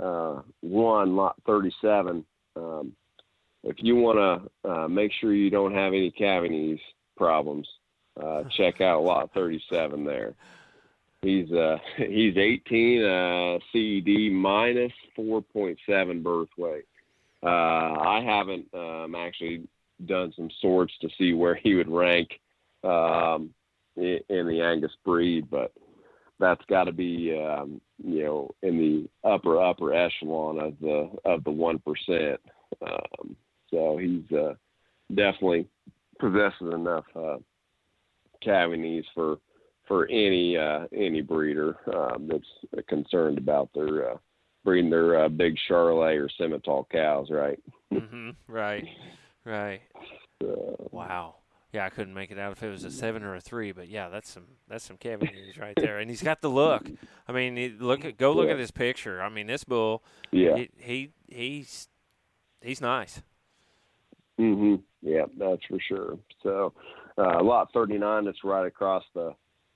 uh, 0.03 0.41
won 0.61 1.15
lot 1.15 1.35
37. 1.45 2.25
Um, 2.55 2.93
if 3.63 3.77
you 3.79 3.95
want 3.95 4.51
to 4.63 4.69
uh, 4.69 4.87
make 4.87 5.11
sure 5.19 5.33
you 5.33 5.49
don't 5.49 5.73
have 5.73 5.93
any 5.93 6.11
calving 6.11 6.53
ease 6.53 6.79
problems, 7.15 7.67
uh, 8.21 8.43
check 8.57 8.81
out 8.81 9.03
lot 9.03 9.31
37 9.33 10.03
there. 10.03 10.33
He's 11.21 11.51
uh, 11.51 11.77
he's 11.97 12.37
18 12.37 13.03
uh, 13.03 13.59
CED 13.71 14.31
minus 14.31 14.91
4.7 15.17 16.23
birth 16.23 16.49
weight. 16.57 16.85
Uh, 17.41 17.47
I 17.47 18.23
haven't 18.25 18.67
um, 18.73 19.15
actually 19.15 19.63
done 20.05 20.33
some 20.35 20.49
sorts 20.61 20.93
to 21.01 21.09
see 21.17 21.33
where 21.33 21.55
he 21.55 21.75
would 21.75 21.89
rank 21.89 22.29
um, 22.83 23.53
in, 23.97 24.19
in 24.29 24.47
the 24.47 24.61
Angus 24.61 24.91
breed, 25.03 25.49
but 25.49 25.71
that's 26.43 26.65
got 26.65 26.83
to 26.83 26.91
be 26.91 27.33
um, 27.41 27.79
you 28.03 28.23
know 28.23 28.51
in 28.61 28.77
the 28.77 29.29
upper 29.29 29.61
upper 29.61 29.93
echelon 29.93 30.59
of 30.59 30.73
the 30.81 31.09
of 31.25 31.43
the 31.43 31.51
one 31.51 31.79
percent. 31.79 32.39
Um, 32.85 33.35
so 33.71 33.97
he's 33.97 34.29
uh, 34.37 34.53
definitely 35.09 35.67
possesses 36.19 36.73
enough 36.73 37.05
uh, 37.15 37.37
calving 38.43 38.83
ease 38.83 39.05
for 39.15 39.37
for 39.87 40.05
any 40.07 40.57
uh, 40.57 40.85
any 40.93 41.21
breeder 41.21 41.77
um, 41.95 42.29
that's 42.29 42.87
concerned 42.87 43.37
about 43.37 43.69
their 43.73 44.11
uh, 44.11 44.17
breeding 44.63 44.89
their 44.89 45.23
uh, 45.23 45.29
big 45.29 45.55
Charolais 45.69 46.17
or 46.17 46.29
Simmental 46.39 46.85
cows, 46.89 47.27
right? 47.29 47.59
mm-hmm. 47.93 48.31
Right, 48.47 48.85
right. 49.45 49.81
So, 50.41 50.89
wow. 50.91 51.35
Yeah, 51.73 51.85
I 51.85 51.89
couldn't 51.89 52.13
make 52.13 52.29
it 52.29 52.37
out 52.37 52.51
if 52.51 52.61
it 52.61 52.69
was 52.69 52.83
a 52.83 52.91
seven 52.91 53.23
or 53.23 53.35
a 53.35 53.41
three, 53.41 53.71
but 53.71 53.89
yeah, 53.89 54.07
that's 54.07 54.29
some 54.29 54.43
that's 54.69 54.83
some 54.83 54.97
Kevin 54.97 55.27
calving 55.27 55.43
ease 55.43 55.57
right 55.57 55.75
there, 55.75 55.97
and 55.97 56.07
he's 56.07 56.21
got 56.21 56.39
the 56.41 56.49
look. 56.49 56.87
I 57.27 57.31
mean, 57.31 57.57
he, 57.57 57.69
look 57.69 58.05
at 58.05 58.15
go 58.17 58.31
look 58.31 58.45
yeah. 58.45 58.53
at 58.53 58.59
his 58.59 58.69
picture. 58.69 59.19
I 59.19 59.29
mean, 59.29 59.47
this 59.47 59.63
bull, 59.63 60.03
yeah, 60.31 60.55
he, 60.55 60.69
he 60.77 61.11
he's 61.27 61.87
he's 62.61 62.79
nice. 62.79 63.23
Mhm. 64.39 64.81
Yeah, 65.01 65.25
that's 65.37 65.65
for 65.67 65.79
sure. 65.79 66.19
So, 66.43 66.73
uh, 67.17 67.43
lot 67.43 67.73
thirty 67.73 67.97
nine. 67.97 68.25
That's 68.25 68.43
right 68.43 68.67
across 68.67 69.03
the 69.15 69.33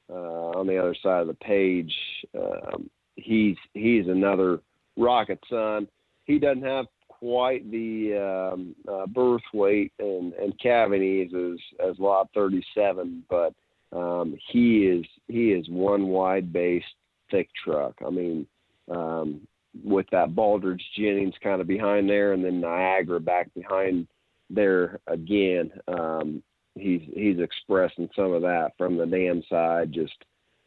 uh, 0.10 0.14
on 0.14 0.68
the 0.68 0.78
other 0.78 0.95
side 1.02 1.22
of 1.22 1.28
the 1.28 1.34
page. 1.34 1.93
Um, 2.38 2.91
he's 3.16 3.58
he's 3.74 4.08
another 4.08 4.62
rocket 4.95 5.39
son. 5.50 5.88
He 6.26 6.38
doesn't 6.38 6.64
have 6.64 6.86
quite 7.20 7.70
the 7.72 8.51
um, 8.53 8.76
uh, 8.88 9.07
birth 9.07 9.41
weight 9.53 9.91
and, 9.99 10.34
and 10.34 10.59
calving 10.59 11.03
ease 11.03 11.32
as 11.34 11.89
as 11.91 11.99
lot 11.99 12.30
37, 12.34 13.24
but 13.30 13.53
um, 13.91 14.38
he 14.51 14.86
is 14.86 15.05
he 15.28 15.51
is 15.51 15.68
one 15.70 16.07
wide 16.07 16.51
based 16.51 16.86
thick 17.32 17.49
truck. 17.63 17.95
I 18.05 18.09
mean, 18.09 18.45
um, 18.89 19.47
with 19.84 20.05
that 20.11 20.36
Baldridge 20.36 20.82
Jennings 20.97 21.36
kind 21.41 21.61
of 21.61 21.68
behind 21.68 22.09
there, 22.09 22.34
and 22.34 22.43
then 22.43 22.61
Niagara 22.61 23.20
back 23.20 23.53
behind 23.53 24.07
there 24.49 24.99
again. 25.07 25.72
Um, 25.88 26.43
he's 26.76 27.01
he's 27.13 27.39
expressing 27.39 28.09
some 28.15 28.34
of 28.34 28.41
that 28.43 28.72
from 28.78 28.97
the 28.97 29.05
dam 29.05 29.43
side, 29.49 29.91
just 29.91 30.15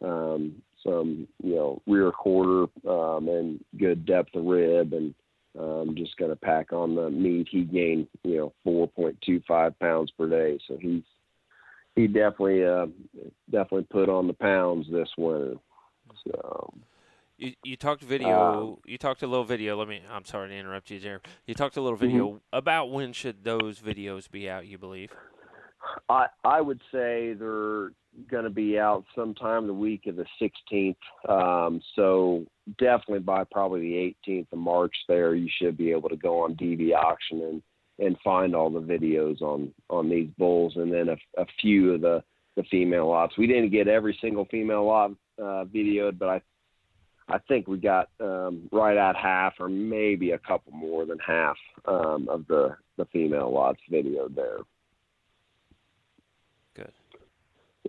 um, 0.04 0.56
some 0.84 1.28
you 1.42 1.54
know 1.54 1.82
rear 1.86 2.10
quarter 2.10 2.66
um, 2.88 3.28
and 3.28 3.64
good 3.78 4.06
depth 4.06 4.34
of 4.34 4.44
rib 4.44 4.92
and 4.92 5.14
um, 5.58 5.94
just 5.96 6.16
going 6.16 6.30
to 6.30 6.36
pack 6.36 6.72
on 6.72 6.94
the 6.94 7.10
meat. 7.10 7.48
He 7.50 7.62
gained, 7.62 8.08
you 8.24 8.52
know, 8.66 8.88
4.25 8.96 9.78
pounds 9.78 10.10
per 10.16 10.28
day. 10.28 10.58
So 10.68 10.76
he's, 10.80 11.02
he 11.96 12.06
definitely, 12.06 12.64
uh, 12.64 12.86
definitely 13.50 13.86
put 13.90 14.08
on 14.08 14.26
the 14.26 14.32
pounds 14.32 14.86
this 14.90 15.08
winter. 15.16 15.54
So 16.26 16.74
you, 17.40 17.54
you 17.64 17.76
talked 17.76 18.02
video. 18.02 18.38
Um, 18.38 18.76
you 18.84 18.98
talked 18.98 19.22
a 19.22 19.26
little 19.26 19.44
video. 19.44 19.76
Let 19.76 19.88
me. 19.88 20.02
I'm 20.10 20.24
sorry 20.24 20.50
to 20.50 20.54
interrupt 20.54 20.90
you, 20.90 21.00
Jeremy. 21.00 21.22
You 21.46 21.54
talked 21.54 21.76
a 21.76 21.80
little 21.80 21.96
video 21.96 22.28
mm-hmm. 22.28 22.36
about 22.52 22.90
when 22.90 23.12
should 23.12 23.44
those 23.44 23.78
videos 23.80 24.30
be 24.30 24.48
out. 24.48 24.66
You 24.66 24.76
believe? 24.76 25.10
I 26.08 26.26
I 26.44 26.60
would 26.60 26.80
say 26.92 27.32
they're 27.32 27.92
going 28.30 28.44
to 28.44 28.50
be 28.50 28.78
out 28.78 29.04
sometime 29.14 29.66
the 29.66 29.74
week 29.74 30.06
of 30.06 30.16
the 30.16 30.26
16th. 30.40 30.96
Um, 31.28 31.80
so 31.94 32.44
definitely 32.78 33.20
by 33.20 33.44
probably 33.44 33.80
the 33.80 34.30
18th 34.30 34.52
of 34.52 34.58
March, 34.58 34.94
there 35.08 35.34
you 35.34 35.48
should 35.60 35.76
be 35.76 35.90
able 35.90 36.08
to 36.08 36.16
go 36.16 36.42
on 36.44 36.56
DV 36.56 36.94
auction 36.94 37.42
and 37.42 37.62
and 38.00 38.16
find 38.24 38.56
all 38.56 38.70
the 38.70 38.80
videos 38.80 39.42
on 39.42 39.72
on 39.90 40.08
these 40.08 40.30
bulls, 40.38 40.72
and 40.76 40.92
then 40.92 41.10
a, 41.10 41.40
a 41.40 41.44
few 41.60 41.92
of 41.92 42.00
the 42.00 42.22
the 42.56 42.62
female 42.64 43.08
lots. 43.08 43.36
We 43.38 43.46
didn't 43.46 43.70
get 43.70 43.88
every 43.88 44.18
single 44.20 44.46
female 44.46 44.86
lot 44.86 45.10
uh, 45.38 45.64
videoed, 45.66 46.18
but 46.18 46.28
I 46.28 46.42
I 47.28 47.38
think 47.46 47.68
we 47.68 47.78
got 47.78 48.08
um, 48.20 48.68
right 48.72 48.96
at 48.96 49.16
half, 49.16 49.54
or 49.60 49.68
maybe 49.68 50.32
a 50.32 50.38
couple 50.38 50.72
more 50.72 51.06
than 51.06 51.18
half 51.18 51.56
um, 51.86 52.28
of 52.28 52.46
the 52.48 52.76
the 52.96 53.04
female 53.06 53.52
lots 53.52 53.80
videoed 53.90 54.34
there. 54.34 54.58
Good. 56.74 56.92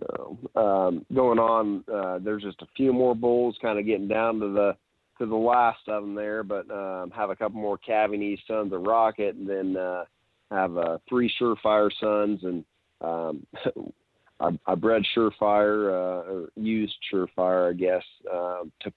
So 0.02 0.38
um, 0.56 1.06
going 1.14 1.38
on, 1.38 1.84
uh, 1.92 2.18
there's 2.22 2.42
just 2.42 2.62
a 2.62 2.66
few 2.76 2.92
more 2.92 3.14
bulls, 3.14 3.56
kind 3.60 3.78
of 3.78 3.86
getting 3.86 4.08
down 4.08 4.40
to 4.40 4.52
the 4.52 4.76
to 5.18 5.26
the 5.26 5.36
last 5.36 5.80
of 5.88 6.02
them 6.02 6.14
there, 6.14 6.42
but 6.42 6.70
um, 6.70 7.10
have 7.10 7.30
a 7.30 7.36
couple 7.36 7.60
more 7.60 7.78
calving 7.78 8.22
ease 8.22 8.40
sons 8.46 8.72
of 8.72 8.82
Rocket, 8.82 9.36
and 9.36 9.48
then 9.48 9.76
uh, 9.76 10.04
have 10.50 10.76
uh, 10.76 10.98
three 11.08 11.32
Surefire 11.40 11.90
sons, 12.00 12.40
and 12.42 12.64
um, 13.00 13.46
I, 14.40 14.58
I 14.66 14.74
bred 14.74 15.02
Surefire 15.14 15.90
uh, 15.90 16.32
or 16.32 16.48
used 16.56 16.94
Surefire, 17.12 17.70
I 17.70 17.74
guess, 17.74 18.02
uh, 18.32 18.62
to 18.80 18.92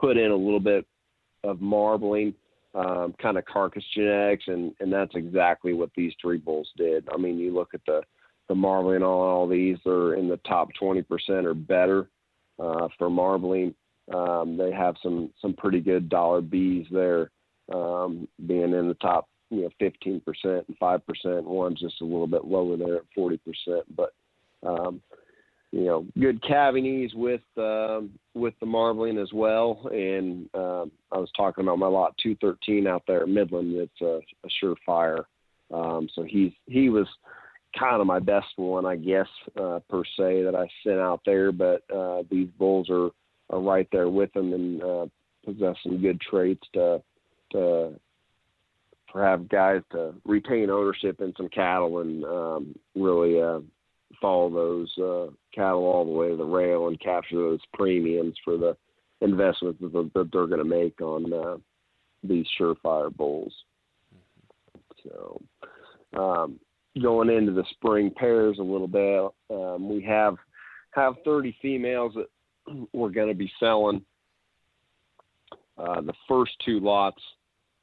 put 0.00 0.16
in 0.16 0.30
a 0.30 0.36
little 0.36 0.60
bit 0.60 0.86
of 1.44 1.60
marbling, 1.60 2.34
um, 2.74 3.14
kind 3.20 3.36
of 3.36 3.44
carcass 3.44 3.84
genetics, 3.94 4.44
and 4.46 4.72
and 4.80 4.92
that's 4.92 5.14
exactly 5.14 5.74
what 5.74 5.90
these 5.94 6.12
three 6.20 6.38
bulls 6.38 6.70
did. 6.76 7.06
I 7.12 7.18
mean, 7.18 7.38
you 7.38 7.54
look 7.54 7.74
at 7.74 7.82
the 7.86 8.02
the 8.48 8.54
marbling 8.54 9.02
on 9.02 9.02
all 9.02 9.48
these; 9.48 9.78
they're 9.84 10.14
in 10.14 10.28
the 10.28 10.38
top 10.38 10.68
20% 10.80 11.04
or 11.44 11.54
better 11.54 12.08
uh, 12.58 12.88
for 12.98 13.10
marbling. 13.10 13.74
Um, 14.12 14.56
they 14.56 14.70
have 14.70 14.96
some 15.02 15.30
some 15.40 15.54
pretty 15.54 15.80
good 15.80 16.08
dollar 16.08 16.42
bees 16.42 16.86
there, 16.90 17.30
um, 17.72 18.28
being 18.46 18.74
in 18.74 18.88
the 18.88 18.96
top 19.00 19.28
you 19.50 19.62
know 19.62 19.70
15% 19.80 20.20
and 20.44 20.78
5%. 20.80 21.44
One's 21.44 21.80
just 21.80 22.00
a 22.00 22.04
little 22.04 22.26
bit 22.26 22.44
lower 22.44 22.76
there 22.76 22.96
at 22.96 23.02
40%, 23.16 23.38
but 23.96 24.12
um, 24.66 25.00
you 25.74 25.86
know, 25.86 26.06
good 26.20 26.40
calving 26.46 26.86
ease 26.86 27.10
with 27.14 27.40
um, 27.56 28.10
with 28.34 28.54
the 28.60 28.66
marbling 28.66 29.18
as 29.18 29.32
well. 29.32 29.88
And 29.90 30.48
um, 30.54 30.92
I 31.10 31.18
was 31.18 31.30
talking 31.36 31.64
about 31.64 31.80
my 31.80 31.88
lot 31.88 32.16
213 32.22 32.86
out 32.86 33.02
there 33.08 33.22
at 33.22 33.28
Midland. 33.28 33.74
It's 33.74 34.00
a, 34.00 34.20
a 34.44 34.48
surefire. 34.62 35.24
Um, 35.72 36.08
so 36.14 36.22
he's 36.22 36.52
he 36.66 36.90
was 36.90 37.08
kind 37.78 38.00
of 38.00 38.06
my 38.06 38.20
best 38.20 38.46
one, 38.56 38.86
I 38.86 38.96
guess, 38.96 39.28
uh, 39.60 39.80
per 39.88 40.04
se 40.04 40.42
that 40.44 40.54
I 40.54 40.66
sent 40.82 40.98
out 40.98 41.20
there. 41.24 41.52
But 41.52 41.82
uh, 41.94 42.22
these 42.30 42.48
bulls 42.58 42.88
are 42.90 43.10
are 43.50 43.60
right 43.60 43.88
there 43.92 44.08
with 44.08 44.32
them 44.32 44.52
and 44.52 44.82
uh, 44.82 45.06
possess 45.44 45.76
some 45.82 46.00
good 46.00 46.20
traits 46.20 46.66
to 46.74 47.02
to 47.52 47.94
have 49.14 49.48
guys 49.48 49.80
to 49.92 50.14
retain 50.24 50.70
ownership 50.70 51.20
in 51.20 51.32
some 51.36 51.48
cattle 51.48 52.00
and 52.00 52.24
um, 52.24 52.74
really 52.96 53.40
uh, 53.40 53.60
follow 54.20 54.50
those 54.50 54.92
uh, 54.98 55.30
cattle 55.54 55.84
all 55.84 56.04
the 56.04 56.10
way 56.10 56.28
to 56.28 56.36
the 56.36 56.44
rail 56.44 56.88
and 56.88 57.00
capture 57.00 57.36
those 57.36 57.60
premiums 57.72 58.34
for 58.44 58.56
the 58.56 58.76
investments 59.20 59.80
that, 59.80 59.92
that 59.92 60.30
they're 60.32 60.46
going 60.46 60.58
to 60.58 60.64
make 60.64 61.00
on 61.00 61.32
uh, 61.32 61.56
these 62.24 62.46
surefire 62.58 63.14
bulls. 63.14 63.54
So, 65.04 65.40
um, 66.18 66.58
going 67.00 67.30
into 67.30 67.52
the 67.52 67.64
spring 67.70 68.10
pairs 68.14 68.58
a 68.58 68.62
little 68.62 68.88
bit, 68.88 69.30
um, 69.50 69.88
we 69.88 70.02
have 70.02 70.36
have 70.92 71.14
30 71.24 71.56
females 71.60 72.14
that 72.14 72.28
we're 72.92 73.10
going 73.10 73.28
to 73.28 73.34
be 73.34 73.50
selling. 73.58 74.04
Uh, 75.76 76.00
the 76.02 76.14
first 76.28 76.52
two 76.64 76.78
lots, 76.78 77.20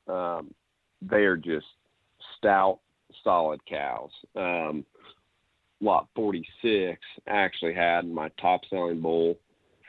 um, 0.07 0.53
they 1.01 1.23
are 1.23 1.35
just 1.35 1.65
stout, 2.37 2.79
solid 3.23 3.59
cows. 3.65 4.11
Um, 4.35 4.85
lot 5.81 6.07
46 6.15 6.99
actually 7.27 7.73
had 7.73 8.07
my 8.07 8.29
top 8.39 8.61
selling 8.69 9.01
bull 9.01 9.37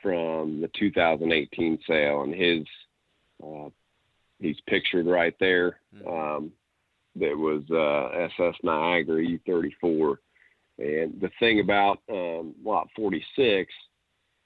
from 0.03 0.61
the 0.61 0.71
2018 0.79 1.79
sale, 1.87 2.23
and 2.23 2.35
his 2.35 2.65
uh, 3.45 3.69
he's 4.41 4.57
pictured 4.67 5.07
right 5.07 5.35
there. 5.39 5.79
Hmm. 6.03 6.09
Um, 6.09 6.53
that 7.17 7.37
was 7.37 7.63
uh, 7.71 8.17
SS 8.43 8.55
Niagara 8.63 9.23
U34, 9.23 10.17
and 10.79 11.21
the 11.21 11.31
thing 11.39 11.61
about 11.61 11.99
um, 12.11 12.55
lot 12.65 12.89
46 12.97 13.73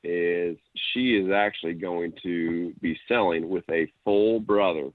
is 0.05 0.57
she 0.93 1.17
is 1.17 1.31
actually 1.33 1.75
going 1.75 2.13
to 2.23 2.73
be 2.81 2.99
selling 3.09 3.49
with 3.49 3.65
a 3.71 3.91
full 4.05 4.41
brother 4.41 4.91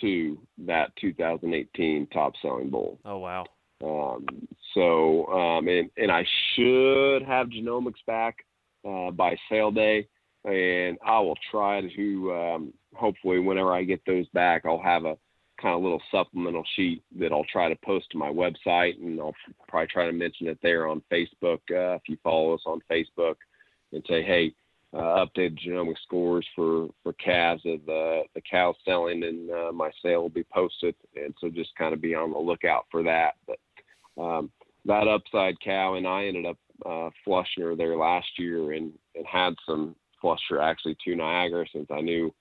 to 0.00 0.38
that 0.66 0.92
2018 1.00 2.06
top 2.12 2.32
selling 2.42 2.70
bull. 2.70 2.98
Oh 3.04 3.18
wow! 3.18 3.44
Um, 3.82 4.26
so, 4.74 5.26
um, 5.26 5.68
and, 5.68 5.90
and 5.96 6.10
I 6.10 6.24
should 6.54 7.22
have 7.22 7.48
genomics 7.48 8.04
back 8.06 8.36
uh, 8.88 9.10
by 9.10 9.36
sale 9.50 9.70
day, 9.70 10.08
and 10.44 10.98
I 11.04 11.20
will 11.20 11.38
try 11.50 11.80
to 11.80 12.32
um, 12.32 12.72
hopefully 12.94 13.38
whenever 13.38 13.72
I 13.72 13.84
get 13.84 14.00
those 14.06 14.28
back, 14.28 14.62
I'll 14.64 14.82
have 14.82 15.04
a 15.04 15.16
kind 15.60 15.74
of 15.74 15.82
little 15.82 16.02
supplemental 16.10 16.64
sheet 16.76 17.02
that 17.18 17.32
I'll 17.32 17.44
try 17.44 17.68
to 17.68 17.76
post 17.84 18.06
to 18.10 18.18
my 18.18 18.30
website, 18.30 19.00
and 19.02 19.20
I'll 19.20 19.34
probably 19.68 19.88
try 19.88 20.06
to 20.06 20.12
mention 20.12 20.48
it 20.48 20.58
there 20.62 20.86
on 20.86 21.02
Facebook 21.12 21.60
uh, 21.70 21.96
if 21.96 22.02
you 22.08 22.16
follow 22.22 22.54
us 22.54 22.62
on 22.66 22.80
Facebook, 22.90 23.36
and 23.92 24.04
say, 24.08 24.22
hey. 24.22 24.52
Uh, 24.94 25.22
updated 25.22 25.58
genomic 25.62 25.96
scores 26.02 26.46
for 26.56 26.88
for 27.02 27.12
calves 27.12 27.60
of 27.66 27.84
the 27.84 28.22
the 28.34 28.40
cows 28.50 28.74
selling 28.86 29.22
and 29.22 29.50
uh, 29.50 29.70
my 29.70 29.90
sale 30.02 30.22
will 30.22 30.30
be 30.30 30.46
posted 30.50 30.94
and 31.14 31.34
so 31.38 31.50
just 31.50 31.68
kind 31.76 31.92
of 31.92 32.00
be 32.00 32.14
on 32.14 32.32
the 32.32 32.38
lookout 32.38 32.86
for 32.90 33.02
that 33.02 33.34
but 33.46 33.58
um, 34.18 34.50
that 34.84 35.06
upside 35.06 35.60
cow, 35.60 35.94
and 35.94 36.06
I 36.06 36.26
ended 36.26 36.46
up 36.46 36.58
uh, 36.84 37.10
flushing 37.24 37.62
her 37.62 37.76
there 37.76 37.96
last 37.96 38.26
year 38.38 38.72
and, 38.72 38.92
and 39.14 39.26
had 39.26 39.54
some 39.66 39.94
flush 40.20 40.40
her 40.48 40.60
actually 40.60 40.96
to 41.04 41.14
Niagara 41.14 41.66
since 41.72 41.88
I 41.92 42.00
knew, 42.00 42.34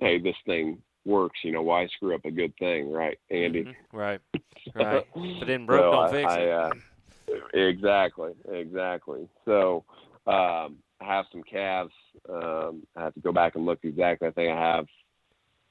hey, 0.00 0.18
this 0.18 0.36
thing 0.46 0.78
works. 1.04 1.40
You 1.42 1.52
know, 1.52 1.62
why 1.62 1.86
screw 1.88 2.14
up 2.14 2.24
a 2.24 2.30
good 2.30 2.56
thing, 2.58 2.92
right, 2.92 3.18
Andy? 3.30 3.64
Mm-hmm. 3.64 3.96
Right, 3.96 4.20
right. 4.74 5.06
If 5.14 5.42
it 5.42 5.46
didn't 5.46 5.66
broke, 5.66 5.80
so 5.80 5.90
don't 5.92 6.08
I, 6.08 6.10
fix 6.10 6.32
I, 6.32 6.38
it. 6.40 6.52
Uh, 6.52 7.58
exactly, 7.58 8.32
exactly. 8.50 9.28
So 9.44 9.84
um, 10.26 10.76
I 11.00 11.06
have 11.06 11.26
some 11.32 11.42
calves. 11.42 11.92
Um, 12.28 12.86
I 12.96 13.04
have 13.04 13.14
to 13.14 13.20
go 13.20 13.32
back 13.32 13.56
and 13.56 13.66
look 13.66 13.80
exactly. 13.82 14.28
I 14.28 14.30
think 14.32 14.50
I 14.50 14.60
have 14.60 14.86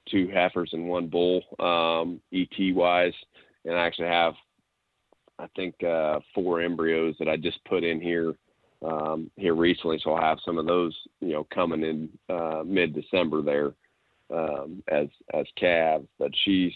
two 0.10 0.30
heifers 0.34 0.72
and 0.74 0.88
one 0.88 1.08
bull, 1.08 1.42
um, 1.60 2.20
ET 2.34 2.76
wise, 2.76 3.14
and 3.66 3.76
I 3.76 3.86
actually 3.86 4.10
have 4.10 4.34
I 5.40 5.48
think 5.56 5.84
uh, 5.84 6.20
four 6.34 6.62
embryos 6.62 7.16
that 7.20 7.28
I 7.28 7.38
just 7.38 7.64
put 7.66 7.84
in 7.84 8.00
here 8.00 8.36
um, 8.84 9.32
here 9.36 9.56
recently. 9.56 10.00
So 10.04 10.14
I'll 10.14 10.22
have 10.22 10.40
some 10.46 10.58
of 10.58 10.66
those, 10.66 10.96
you 11.22 11.34
know, 11.34 11.48
coming 11.54 11.84
in 11.84 12.10
uh, 12.34 12.64
mid 12.66 12.94
December 12.94 13.42
there 13.42 13.74
um, 14.32 14.84
as 14.88 15.08
as 15.34 15.46
calves. 15.58 16.08
But 16.20 16.32
she's 16.44 16.74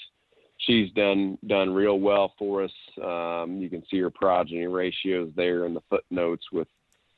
she's 0.59 0.91
done 0.93 1.37
done 1.47 1.73
real 1.73 1.99
well 1.99 2.33
for 2.37 2.63
us. 2.63 2.71
Um, 3.03 3.57
you 3.59 3.69
can 3.69 3.83
see 3.89 3.99
her 3.99 4.09
progeny 4.09 4.67
ratios 4.67 5.31
there 5.35 5.65
in 5.65 5.73
the 5.73 5.83
footnotes 5.89 6.45
with 6.51 6.67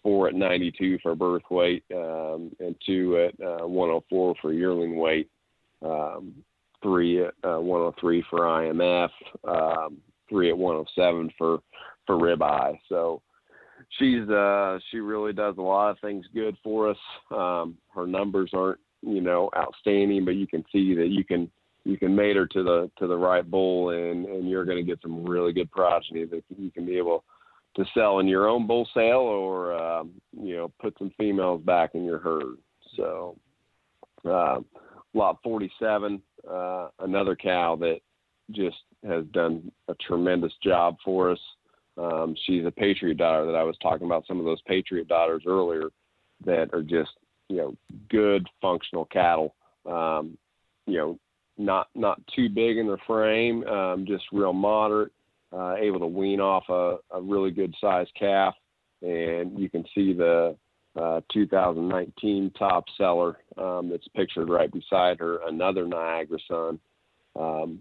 four 0.02 0.30
at 0.30 0.36
92 0.36 1.00
for 1.04 1.16
birth 1.16 1.44
weight 1.52 1.84
um, 1.94 2.52
and 2.60 2.76
two 2.86 3.18
at 3.18 3.46
uh, 3.46 3.68
104 3.68 4.36
for 4.42 4.54
yearling 4.54 4.98
weight. 4.98 5.30
Um, 5.82 6.34
three 6.82 7.24
at 7.24 7.34
uh, 7.44 7.60
103 7.60 8.24
for 8.30 8.40
IMF, 8.40 9.10
um, 9.48 9.98
three 10.30 10.50
at 10.50 10.58
107 10.58 11.32
for 11.38 11.60
for 12.06 12.18
ribeye. 12.18 12.80
So 12.90 13.22
she's 13.98 14.28
uh 14.30 14.80
she 14.90 15.00
really 15.00 15.34
does 15.34 15.56
a 15.58 15.62
lot 15.62 15.92
of 15.92 16.00
things 16.00 16.26
good 16.34 16.56
for 16.64 16.90
us. 16.90 16.98
Um, 17.32 17.78
her 17.94 18.08
numbers 18.08 18.52
aren't 18.54 18.80
you 19.02 19.22
know 19.22 19.50
outstanding, 19.56 20.26
but 20.26 20.36
you 20.36 20.48
can 20.48 20.64
see 20.72 20.96
that 20.96 21.08
you 21.08 21.24
can 21.24 21.50
you 21.86 21.98
can 21.98 22.16
mate 22.16 22.36
her 22.36 22.46
to 22.48 22.64
the 22.64 22.92
to 22.98 23.08
the 23.08 23.18
right 23.18 23.50
bull, 23.50 23.90
and 23.90 24.26
and 24.26 24.50
you're 24.50 24.66
going 24.66 24.78
to 24.78 24.84
get 24.84 25.02
some 25.02 25.24
really 25.24 25.54
good 25.54 25.72
progeny 25.72 26.26
that 26.26 26.44
you 26.58 26.72
can 26.72 26.86
be 26.86 26.98
able 26.98 27.24
to 27.76 27.86
sell 27.94 28.20
in 28.20 28.28
your 28.28 28.48
own 28.48 28.68
bull 28.68 28.88
sale 28.94 29.20
or 29.20 29.74
um, 29.74 30.12
you 30.40 30.56
know 30.56 30.72
put 30.82 30.98
some 30.98 31.12
females 31.18 31.62
back 31.64 31.92
in 31.96 32.04
your 32.04 32.20
herd. 32.20 32.58
So 32.96 33.38
uh, 34.26 34.60
lot 35.14 35.40
47, 35.44 36.22
uh, 36.50 36.90
another 37.00 37.36
cow 37.36 37.76
that 37.78 38.00
just 38.52 38.78
has 39.08 39.26
done 39.32 39.72
a 39.88 39.96
tremendous 39.96 40.54
job 40.64 40.98
for 41.04 41.32
us. 41.32 41.40
Um, 41.98 42.36
she's 42.46 42.66
a 42.66 42.72
Patriot 42.72 43.18
daughter 43.18 43.46
that 43.46 43.56
I 43.56 43.64
was 43.64 43.76
talking 43.82 44.06
about 44.06 44.26
some 44.28 44.40
of 44.40 44.46
those 44.46 44.62
Patriot 44.66 45.08
daughters 45.08 45.44
earlier 45.46 45.90
that 46.46 46.74
are 46.74 46.82
just 46.82 47.12
you 47.50 47.58
know, 47.58 47.76
good 48.10 48.48
functional 48.62 49.06
cattle. 49.06 49.56
Um, 49.86 50.38
you 50.86 50.98
know, 50.98 51.20
not 51.58 51.88
not 51.94 52.22
too 52.36 52.48
big 52.50 52.78
in 52.78 52.88
their 52.88 53.02
frame, 53.06 53.64
um, 53.68 54.06
just 54.08 54.24
real 54.32 54.54
moderate, 54.54 55.12
uh, 55.52 55.76
able 55.76 56.00
to 56.00 56.08
wean 56.08 56.40
off 56.40 56.64
a, 56.70 56.98
a 57.16 57.22
really 57.22 57.52
good 57.52 57.76
sized 57.82 58.12
calf, 58.18 58.56
and 59.02 59.60
you 59.60 59.70
can 59.70 59.84
see 59.94 60.14
the 60.14 60.56
uh, 61.00 61.22
2019 61.34 62.52
top 62.58 62.86
seller 62.98 63.38
um, 63.58 63.90
that's 63.90 64.08
pictured 64.16 64.50
right 64.50 64.72
beside 64.72 65.20
her, 65.20 65.40
another 65.48 65.86
Niagara 65.86 66.40
son 66.48 66.80
um, 67.38 67.80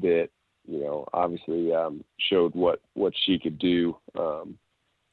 that 0.00 0.28
you 0.66 0.80
know 0.80 1.06
obviously 1.12 1.72
um, 1.72 2.04
showed 2.30 2.54
what 2.54 2.80
what 2.94 3.12
she 3.24 3.38
could 3.38 3.58
do, 3.58 3.96
um, 4.18 4.58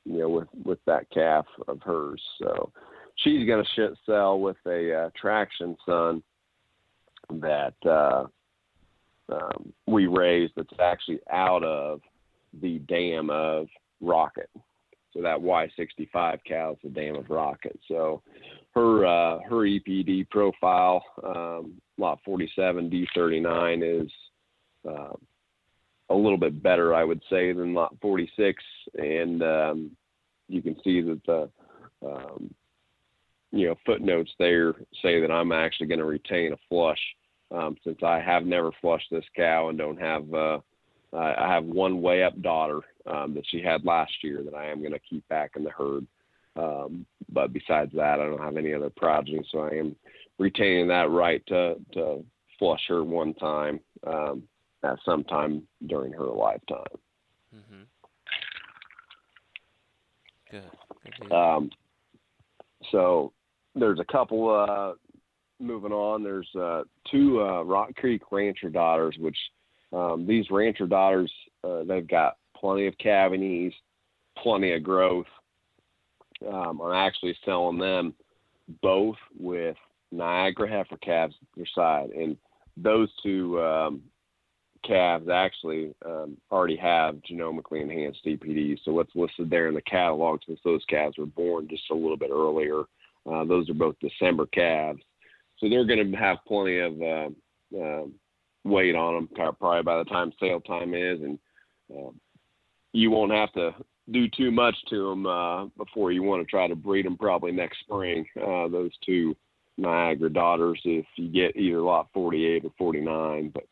you 0.06 0.20
know, 0.20 0.30
with 0.30 0.48
with 0.66 0.80
that 0.86 1.10
calf 1.12 1.46
of 1.68 1.82
hers. 1.82 2.22
So 2.40 2.72
she's 3.16 3.46
going 3.48 3.64
to 3.76 3.96
sell 4.06 4.40
with 4.40 4.58
a 4.66 4.94
uh, 4.94 5.10
traction 5.20 5.76
son 5.86 6.24
that 7.30 7.76
uh, 7.86 8.26
um, 9.32 9.74
we 9.88 10.08
raised 10.08 10.54
that's 10.56 10.74
actually 10.82 11.20
out 11.32 11.64
of 11.64 12.02
the 12.62 12.80
dam 12.80 13.30
of 13.30 13.68
Rocket. 14.02 14.50
So 15.14 15.22
that 15.22 15.38
Y65 15.38 16.40
cow 16.48 16.72
is 16.72 16.78
the 16.84 16.90
dam 16.90 17.16
of 17.16 17.30
Rocket. 17.30 17.80
So 17.88 18.22
her 18.74 19.06
uh, 19.06 19.40
her 19.48 19.58
EPD 19.58 20.30
profile, 20.30 21.04
um, 21.24 21.74
lot 21.98 22.20
47 22.26 22.90
D39 22.90 24.04
is 24.04 24.12
uh, 24.88 25.14
a 26.10 26.16
little 26.16 26.38
bit 26.38 26.62
better, 26.62 26.94
I 26.96 27.04
would 27.04 27.22
say, 27.30 27.54
than 27.54 27.74
lot 27.74 27.96
46, 28.02 28.64
and 28.96 29.44
um, 29.44 29.92
you 30.50 30.62
can 30.62 30.76
see 30.84 31.02
that 31.02 31.22
the 31.26 31.50
um, 32.06 32.54
you 33.54 33.68
know 33.68 33.76
footnotes 33.86 34.32
there 34.40 34.74
say 35.02 35.22
that 35.22 35.32
I'm 35.32 35.52
actually 35.52 35.88
going 35.88 36.00
to 36.00 36.06
retain 36.06 36.54
a 36.54 36.58
flush 36.68 37.00
um, 37.52 37.78
since 37.84 38.00
I 38.04 38.20
have 38.20 38.46
never 38.46 38.72
flushed 38.82 39.08
this 39.12 39.24
cow 39.36 39.70
and 39.70 39.78
don't 39.78 40.02
have 40.02 40.34
uh, 40.34 40.58
I 41.16 41.48
have 41.48 41.64
one 41.64 42.02
way 42.02 42.24
up 42.24 42.42
daughter 42.42 42.82
um, 43.06 43.36
that 43.36 43.46
she 43.50 43.62
had 43.62 43.86
last 43.86 44.12
year 44.24 44.42
that 44.44 44.56
I 44.56 44.66
am 44.66 44.80
going 44.80 44.94
to 44.94 45.00
keep 45.00 45.28
back 45.30 45.52
in 45.56 45.64
the 45.64 45.70
herd. 45.70 46.08
Um, 46.56 47.06
but 47.32 47.54
besides 47.54 47.92
that, 47.94 48.20
I 48.20 48.26
don't 48.26 48.42
have 48.42 48.58
any 48.58 48.74
other 48.74 48.90
progeny, 48.90 49.46
so 49.52 49.60
I 49.60 49.76
am 49.76 49.96
retaining 50.40 50.88
that 50.88 51.12
right 51.12 51.46
to 51.48 51.76
to 51.94 52.26
flush 52.58 52.82
her 52.88 53.04
one 53.04 53.36
time 53.36 53.80
um, 54.08 54.44
at 54.84 54.98
some 55.06 55.24
time 55.24 55.64
during 55.88 56.12
her 56.14 56.26
lifetime. 56.26 56.98
Mm-hmm. 57.56 57.84
Good. 60.52 61.32
Um, 61.32 61.70
so 62.92 63.34
there's 63.76 64.00
a 64.00 64.12
couple 64.12 64.50
uh, 64.50 64.94
moving 65.60 65.92
on. 65.92 66.24
There's 66.24 66.50
uh, 66.60 66.84
two 67.12 67.42
uh, 67.42 67.64
Rock 67.64 67.96
Creek 67.96 68.22
Rancher 68.32 68.70
daughters, 68.70 69.16
which 69.20 69.38
um, 69.92 70.26
these 70.28 70.46
Rancher 70.52 70.88
daughters 70.88 71.32
uh, 71.64 71.84
they've 71.84 72.08
got 72.08 72.38
plenty 72.56 72.88
of 72.88 72.98
calving 72.98 73.44
ease, 73.44 73.74
plenty 74.38 74.74
of 74.74 74.84
growth. 74.84 75.26
Um, 76.48 76.82
I'm 76.82 76.94
actually 76.94 77.36
selling 77.46 77.78
them 77.78 78.14
both 78.82 79.16
with 79.38 79.78
Niagara 80.12 80.70
heifer 80.70 80.98
calves 80.98 81.36
their 81.56 81.66
side, 81.74 82.10
and 82.10 82.38
those 82.78 83.10
two 83.22 83.62
um, 83.62 84.02
calves 84.86 85.30
actually 85.30 85.94
um, 86.06 86.38
already 86.52 86.76
have 86.76 87.16
genomically 87.30 87.82
enhanced 87.82 88.26
EPDs. 88.26 88.80
So 88.84 88.94
what's 88.94 89.16
listed 89.16 89.50
there 89.50 89.68
in 89.68 89.74
the 89.74 89.82
catalog, 89.82 90.42
since 90.46 90.60
those 90.64 90.84
calves 90.90 91.18
were 91.18 91.26
born 91.26 91.68
just 91.70 91.84
a 91.92 91.96
little 91.96 92.18
bit 92.18 92.32
earlier, 92.32 92.84
uh, 93.32 93.46
those 93.46 93.70
are 93.70 93.76
both 93.76 93.96
December 94.00 94.46
calves. 94.48 95.02
So 95.58 95.70
they're 95.70 95.86
going 95.86 96.12
to 96.12 96.18
have 96.18 96.38
plenty 96.48 96.80
of 96.80 97.02
uh, 97.02 97.80
uh, 97.80 98.04
weight 98.64 98.96
on 98.96 99.16
them 99.16 99.30
probably 99.60 99.84
by 99.84 99.98
the 99.98 100.06
time 100.06 100.32
sale 100.40 100.62
time 100.62 100.94
is, 100.94 101.22
and 101.22 101.40
um, 101.96 102.20
you 102.92 103.12
won't 103.12 103.32
have 103.32 103.52
to 103.54 103.74
do 104.12 104.28
too 104.28 104.52
much 104.52 104.76
to 104.90 105.10
them 105.10 105.26
uh, 105.26 105.66
before 105.78 106.12
you 106.12 106.24
want 106.24 106.42
to 106.42 106.50
try 106.50 106.68
to 106.68 106.76
breed 106.76 107.06
them 107.06 107.18
probably 107.18 107.52
next 107.52 107.80
spring. 107.80 108.26
Uh, 108.38 108.68
those 108.68 108.92
two 109.06 109.36
Niagara 109.78 110.32
daughters, 110.32 110.80
if 110.84 111.06
you 111.16 111.30
get 111.30 111.56
either 111.56 111.82
lot 111.82 112.10
48 112.14 112.66
or 112.66 112.72
49, 112.78 113.54
but 113.54 113.64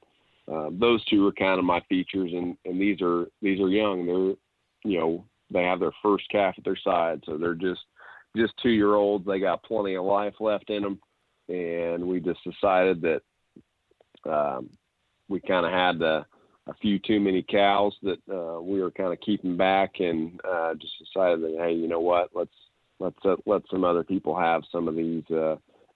uh, 0.52 0.70
those 0.72 1.04
two 1.06 1.28
are 1.28 1.34
kind 1.34 1.60
of 1.60 1.66
my 1.66 1.82
features, 1.88 2.32
and 2.34 2.58
and 2.66 2.80
these 2.80 3.02
are 3.02 3.28
these 3.42 3.60
are 3.60 3.70
young. 3.70 4.06
They're 4.06 4.92
you 4.92 5.00
know 5.00 5.26
they 5.52 5.64
have 5.64 5.80
their 5.80 5.92
first 6.02 6.24
calf 6.30 6.56
at 6.58 6.64
their 6.64 6.78
side, 6.78 7.22
so 7.26 7.38
they're 7.38 7.54
just 7.54 7.82
just 8.36 8.54
two 8.62 8.70
year 8.70 8.96
olds. 8.96 9.26
They 9.26 9.40
got 9.40 9.64
plenty 9.64 9.96
of 9.96 10.06
life 10.06 10.36
left 10.40 10.70
in 10.70 10.84
them, 10.84 11.00
and 11.50 12.08
we 12.08 12.20
just 12.20 12.40
decided 12.44 13.02
that 13.02 13.22
um, 14.30 14.70
we 15.28 15.40
kind 15.40 15.66
of 15.66 15.72
had 15.72 16.02
a, 16.02 16.26
a 16.68 16.74
few 16.76 17.00
too 17.00 17.20
many 17.20 17.44
cows 17.44 17.94
that 18.04 18.20
uh, 18.32 18.62
we 18.62 18.82
were 18.82 18.92
kind 18.92 19.14
of 19.14 19.20
keeping 19.22 19.58
back, 19.58 20.00
and 20.00 20.40
uh, 20.50 20.74
just 20.76 20.94
decided 21.00 21.42
that 21.42 21.56
hey, 21.60 21.74
you 21.74 21.88
know 21.88 22.00
what, 22.00 22.30
let's 22.34 22.52
let's 23.00 23.18
uh, 23.26 23.36
let 23.46 23.64
some 23.70 23.84
other 23.84 24.04
people 24.04 24.38
have 24.38 24.64
some 24.72 24.88
of 24.88 24.96
these 24.96 25.30
uh, 25.32 25.56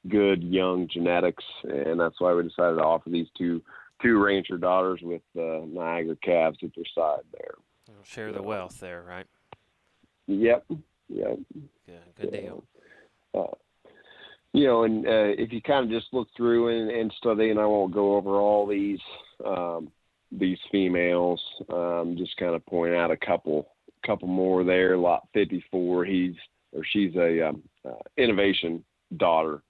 good 0.10 0.44
young 0.44 0.88
genetics, 0.92 1.44
and 1.64 2.00
that's 2.00 2.20
why 2.20 2.34
we 2.34 2.44
decided 2.44 2.76
to 2.76 2.84
offer 2.84 3.10
these 3.10 3.28
two 3.38 3.62
two 4.02 4.22
rancher 4.22 4.58
daughters 4.58 5.00
with 5.02 5.22
uh, 5.38 5.66
Niagara 5.66 6.18
calves 6.22 6.58
at 6.64 6.72
their 6.76 6.86
side 6.94 7.24
there. 7.32 7.56
share 8.04 8.32
the 8.32 8.42
wealth 8.42 8.80
there, 8.80 9.04
right? 9.04 9.26
Yep. 10.28 10.66
Yep. 11.10 11.40
Good. 11.86 12.00
Good 12.20 12.32
deal. 12.32 12.64
Uh, 13.34 13.54
you 14.54 14.68
know, 14.68 14.84
and 14.84 15.06
uh, 15.06 15.36
if 15.38 15.52
you 15.52 15.62
kind 15.62 15.86
of 15.86 15.92
just 15.92 16.14
look 16.14 16.30
through 16.36 16.70
and, 16.70 16.90
and 16.90 17.14
study, 17.18 17.50
and 17.50 17.60
I 17.60 17.66
won't 17.66 17.94
go 17.94 18.16
over 18.16 18.40
all 18.40 18.66
these 18.66 19.00
um, 19.46 19.92
these 20.32 20.58
females, 20.72 21.42
um, 21.72 22.16
just 22.18 22.38
kind 22.38 22.56
of 22.56 22.66
point 22.66 22.94
out 22.94 23.12
a 23.12 23.18
couple 23.18 23.68
couple 24.06 24.28
more 24.28 24.64
there. 24.64 24.98
Lot 24.98 25.28
54, 25.34 26.06
he's 26.06 26.36
or 26.72 26.84
she's 26.92 27.16
a 27.16 27.50
um, 27.50 27.64
uh, 27.86 27.96
innovation 28.18 28.84
daughter 29.18 29.62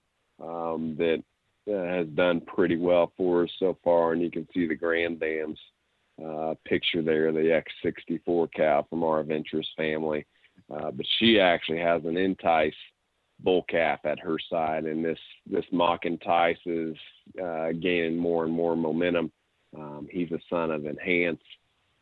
um, 0.42 0.96
that 0.98 1.24
uh, 1.68 1.88
has 1.88 2.08
done 2.10 2.42
pretty 2.42 2.78
well 2.78 3.12
for 3.18 3.44
us 3.44 3.50
so 3.60 3.78
far, 3.84 4.14
and 4.14 4.22
you 4.22 4.30
can 4.30 4.48
see 4.54 4.68
the 4.68 4.76
Grand 4.76 5.20
Dams 5.20 5.60
uh, 6.24 6.54
picture 6.66 7.02
there, 7.02 7.32
the 7.32 7.62
X64 7.84 8.50
cow 8.56 8.86
from 8.90 9.04
our 9.04 9.22
adventurous 9.22 9.68
family. 9.76 10.26
Uh, 10.74 10.92
but 10.92 11.06
she 11.20 11.40
actually 11.40 11.80
has 11.80 12.04
an 12.06 12.18
entice 12.18 12.74
bull 13.40 13.64
calf 13.70 14.00
at 14.06 14.20
her 14.20 14.38
side, 14.50 14.86
and 14.86 15.04
this 15.04 15.20
this 15.46 15.66
mock 15.72 16.06
entice 16.06 16.58
is 16.66 16.96
uh, 17.44 17.70
gaining 17.80 18.18
more 18.18 18.46
and 18.46 18.54
more 18.54 18.76
momentum. 18.76 19.32
Um, 19.78 20.08
he's 20.10 20.32
a 20.32 20.40
son 20.50 20.72
of 20.72 20.86
Enhance. 20.86 21.42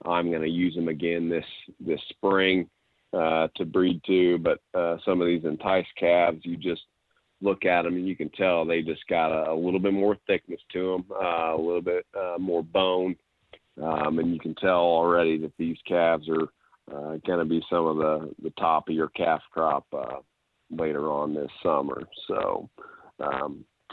I'm 0.06 0.30
going 0.30 0.44
to 0.44 0.50
use 0.50 0.76
him 0.76 0.88
again 0.88 1.30
this 1.30 1.46
this 1.80 2.00
spring 2.10 2.70
uh, 3.14 3.48
to 3.56 3.66
breed 3.66 4.02
to, 4.08 4.38
but 4.38 4.60
uh, 4.74 4.98
some 5.04 5.22
of 5.22 5.28
these 5.28 5.44
entice 5.44 5.86
calves, 6.00 6.40
you 6.44 6.56
just 6.56 6.84
look 7.42 7.66
at 7.66 7.82
them 7.82 7.96
and 7.96 8.08
you 8.08 8.16
can 8.16 8.30
tell 8.30 8.64
they 8.64 8.82
just 8.82 9.06
got 9.08 9.32
a, 9.32 9.52
a 9.52 9.56
little 9.56 9.80
bit 9.80 9.94
more 9.94 10.18
thickness 10.28 10.62
to 10.72 10.94
them, 10.94 11.06
uh, 11.12 11.54
a 11.54 11.58
little 11.58 11.82
bit 11.82 12.06
more 12.40 12.64
bone, 12.64 13.16
um, 13.82 14.20
and 14.20 14.34
you 14.34 14.40
can 14.40 14.56
tell 14.56 14.80
already 14.80 15.38
that 15.38 15.52
these 15.58 15.78
calves 15.86 16.30
are 16.30 16.48
uh, 16.92 17.18
going 17.26 17.40
to 17.40 17.46
be 17.46 17.62
some 17.70 17.86
of 17.86 17.98
the 17.98 18.34
the 18.42 18.52
top 18.52 18.90
of 18.90 18.96
your 18.96 19.10
calf 19.10 19.42
crop 19.52 19.86
uh, 19.94 20.20
later 20.70 21.12
on 21.12 21.34
this 21.34 21.52
summer. 21.62 22.04
So 22.28 22.70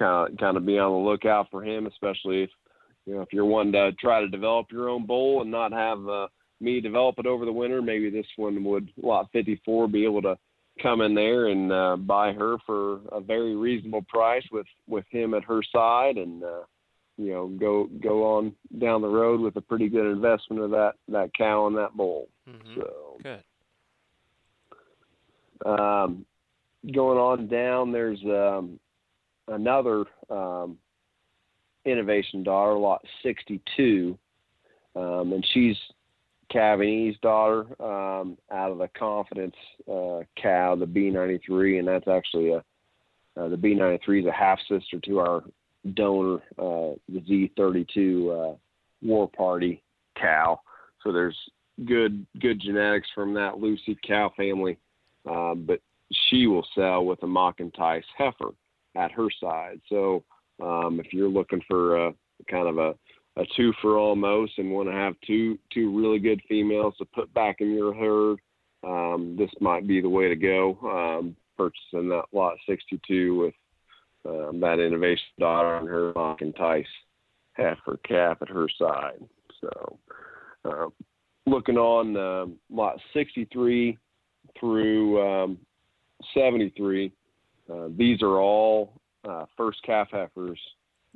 kind 0.00 0.32
of 0.32 0.38
kind 0.38 0.56
of 0.56 0.66
be 0.66 0.78
on 0.78 0.90
the 0.90 1.08
lookout 1.08 1.48
for 1.50 1.64
him, 1.64 1.86
especially 1.86 2.42
if 2.42 2.50
you 3.06 3.14
know 3.14 3.20
if 3.20 3.32
you're 3.32 3.44
one 3.44 3.70
to 3.72 3.92
try 3.92 4.20
to 4.20 4.28
develop 4.28 4.66
your 4.72 4.88
own 4.88 5.06
bull 5.06 5.42
and 5.42 5.50
not 5.50 5.72
have 5.72 6.08
uh, 6.08 6.26
me 6.60 6.80
develop 6.80 7.18
it 7.18 7.26
over 7.26 7.44
the 7.44 7.52
winter. 7.52 7.80
Maybe 7.80 8.10
this 8.10 8.26
one 8.36 8.64
would 8.64 8.90
lot 9.00 9.30
54 9.32 9.88
be 9.88 10.04
able 10.04 10.22
to 10.22 10.36
come 10.82 11.02
in 11.02 11.14
there 11.14 11.48
and 11.48 11.70
uh, 11.72 11.96
buy 11.96 12.32
her 12.32 12.56
for 12.66 13.00
a 13.12 13.20
very 13.20 13.54
reasonable 13.54 14.04
price 14.08 14.44
with 14.50 14.66
with 14.88 15.04
him 15.10 15.34
at 15.34 15.44
her 15.44 15.60
side 15.72 16.16
and 16.16 16.42
uh, 16.42 16.62
you 17.20 17.32
know 17.32 17.48
go 17.48 17.88
go 18.02 18.36
on 18.36 18.52
down 18.78 19.02
the 19.02 19.08
road 19.08 19.40
with 19.40 19.54
a 19.56 19.60
pretty 19.60 19.88
good 19.88 20.10
investment 20.10 20.62
of 20.62 20.70
that 20.70 20.94
that 21.08 21.30
cow 21.36 21.66
and 21.66 21.76
that 21.76 21.94
bull 21.94 22.28
mm-hmm. 22.48 22.80
so 22.80 23.18
good 23.22 23.42
um, 25.66 26.24
going 26.94 27.18
on 27.18 27.46
down 27.46 27.92
there's 27.92 28.22
um, 28.24 28.80
another 29.48 30.04
um, 30.30 30.78
innovation 31.84 32.42
daughter 32.42 32.78
lot 32.78 33.04
62 33.22 34.18
um, 34.96 35.32
and 35.32 35.46
she's 35.52 35.76
calving 36.50 36.88
ease 36.88 37.16
daughter 37.22 37.60
um, 37.82 38.36
out 38.50 38.72
of 38.72 38.78
the 38.78 38.88
Confidence 38.98 39.54
uh, 39.88 40.20
cow, 40.40 40.74
the 40.74 40.84
B93, 40.84 41.78
and 41.78 41.86
that's 41.86 42.08
actually 42.08 42.52
a 42.52 42.64
uh, 43.36 43.48
the 43.48 43.56
B93 43.56 44.22
is 44.22 44.26
a 44.26 44.32
half 44.32 44.58
sister 44.68 44.98
to 45.04 45.20
our 45.20 45.44
donor, 45.94 46.36
uh, 46.58 46.94
the 47.08 47.20
Z32 47.28 48.52
uh, 48.52 48.56
War 49.02 49.28
Party 49.28 49.82
cow. 50.18 50.60
So 51.02 51.12
there's 51.12 51.36
good 51.86 52.26
good 52.40 52.60
genetics 52.60 53.08
from 53.14 53.32
that 53.34 53.58
Lucy 53.58 53.98
cow 54.06 54.32
family, 54.36 54.78
um, 55.28 55.64
but 55.66 55.80
she 56.28 56.46
will 56.46 56.66
sell 56.74 57.04
with 57.04 57.22
a 57.22 57.26
mock 57.26 57.60
entice 57.60 58.04
heifer 58.16 58.50
at 58.96 59.12
her 59.12 59.28
side. 59.40 59.80
So 59.88 60.24
um, 60.62 61.00
if 61.00 61.12
you're 61.12 61.28
looking 61.28 61.62
for 61.66 62.08
a 62.08 62.14
kind 62.50 62.68
of 62.68 62.78
a, 62.78 62.94
a 63.40 63.44
two 63.56 63.72
for 63.80 63.98
almost 63.98 64.58
and 64.58 64.70
want 64.70 64.88
to 64.88 64.94
have 64.94 65.14
two 65.26 65.58
two 65.72 65.96
really 65.96 66.18
good 66.18 66.40
females 66.48 66.94
to 66.98 67.04
put 67.06 67.32
back 67.32 67.56
in 67.60 67.74
your 67.74 67.94
herd, 67.94 68.38
um, 68.84 69.36
this 69.38 69.50
might 69.60 69.86
be 69.86 70.00
the 70.00 70.08
way 70.08 70.28
to 70.28 70.36
go. 70.36 70.78
Um, 70.82 71.36
purchasing 71.56 72.08
that 72.08 72.24
lot 72.32 72.56
62 72.66 73.38
with 73.38 73.54
um, 74.28 74.60
that 74.60 74.78
innovation 74.80 75.24
daughter 75.38 75.76
and 75.76 75.88
her 75.88 76.12
mock 76.14 76.42
entice 76.42 76.84
half 77.54 77.78
her 77.84 77.98
calf 78.06 78.38
at 78.42 78.48
her 78.48 78.68
side. 78.78 79.20
So 79.60 79.98
uh, 80.64 80.86
looking 81.46 81.76
on 81.76 82.16
uh, 82.16 82.46
lot 82.74 83.00
63 83.14 83.98
through 84.58 85.20
um, 85.20 85.58
73, 86.34 87.12
uh, 87.72 87.88
these 87.96 88.22
are 88.22 88.38
all 88.38 89.00
uh, 89.28 89.44
first 89.56 89.82
calf 89.84 90.08
heifers 90.10 90.60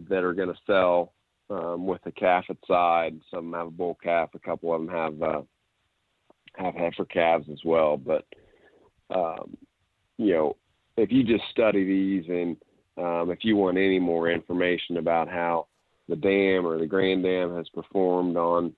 that 0.08 0.24
are 0.24 0.34
going 0.34 0.48
to 0.48 0.60
sell 0.66 1.12
um, 1.50 1.86
with 1.86 2.02
the 2.04 2.12
calf 2.12 2.44
at 2.48 2.56
side. 2.66 3.18
Some 3.30 3.52
have 3.52 3.68
a 3.68 3.70
bull 3.70 3.98
calf, 4.02 4.30
a 4.34 4.38
couple 4.38 4.74
of 4.74 4.80
them 4.80 4.94
have 4.94 5.22
uh, 5.22 5.42
have 6.56 6.74
heifer 6.74 7.04
calves 7.04 7.46
as 7.50 7.58
well. 7.64 7.96
But 7.96 8.24
um, 9.14 9.56
you 10.16 10.32
know, 10.32 10.56
if 10.96 11.10
you 11.10 11.24
just 11.24 11.44
study 11.50 11.84
these 11.84 12.24
and 12.28 12.56
um, 12.96 13.30
if 13.30 13.38
you 13.42 13.56
want 13.56 13.76
any 13.76 13.98
more 13.98 14.30
information 14.30 14.98
about 14.98 15.28
how 15.28 15.66
the 16.08 16.16
dam 16.16 16.66
or 16.66 16.78
the 16.78 16.86
grand 16.86 17.22
dam 17.24 17.56
has 17.56 17.68
performed 17.70 18.36
on 18.36 18.72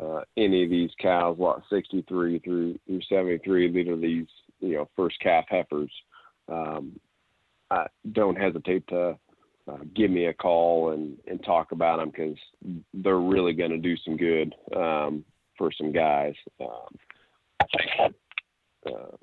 uh, 0.00 0.20
any 0.36 0.64
of 0.64 0.70
these 0.70 0.90
cows, 1.00 1.36
lot 1.38 1.62
63 1.70 2.38
through 2.40 2.78
through 2.86 3.00
73, 3.08 3.72
these 3.72 3.88
are 3.88 3.96
these 3.96 4.26
you 4.60 4.74
know 4.74 4.88
first 4.96 5.18
calf 5.20 5.44
heifers. 5.48 5.90
Um, 6.48 6.98
I 7.70 7.86
don't 8.12 8.36
hesitate 8.36 8.86
to 8.88 9.18
uh, 9.68 9.78
give 9.94 10.10
me 10.10 10.26
a 10.26 10.32
call 10.32 10.92
and, 10.92 11.16
and 11.26 11.42
talk 11.44 11.72
about 11.72 11.98
them 11.98 12.10
because 12.10 12.36
they're 12.94 13.18
really 13.18 13.52
going 13.52 13.70
to 13.70 13.78
do 13.78 13.96
some 13.98 14.16
good 14.16 14.54
um, 14.74 15.24
for 15.56 15.70
some 15.72 15.92
guys. 15.92 16.34
Um, 16.60 16.96
uh, 18.86 19.16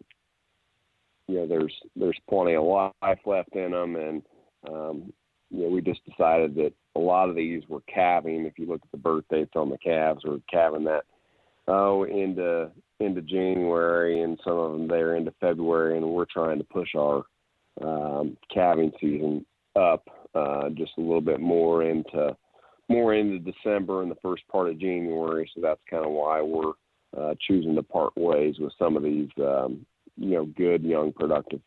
you 1.28 1.36
know, 1.36 1.48
there's 1.48 1.74
there's 1.96 2.20
plenty 2.30 2.56
of 2.56 2.64
life 2.64 3.20
left 3.26 3.56
in 3.56 3.72
them, 3.72 3.96
and 3.96 4.22
um, 4.70 5.14
you 5.50 5.64
know, 5.64 5.70
we 5.70 5.82
just 5.82 6.06
decided 6.06 6.56
that 6.56 6.74
a 6.96 7.00
lot 7.00 7.30
of 7.30 7.36
these 7.36 7.64
were 7.68 7.82
calving. 7.94 8.46
If 8.46 8.58
you 8.58 8.68
look 8.68 8.82
at 8.84 8.92
the 8.92 8.98
birth 8.98 9.26
dates 9.30 9.54
on 9.56 9.70
the 9.70 9.78
calves, 9.78 10.24
we're 10.26 10.40
calving 10.52 10.86
that 10.86 11.04
oh 11.68 12.04
into 12.04 12.72
into 13.00 13.22
January, 13.22 14.22
and 14.22 14.40
some 14.44 14.58
of 14.58 14.72
them 14.74 14.88
there 14.88 15.16
into 15.16 15.34
February, 15.40 15.98
and 15.98 16.08
we're 16.08 16.26
trying 16.26 16.58
to 16.58 16.64
push 16.64 16.90
our 16.96 17.24
um, 17.82 18.38
calving 18.54 18.92
season 19.02 19.46
up 19.76 20.08
uh, 20.34 20.70
just 20.70 20.92
a 20.98 21.02
little 21.02 21.22
bit 21.22 21.40
more 21.40 21.84
into 21.84 22.36
more 22.88 23.14
into 23.16 23.40
December 23.40 24.04
and 24.04 24.12
the 24.12 24.18
first 24.22 24.48
part 24.48 24.70
of 24.70 24.80
January. 24.80 25.50
So 25.56 25.62
that's 25.62 25.82
kind 25.90 26.06
of 26.06 26.12
why 26.12 26.42
we're 26.42 26.74
uh, 27.18 27.34
choosing 27.48 27.76
to 27.76 27.84
part 27.84 28.16
ways 28.16 28.56
with 28.60 28.74
some 28.78 28.96
of 28.96 29.04
these, 29.04 29.30
um, 29.40 29.86
you 30.18 30.32
know, 30.32 30.46
good 30.46 30.84
young 30.84 31.12
productive 31.12 31.62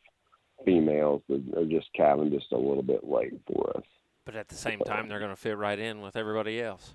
females 0.64 1.22
that 1.28 1.42
are 1.56 1.64
just 1.64 1.88
calving 1.94 2.30
just 2.30 2.52
a 2.52 2.56
little 2.56 2.82
bit 2.82 3.04
late 3.04 3.40
for 3.46 3.76
us. 3.76 3.84
But 4.24 4.36
at 4.36 4.48
the 4.48 4.56
same 4.56 4.80
time, 4.80 5.08
they're 5.08 5.20
going 5.20 5.30
to 5.30 5.36
fit 5.36 5.56
right 5.56 5.78
in 5.78 6.00
with 6.00 6.16
everybody 6.16 6.60
else. 6.60 6.94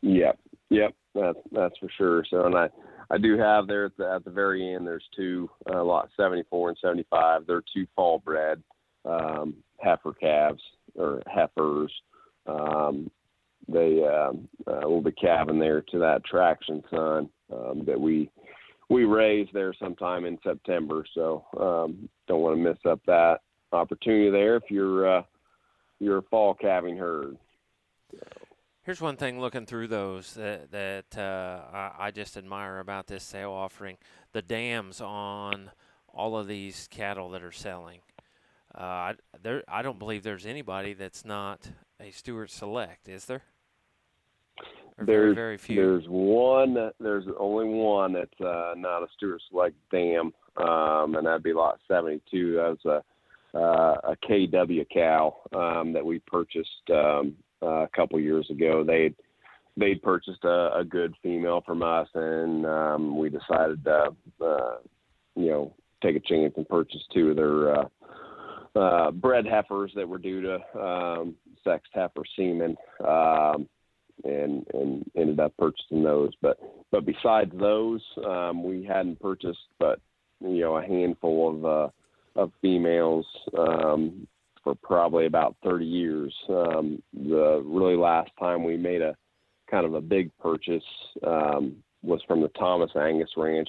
Yep, 0.00 0.38
yep, 0.70 0.94
that's 1.14 1.38
that's 1.52 1.76
for 1.78 1.88
sure. 1.96 2.24
So, 2.30 2.46
and 2.46 2.54
I 2.56 2.68
I 3.10 3.18
do 3.18 3.38
have 3.38 3.66
there 3.66 3.86
at 3.86 3.96
the, 3.96 4.10
at 4.10 4.24
the 4.24 4.30
very 4.30 4.74
end. 4.74 4.86
There's 4.86 5.04
two 5.16 5.50
uh, 5.72 5.82
lot 5.82 6.08
74 6.16 6.70
and 6.70 6.78
75. 6.80 7.46
They're 7.46 7.62
two 7.74 7.86
fall 7.96 8.18
bred 8.18 8.62
um, 9.04 9.54
heifer 9.80 10.12
calves 10.12 10.62
or 10.94 11.22
heifers. 11.26 11.92
Um, 12.46 13.10
they 13.66 14.02
um, 14.04 14.48
uh, 14.66 14.88
will 14.88 15.02
be 15.02 15.12
calving 15.12 15.58
there 15.58 15.82
to 15.82 15.98
that 15.98 16.24
traction 16.24 16.82
son 16.90 17.28
um, 17.52 17.84
that 17.86 18.00
we 18.00 18.30
we 18.88 19.04
raised 19.04 19.52
there 19.52 19.74
sometime 19.74 20.24
in 20.24 20.38
September. 20.42 21.04
So 21.14 21.44
um, 21.58 22.08
don't 22.26 22.40
want 22.40 22.56
to 22.56 22.62
miss 22.62 22.78
up 22.88 23.00
that 23.06 23.40
opportunity 23.72 24.30
there 24.30 24.56
if 24.56 24.64
you're 24.70 25.18
uh, 25.18 25.22
you're 26.00 26.18
a 26.18 26.22
fall 26.22 26.54
calving 26.54 26.96
herd. 26.96 27.36
Here's 28.82 29.00
one 29.00 29.16
thing 29.16 29.38
looking 29.40 29.66
through 29.66 29.88
those 29.88 30.32
that 30.34 30.70
that 30.70 31.18
uh, 31.18 31.76
I, 31.76 32.06
I, 32.06 32.10
just 32.10 32.36
admire 32.36 32.78
about 32.78 33.06
this 33.06 33.22
sale 33.22 33.52
offering: 33.52 33.98
the 34.32 34.42
dams 34.42 35.00
on 35.00 35.70
all 36.08 36.38
of 36.38 36.46
these 36.46 36.88
cattle 36.90 37.30
that 37.30 37.42
are 37.42 37.52
selling. 37.52 38.00
Uh, 38.74 38.82
I, 38.82 39.14
there, 39.42 39.62
I 39.68 39.82
don't 39.82 39.98
believe 39.98 40.22
there's 40.22 40.46
anybody 40.46 40.94
that's 40.94 41.24
not 41.24 41.68
a 42.00 42.10
Stewart 42.10 42.50
Select, 42.50 43.08
is 43.08 43.26
there? 43.26 43.42
Or 44.98 45.04
there's 45.04 45.34
very, 45.34 45.34
very 45.34 45.58
few. 45.58 45.76
There's 45.76 46.04
one. 46.08 46.90
There's 46.98 47.24
only 47.38 47.66
one 47.66 48.12
that's 48.12 48.40
uh, 48.40 48.74
not 48.76 49.02
a 49.02 49.06
Stewart 49.16 49.40
Select 49.48 49.76
dam, 49.92 50.32
um, 50.56 51.14
and 51.14 51.26
that'd 51.26 51.42
be 51.42 51.52
lot 51.52 51.78
72. 51.88 52.54
That 52.54 52.76
was 52.84 52.84
a 52.84 53.02
uh, 53.54 53.94
a 54.04 54.16
KW 54.28 54.86
cow 54.92 55.36
um, 55.54 55.92
that 55.92 56.04
we 56.04 56.18
purchased 56.20 56.90
um, 56.90 57.34
uh, 57.62 57.84
a 57.84 57.88
couple 57.88 58.20
years 58.20 58.48
ago. 58.50 58.84
They 58.84 59.14
they'd 59.76 60.02
purchased 60.02 60.44
a, 60.44 60.76
a 60.78 60.84
good 60.84 61.14
female 61.22 61.62
from 61.64 61.82
us, 61.82 62.08
and 62.14 62.66
um, 62.66 63.18
we 63.18 63.30
decided 63.30 63.84
to 63.84 64.14
uh, 64.44 64.76
you 65.36 65.50
know 65.50 65.74
take 66.02 66.16
a 66.16 66.20
chance 66.20 66.54
and 66.56 66.68
purchase 66.68 67.00
two 67.12 67.30
of 67.30 67.36
their 67.36 67.74
uh, 67.76 67.88
uh, 68.76 69.10
bred 69.10 69.46
heifers 69.46 69.92
that 69.94 70.08
were 70.08 70.18
due 70.18 70.42
to 70.42 70.80
um, 70.80 71.34
sexed 71.64 71.90
heifer 71.94 72.22
semen, 72.36 72.76
um, 73.06 73.68
and 74.24 74.66
and 74.74 75.10
ended 75.16 75.40
up 75.40 75.52
purchasing 75.58 76.02
those. 76.02 76.30
But 76.40 76.58
but 76.90 77.04
besides 77.04 77.52
those, 77.58 78.02
um, 78.24 78.62
we 78.62 78.84
hadn't 78.84 79.20
purchased 79.20 79.58
but 79.78 80.00
you 80.40 80.60
know 80.60 80.76
a 80.76 80.86
handful 80.86 81.56
of 81.56 81.64
uh, 81.64 81.88
of 82.40 82.52
females 82.60 83.26
um, 83.56 84.26
for 84.62 84.74
probably 84.74 85.26
about 85.26 85.56
30 85.64 85.84
years. 85.84 86.34
Um, 86.48 87.02
the 87.12 87.62
really 87.64 87.96
last 87.96 88.30
time 88.38 88.64
we 88.64 88.76
made 88.76 89.02
a 89.02 89.16
kind 89.70 89.86
of 89.86 89.94
a 89.94 90.00
big 90.00 90.30
purchase 90.38 90.82
um, 91.26 91.76
was 92.02 92.20
from 92.26 92.40
the 92.40 92.48
Thomas 92.48 92.90
Angus 92.96 93.30
Ranch 93.36 93.68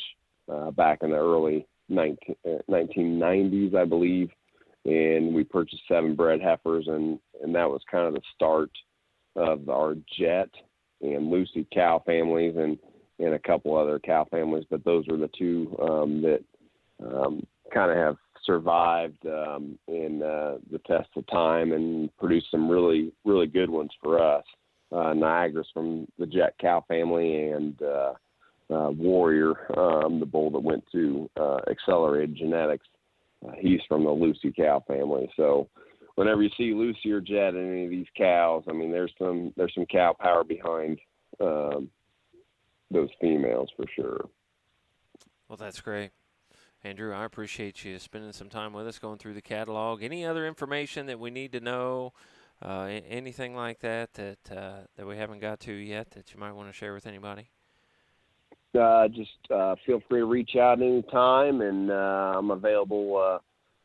uh, 0.52 0.72
back 0.72 1.00
in 1.02 1.10
the 1.10 1.18
early 1.18 1.66
19, 1.90 2.36
uh, 2.46 2.50
1990s, 2.70 3.76
I 3.76 3.86
believe 3.86 4.30
and 4.86 5.34
we 5.34 5.44
purchased 5.44 5.82
seven 5.88 6.16
bred 6.16 6.42
heifers, 6.42 6.88
and 6.88 7.20
and 7.44 7.54
that 7.56 7.70
was 7.70 7.82
kind 7.90 8.08
of 8.08 8.14
the 8.14 8.22
start 8.36 8.72
of 9.40 9.70
our 9.70 9.96
Jet 10.18 10.50
and 11.02 11.30
Lucy 11.30 11.68
cow 11.74 12.02
families, 12.06 12.56
and 12.58 12.78
and 13.20 13.34
a 13.34 13.40
couple 13.40 13.76
other 13.76 14.00
cow 14.00 14.26
families, 14.32 14.64
but 14.70 14.84
those 14.86 15.06
are 15.10 15.18
the 15.18 15.30
two 15.38 15.76
um, 15.82 16.22
that 16.22 16.44
um, 17.06 17.46
kind 17.74 17.92
of 17.92 17.98
have 17.98 18.16
survived 18.46 19.26
um, 19.26 19.78
in 19.90 20.24
uh, 20.24 20.58
the 20.72 20.80
test 20.88 21.10
of 21.18 21.28
time 21.28 21.74
and 21.74 22.16
produced 22.18 22.48
some 22.52 22.70
really 22.70 23.12
really 23.26 23.48
good 23.48 23.70
ones 23.70 23.92
for 24.02 24.22
us. 24.22 24.44
Uh, 24.92 25.14
Niagara's 25.14 25.68
from 25.74 26.08
the 26.18 26.26
Jet 26.26 26.56
cow 26.60 26.84
family, 26.88 27.50
and 27.50 27.82
uh, 27.82 28.14
uh, 28.72 28.90
Warrior, 28.92 29.54
um, 29.78 30.20
the 30.20 30.26
bull 30.26 30.50
that 30.52 30.60
went 30.60 30.84
to 30.92 31.30
uh, 31.40 31.60
Accelerated 31.70 32.36
Genetics 32.36 32.86
uh, 33.46 33.54
he's 33.60 33.80
from 33.88 34.04
the 34.04 34.12
Lucy 34.12 34.52
cow 34.52 34.84
family. 34.88 35.30
So 35.36 35.70
whenever 36.20 36.44
you 36.44 36.50
see 36.58 36.74
Lucy 36.74 37.14
or 37.14 37.22
Jet 37.22 37.56
in 37.56 37.72
any 37.72 37.86
of 37.86 37.90
these 37.90 38.08
cows, 38.18 38.64
I 38.68 38.74
mean, 38.74 38.92
there's 38.92 39.14
some 39.18 39.54
there's 39.56 39.74
some 39.74 39.86
cow 39.86 40.14
power 40.20 40.44
behind 40.44 41.00
um, 41.40 41.90
those 42.92 43.08
females 43.22 43.70
for 43.78 43.86
sure. 43.96 44.28
Well, 45.48 45.56
that's 45.56 45.80
great. 45.80 46.12
Andrew, 46.84 47.14
I 47.14 47.24
appreciate 47.24 47.86
you 47.86 47.98
spending 48.00 48.34
some 48.34 48.50
time 48.50 48.74
with 48.74 48.86
us 48.86 49.00
going 49.00 49.18
through 49.18 49.34
the 49.34 49.42
catalog. 49.42 50.04
Any 50.04 50.26
other 50.26 50.46
information 50.46 51.06
that 51.06 51.20
we 51.20 51.32
need 51.32 51.54
to 51.54 51.62
know, 51.62 52.12
uh, 52.62 52.90
anything 53.08 53.56
like 53.56 53.80
that 53.80 54.14
that 54.16 54.52
uh, 54.52 54.80
that 54.98 55.08
we 55.08 55.16
haven't 55.16 55.40
got 55.40 55.62
to 55.62 55.74
yet 55.74 56.12
that 56.12 56.34
you 56.34 56.40
might 56.40 56.52
want 56.52 56.68
to 56.68 56.74
share 56.74 56.94
with 56.94 57.08
anybody? 57.08 57.50
uh, 58.78 59.08
just 59.08 59.32
uh, 59.50 59.76
feel 59.86 60.02
free 60.10 60.20
to 60.20 60.26
reach 60.26 60.58
out 60.58 60.82
anytime, 60.82 61.62
and 61.62 61.90
uh, 61.90 62.34
I'm 62.36 62.52
available. 62.52 63.40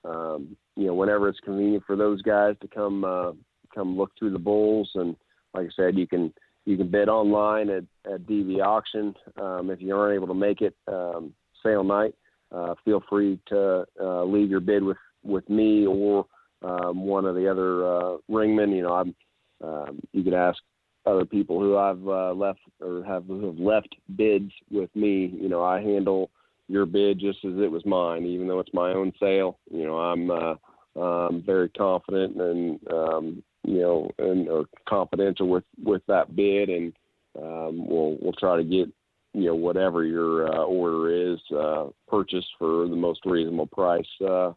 Uh, 0.04 0.08
um, 0.08 0.56
you 0.76 0.86
know, 0.86 0.94
whenever 0.94 1.28
it's 1.28 1.40
convenient 1.40 1.84
for 1.86 1.96
those 1.96 2.22
guys 2.22 2.54
to 2.60 2.68
come 2.68 3.04
uh, 3.04 3.32
come 3.74 3.96
look 3.96 4.10
through 4.18 4.30
the 4.30 4.38
bulls, 4.38 4.90
and 4.94 5.16
like 5.52 5.66
I 5.66 5.70
said, 5.76 5.96
you 5.96 6.06
can 6.06 6.32
you 6.64 6.76
can 6.76 6.90
bid 6.90 7.08
online 7.08 7.68
at, 7.70 7.84
at 8.12 8.26
DV 8.26 8.64
auction. 8.64 9.14
Um, 9.40 9.70
if 9.70 9.80
you 9.80 9.96
aren't 9.96 10.14
able 10.14 10.28
to 10.28 10.34
make 10.34 10.60
it 10.60 10.74
um, 10.88 11.32
sale 11.62 11.84
night, 11.84 12.14
uh, 12.52 12.74
feel 12.84 13.02
free 13.08 13.38
to 13.48 13.84
uh, 14.00 14.24
leave 14.24 14.50
your 14.50 14.60
bid 14.60 14.82
with 14.82 14.96
with 15.22 15.48
me 15.48 15.86
or 15.86 16.26
um, 16.62 17.04
one 17.06 17.24
of 17.24 17.34
the 17.34 17.48
other 17.48 17.86
uh, 17.86 18.16
ringmen. 18.28 18.74
You 18.74 18.82
know, 18.82 18.94
I'm 18.94 19.14
um, 19.62 20.00
you 20.12 20.22
could 20.22 20.34
ask 20.34 20.58
other 21.06 21.24
people 21.24 21.60
who 21.60 21.76
I've 21.76 22.06
uh, 22.06 22.32
left 22.32 22.60
or 22.80 23.04
have 23.04 23.26
who 23.26 23.46
have 23.46 23.58
left 23.58 23.94
bids 24.16 24.50
with 24.70 24.94
me. 24.96 25.32
You 25.40 25.48
know, 25.48 25.62
I 25.62 25.80
handle 25.80 26.30
your 26.68 26.86
bid 26.86 27.18
just 27.18 27.44
as 27.44 27.52
it 27.58 27.70
was 27.70 27.84
mine, 27.84 28.24
even 28.24 28.48
though 28.48 28.60
it's 28.60 28.74
my 28.74 28.92
own 28.92 29.12
sale. 29.20 29.58
You 29.70 29.84
know, 29.84 29.98
I'm 29.98 30.30
uh, 30.30 30.54
um, 31.00 31.42
very 31.44 31.68
confident 31.70 32.40
and 32.40 32.80
um, 32.92 33.42
you 33.64 33.80
know 33.80 34.10
and 34.18 34.48
or 34.48 34.66
confidential 34.88 35.48
with 35.48 35.64
with 35.82 36.02
that 36.06 36.34
bid, 36.34 36.68
and 36.68 36.92
um, 37.40 37.86
we'll 37.86 38.16
we'll 38.20 38.32
try 38.32 38.56
to 38.56 38.64
get 38.64 38.88
you 39.32 39.46
know 39.46 39.54
whatever 39.54 40.04
your 40.04 40.52
uh, 40.52 40.64
order 40.64 41.32
is 41.32 41.40
uh, 41.56 41.86
purchased 42.08 42.50
for 42.58 42.88
the 42.88 42.96
most 42.96 43.20
reasonable 43.24 43.66
price 43.66 44.06
uh, 44.26 44.52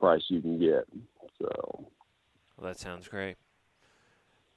price 0.00 0.22
you 0.28 0.40
can 0.40 0.58
get. 0.58 0.86
So. 1.40 1.86
Well, 2.56 2.68
that 2.68 2.78
sounds 2.78 3.08
great. 3.08 3.36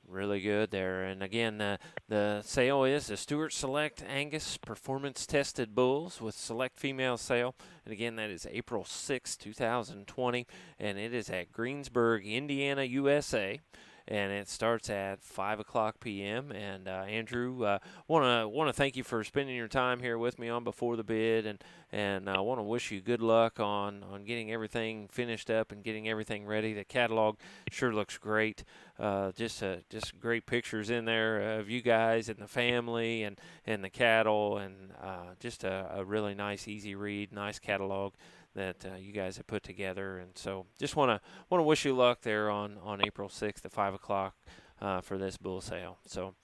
Really 0.08 0.39
good 0.39 0.70
there. 0.70 1.03
And 1.03 1.24
again, 1.24 1.60
uh, 1.60 1.78
the 2.08 2.41
sale 2.43 2.84
is 2.84 3.08
the 3.08 3.18
Stewart 3.18 3.51
Select 3.51 4.03
Angus 4.08 4.56
Performance 4.58 5.26
Tested 5.26 5.74
Bulls 5.74 6.22
with 6.22 6.36
select 6.36 6.78
female 6.78 7.18
sale. 7.18 7.56
And 7.86 7.91
again, 7.91 8.16
that 8.18 8.30
is 8.30 8.47
April 8.51 8.86
6, 8.86 9.36
2020. 9.36 10.47
And 10.80 10.97
it 10.99 11.14
is 11.14 11.30
at 11.30 11.51
Greensburg, 11.51 12.26
Indiana, 12.26 12.84
USA 12.84 13.60
and 14.08 14.32
it 14.32 14.47
starts 14.47 14.89
at 14.89 15.24
five 15.24 15.60
o'clock 15.60 15.99
p.m. 15.99 16.51
And 16.51 16.88
uh, 16.88 17.06
Andrew, 17.08 17.80
want 18.08 18.26
to 18.26 18.47
want 18.47 18.70
to 18.70 18.74
thank 18.74 18.95
you 18.95 19.03
for 19.03 19.24
spending 19.24 19.56
your 19.56 19.68
time 19.68 19.99
here 19.99 20.18
with 20.18 20.38
me 20.38 20.49
on 20.49 20.64
before 20.64 20.95
the 20.95 21.03
bid, 21.03 21.45
and 21.45 21.64
and 21.91 22.30
I 22.30 22.36
uh, 22.36 22.41
want 22.41 22.60
to 22.60 22.64
wish 22.64 22.91
you 22.91 23.01
good 23.01 23.22
luck 23.22 23.60
on 23.60 24.03
on 24.03 24.24
getting 24.26 24.51
everything 24.51 25.08
finished 25.08 25.49
up 25.49 25.72
and 25.72 25.84
getting 25.84 26.08
everything 26.08 26.45
ready. 26.45 26.74
The 26.74 26.84
catalog 26.84 27.38
sure 27.72 27.93
looks 27.93 28.18
great. 28.18 28.64
Uh, 28.99 29.32
just 29.32 29.64
just 29.89 30.20
great 30.20 30.45
pictures 30.45 30.89
in 30.89 31.06
there 31.06 31.60
of 31.60 31.70
you 31.70 31.82
guys 31.82 32.30
and 32.30 32.38
the 32.38 32.47
family 32.47 33.24
and 33.24 33.39
and 33.66 33.84
the 33.84 33.89
cattle, 33.89 34.58
and 34.58 34.93
just 35.39 35.64
a, 35.64 35.91
a 35.95 36.06
really 36.06 36.36
nice, 36.36 36.68
easy 36.68 36.95
read, 36.95 37.32
nice 37.32 37.60
catalog 37.60 38.14
that 38.56 38.86
uh, 38.86 38.95
you 38.95 39.12
guys 39.12 39.38
have 39.38 39.47
put 39.47 39.64
together. 39.64 40.18
And 40.18 40.32
so, 40.36 40.66
just 40.80 40.95
want 40.95 41.10
to 41.10 41.22
want 41.49 41.60
to 41.60 41.64
wish 41.64 41.86
you 41.86 41.93
luck 41.93 42.22
there 42.22 42.49
on 42.49 42.78
on 42.84 43.06
April 43.06 43.30
sixth 43.30 43.66
at 43.66 43.72
five 43.72 43.93
o'clock 43.93 44.36
uh, 44.82 45.01
for 45.01 45.18
this 45.18 45.38
bull 45.38 45.62
sale. 45.62 45.97
So, 46.06 46.36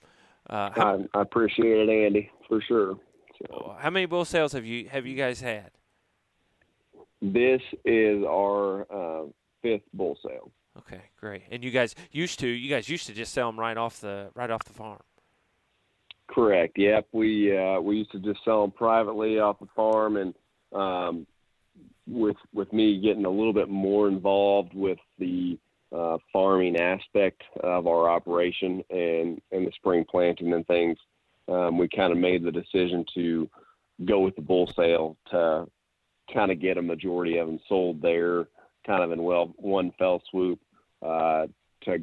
uh, 0.48 0.70
how, 0.74 1.04
I, 1.14 1.18
I, 1.18 1.22
appreciate 1.22 1.88
it, 1.88 2.06
Andy, 2.06 2.30
for 2.48 2.60
sure. 2.62 2.98
So, 3.38 3.76
how 3.78 3.90
many 3.90 4.06
bull 4.06 4.24
sales 4.24 4.52
have 4.52 4.64
you 4.64 4.88
have 4.88 5.06
you 5.06 5.16
guys 5.16 5.40
had? 5.40 5.70
This 7.20 7.60
is 7.84 8.24
our 8.24 8.82
uh, 8.92 9.26
fifth 9.62 9.82
bull 9.94 10.18
sale. 10.26 10.50
Okay, 10.78 11.02
great. 11.20 11.42
And 11.50 11.62
you 11.62 11.70
guys 11.70 11.94
used 12.10 12.38
to 12.40 12.46
you 12.46 12.70
guys 12.70 12.88
used 12.88 13.06
to 13.06 13.12
just 13.12 13.32
sell 13.32 13.48
them 13.50 13.60
right 13.60 13.76
off 13.76 14.00
the 14.00 14.30
right 14.34 14.50
off 14.50 14.64
the 14.64 14.72
farm. 14.72 15.00
Correct. 16.28 16.78
Yep. 16.78 17.08
We 17.12 17.56
uh, 17.56 17.80
we 17.80 17.96
used 17.96 18.12
to 18.12 18.18
just 18.18 18.40
sell 18.44 18.62
them 18.62 18.70
privately 18.70 19.38
off 19.38 19.58
the 19.60 19.68
farm, 19.76 20.16
and 20.16 20.34
um, 20.72 21.26
with 22.06 22.36
with 22.52 22.72
me 22.72 23.00
getting 23.00 23.24
a 23.24 23.30
little 23.30 23.52
bit 23.52 23.68
more 23.68 24.08
involved 24.08 24.74
with 24.74 24.98
the 25.18 25.58
uh, 25.96 26.18
farming 26.32 26.76
aspect 26.76 27.42
of 27.62 27.86
our 27.86 28.08
operation 28.08 28.82
and 28.90 29.40
and 29.52 29.66
the 29.66 29.72
spring 29.72 30.04
planting 30.08 30.52
and 30.52 30.66
things, 30.66 30.98
um, 31.48 31.78
we 31.78 31.88
kind 31.88 32.12
of 32.12 32.18
made 32.18 32.42
the 32.42 32.52
decision 32.52 33.04
to 33.14 33.48
go 34.04 34.20
with 34.20 34.34
the 34.36 34.42
bull 34.42 34.72
sale 34.74 35.16
to 35.30 35.66
kind 36.32 36.50
of 36.50 36.60
get 36.60 36.78
a 36.78 36.82
majority 36.82 37.38
of 37.38 37.46
them 37.46 37.60
sold 37.68 38.00
there, 38.00 38.46
kind 38.86 39.02
of 39.02 39.12
in 39.12 39.22
well 39.22 39.52
one 39.56 39.92
fell 39.98 40.22
swoop, 40.30 40.58
uh, 41.02 41.46
to 41.84 41.98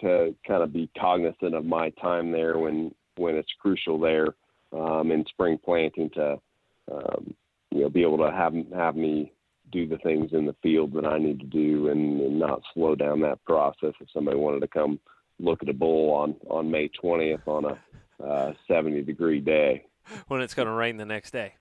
to 0.00 0.34
kind 0.46 0.62
of 0.62 0.72
be 0.72 0.90
cognizant 0.98 1.54
of 1.54 1.64
my 1.64 1.90
time 1.90 2.32
there 2.32 2.58
when 2.58 2.94
when 3.16 3.36
it's 3.36 3.52
crucial 3.60 3.98
there 3.98 4.28
um, 4.72 5.12
in 5.12 5.24
spring 5.26 5.58
planting 5.64 6.10
to 6.10 6.38
um, 6.90 7.34
you 7.70 7.82
know 7.82 7.88
be 7.88 8.02
able 8.02 8.18
to 8.18 8.32
have 8.32 8.54
have 8.74 8.96
me 8.96 9.32
do 9.72 9.86
the 9.86 9.98
things 9.98 10.32
in 10.32 10.46
the 10.46 10.56
field 10.62 10.92
that 10.94 11.04
I 11.04 11.18
need 11.18 11.40
to 11.40 11.46
do 11.46 11.88
and, 11.88 12.20
and 12.20 12.38
not 12.38 12.62
slow 12.72 12.94
down 12.94 13.20
that 13.20 13.44
process. 13.44 13.94
If 14.00 14.08
somebody 14.12 14.36
wanted 14.36 14.60
to 14.60 14.68
come 14.68 15.00
look 15.40 15.62
at 15.62 15.68
a 15.68 15.74
bull 15.74 16.12
on 16.12 16.36
on 16.48 16.70
May 16.70 16.90
20th 17.02 17.46
on 17.46 17.64
a 17.64 18.24
uh, 18.24 18.52
70 18.68 19.02
degree 19.02 19.40
day, 19.40 19.84
when 20.28 20.40
it's 20.40 20.54
going 20.54 20.68
to 20.68 20.74
rain 20.74 20.96
the 20.96 21.04
next 21.04 21.32
day. 21.32 21.54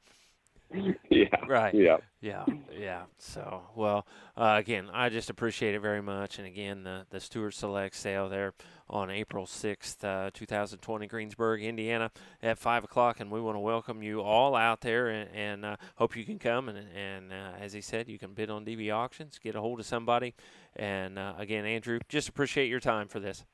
yeah. 1.09 1.27
Right. 1.47 1.73
Yeah. 1.73 1.97
Yeah. 2.21 2.45
Yeah. 2.71 3.03
So, 3.17 3.63
well, 3.75 4.05
uh, 4.35 4.55
again, 4.59 4.89
I 4.91 5.09
just 5.09 5.29
appreciate 5.29 5.75
it 5.75 5.81
very 5.81 6.01
much. 6.01 6.37
And 6.39 6.47
again, 6.47 6.83
the, 6.83 7.05
the 7.09 7.19
Stewart 7.19 7.53
Select 7.53 7.95
sale 7.95 8.29
there 8.29 8.53
on 8.89 9.09
April 9.09 9.45
6th, 9.45 10.03
uh, 10.03 10.31
2020, 10.33 11.07
Greensburg, 11.07 11.63
Indiana, 11.63 12.11
at 12.41 12.57
5 12.57 12.85
o'clock. 12.85 13.19
And 13.19 13.29
we 13.29 13.41
want 13.41 13.55
to 13.55 13.59
welcome 13.59 14.01
you 14.01 14.21
all 14.21 14.55
out 14.55 14.81
there 14.81 15.09
and, 15.09 15.29
and 15.33 15.65
uh, 15.65 15.75
hope 15.95 16.15
you 16.15 16.23
can 16.23 16.39
come. 16.39 16.69
And, 16.69 16.87
and 16.95 17.31
uh, 17.31 17.53
as 17.59 17.73
he 17.73 17.81
said, 17.81 18.07
you 18.07 18.17
can 18.17 18.33
bid 18.33 18.49
on 18.49 18.65
DV 18.65 18.93
auctions, 18.93 19.39
get 19.41 19.55
a 19.55 19.61
hold 19.61 19.79
of 19.79 19.85
somebody. 19.85 20.33
And 20.75 21.19
uh, 21.19 21.33
again, 21.37 21.65
Andrew, 21.65 21.99
just 22.09 22.29
appreciate 22.29 22.69
your 22.69 22.79
time 22.79 23.07
for 23.07 23.19
this. 23.19 23.45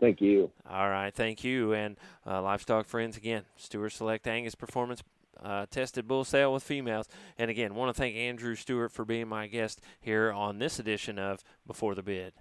Thank 0.00 0.20
you. 0.20 0.50
All 0.68 0.90
right, 0.90 1.14
thank 1.14 1.44
you. 1.44 1.72
And 1.72 1.96
uh, 2.26 2.42
livestock 2.42 2.86
friends, 2.86 3.16
again, 3.16 3.44
Stewart 3.56 3.92
Select 3.92 4.26
Angus 4.26 4.54
Performance 4.54 5.02
uh, 5.42 5.66
tested 5.70 6.06
bull 6.06 6.24
sale 6.24 6.52
with 6.52 6.62
females. 6.62 7.08
And 7.38 7.50
again, 7.50 7.74
want 7.74 7.94
to 7.94 7.98
thank 7.98 8.16
Andrew 8.16 8.54
Stewart 8.54 8.92
for 8.92 9.04
being 9.04 9.28
my 9.28 9.46
guest 9.46 9.80
here 10.00 10.32
on 10.32 10.58
this 10.58 10.78
edition 10.78 11.18
of 11.18 11.42
Before 11.66 11.94
the 11.94 12.02
Bid. 12.02 12.34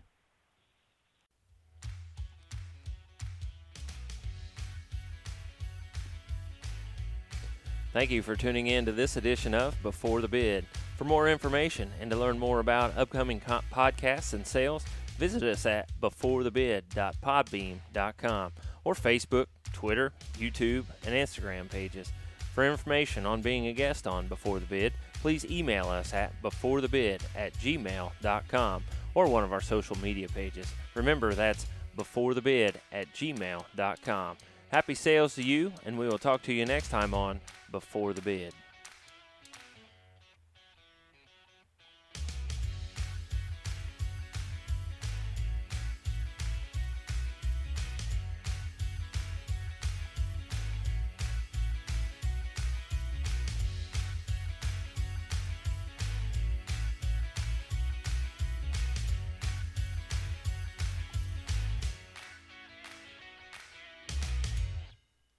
Thank 7.93 8.09
you 8.09 8.23
for 8.23 8.35
tuning 8.35 8.65
in 8.65 8.85
to 8.85 8.91
this 8.91 9.17
edition 9.17 9.53
of 9.53 9.79
Before 9.83 10.19
the 10.19 10.27
Bid. 10.27 10.65
For 10.97 11.03
more 11.03 11.29
information 11.29 11.91
and 12.01 12.09
to 12.09 12.17
learn 12.17 12.39
more 12.39 12.59
about 12.59 12.97
upcoming 12.97 13.39
co- 13.39 13.61
podcasts 13.71 14.33
and 14.33 14.47
sales, 14.47 14.83
visit 15.19 15.43
us 15.43 15.67
at 15.67 15.91
beforethebid.podbean.com 16.01 18.51
or 18.83 18.95
Facebook, 18.95 19.45
Twitter, 19.71 20.11
YouTube, 20.39 20.85
and 21.05 21.13
Instagram 21.13 21.69
pages. 21.69 22.11
For 22.53 22.69
information 22.69 23.25
on 23.25 23.41
being 23.41 23.67
a 23.67 23.73
guest 23.73 24.05
on 24.05 24.27
Before 24.27 24.59
the 24.59 24.65
Bid, 24.65 24.93
please 25.21 25.43
email 25.45 25.87
us 25.87 26.13
at 26.13 26.39
beforethebid 26.43 27.21
at 27.35 27.53
gmail.com 27.53 28.83
or 29.15 29.27
one 29.27 29.43
of 29.43 29.51
our 29.51 29.61
social 29.61 29.97
media 29.97 30.27
pages. 30.27 30.71
Remember, 30.93 31.33
that's 31.33 31.65
beforethebid 31.97 32.75
at 32.91 33.11
gmail.com. 33.13 34.37
Happy 34.69 34.95
sales 34.95 35.35
to 35.35 35.43
you, 35.43 35.71
and 35.85 35.97
we 35.97 36.07
will 36.07 36.17
talk 36.17 36.41
to 36.43 36.53
you 36.53 36.65
next 36.65 36.89
time 36.89 37.13
on 37.13 37.39
Before 37.71 38.13
the 38.13 38.21
Bid. 38.21 38.53